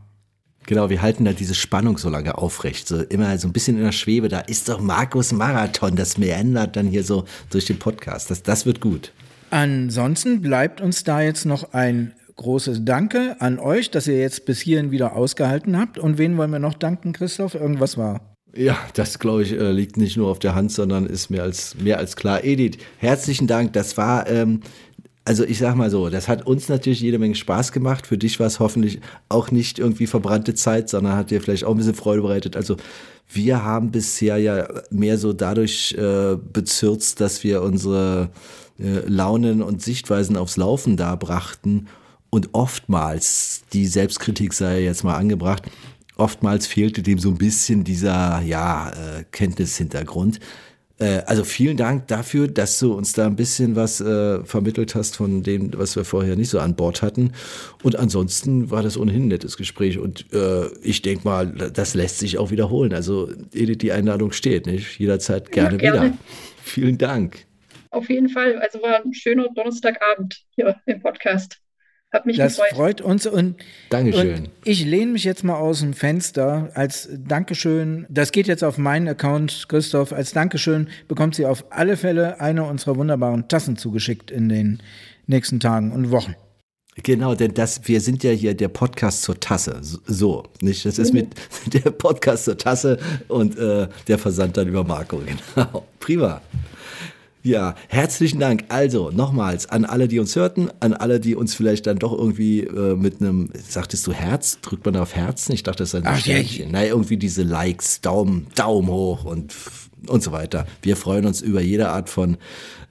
[0.66, 2.88] Genau, wir halten da diese Spannung so lange aufrecht.
[2.88, 6.74] So immer so ein bisschen in der Schwebe, da ist doch Markus Marathon, das meandert
[6.74, 8.30] dann hier so durch den Podcast.
[8.30, 9.12] Das, das wird gut.
[9.50, 14.60] Ansonsten bleibt uns da jetzt noch ein großes Danke an euch, dass ihr jetzt bis
[14.60, 15.98] hierhin wieder ausgehalten habt.
[15.98, 17.54] Und wen wollen wir noch danken, Christoph?
[17.54, 18.36] Irgendwas war.
[18.54, 21.76] Ja, das glaube ich äh, liegt nicht nur auf der Hand, sondern ist mehr als
[21.78, 22.42] mehr als klar.
[22.42, 23.74] Edith, herzlichen Dank.
[23.74, 24.60] Das war, ähm,
[25.26, 28.06] also ich sag mal so, das hat uns natürlich jede Menge Spaß gemacht.
[28.06, 31.72] Für dich war es hoffentlich auch nicht irgendwie verbrannte Zeit, sondern hat dir vielleicht auch
[31.72, 32.56] ein bisschen Freude bereitet.
[32.56, 32.76] Also
[33.28, 38.30] wir haben bisher ja mehr so dadurch äh, bezürzt, dass wir unsere
[38.78, 41.86] äh, Launen und Sichtweisen aufs Laufen da brachten.
[42.30, 45.62] Und oftmals, die Selbstkritik sei jetzt mal angebracht,
[46.16, 50.40] oftmals fehlte dem so ein bisschen dieser, ja, äh, Kenntnishintergrund.
[50.98, 55.16] Äh, also vielen Dank dafür, dass du uns da ein bisschen was äh, vermittelt hast
[55.16, 57.32] von dem, was wir vorher nicht so an Bord hatten.
[57.82, 59.98] Und ansonsten war das ohnehin ein nettes Gespräch.
[59.98, 62.94] Und äh, ich denke mal, das lässt sich auch wiederholen.
[62.94, 64.98] Also Edith, die Einladung steht, nicht?
[64.98, 66.06] Jederzeit gerne, gerne.
[66.06, 66.18] wieder.
[66.62, 67.46] Vielen Dank.
[67.90, 68.58] Auf jeden Fall.
[68.58, 71.58] Also war ein schöner Donnerstagabend hier im Podcast.
[72.12, 72.70] Hat mich Das gefreut.
[72.70, 73.56] freut uns und,
[73.90, 74.34] Dankeschön.
[74.44, 78.06] und ich lehne mich jetzt mal aus dem Fenster als Dankeschön.
[78.08, 80.12] Das geht jetzt auf meinen Account, Christoph.
[80.12, 84.82] Als Dankeschön bekommt sie auf alle Fälle eine unserer wunderbaren Tassen zugeschickt in den
[85.26, 86.36] nächsten Tagen und Wochen.
[87.02, 89.78] Genau, denn das, wir sind ja hier der Podcast zur Tasse.
[89.82, 90.86] So, So, nicht?
[90.86, 91.28] Das ist mit
[91.74, 92.98] der Podcast zur Tasse
[93.28, 95.20] und äh, der Versand dann über Marco.
[95.54, 95.84] Genau.
[96.00, 96.40] Prima.
[97.46, 98.64] Ja, herzlichen Dank.
[98.70, 102.62] Also nochmals an alle, die uns hörten, an alle, die uns vielleicht dann doch irgendwie
[102.62, 104.58] äh, mit einem, sagtest du Herz?
[104.62, 105.52] Drückt man auf Herzen?
[105.52, 106.72] Ich dachte, das sei ein Ach, Sternchen.
[106.72, 109.54] Nein, irgendwie diese Likes, Daumen, Daumen hoch und,
[110.08, 110.66] und so weiter.
[110.82, 112.36] Wir freuen uns über jede Art von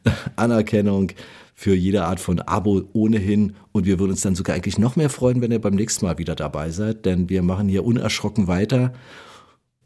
[0.38, 1.11] Anerkennung,
[1.53, 3.57] für jede Art von Abo ohnehin.
[3.73, 6.18] Und wir würden uns dann sogar eigentlich noch mehr freuen, wenn ihr beim nächsten Mal
[6.18, 8.94] wieder dabei seid, denn wir machen hier unerschrocken weiter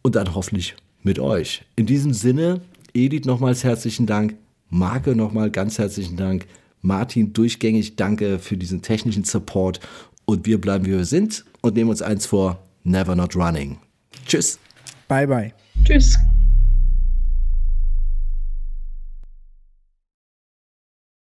[0.04, 1.64] und dann hoffentlich mit euch.
[1.76, 2.62] In diesem Sinne,
[2.94, 4.36] Edith nochmals herzlichen Dank,
[4.70, 6.46] Marke nochmal ganz herzlichen Dank,
[6.82, 9.80] Martin durchgängig danke für diesen technischen Support
[10.26, 13.80] und wir bleiben wie wir sind und nehmen uns eins vor, never not running.
[14.26, 14.60] Tschüss.
[15.08, 15.54] Bye, bye.
[15.84, 16.18] Tschüss.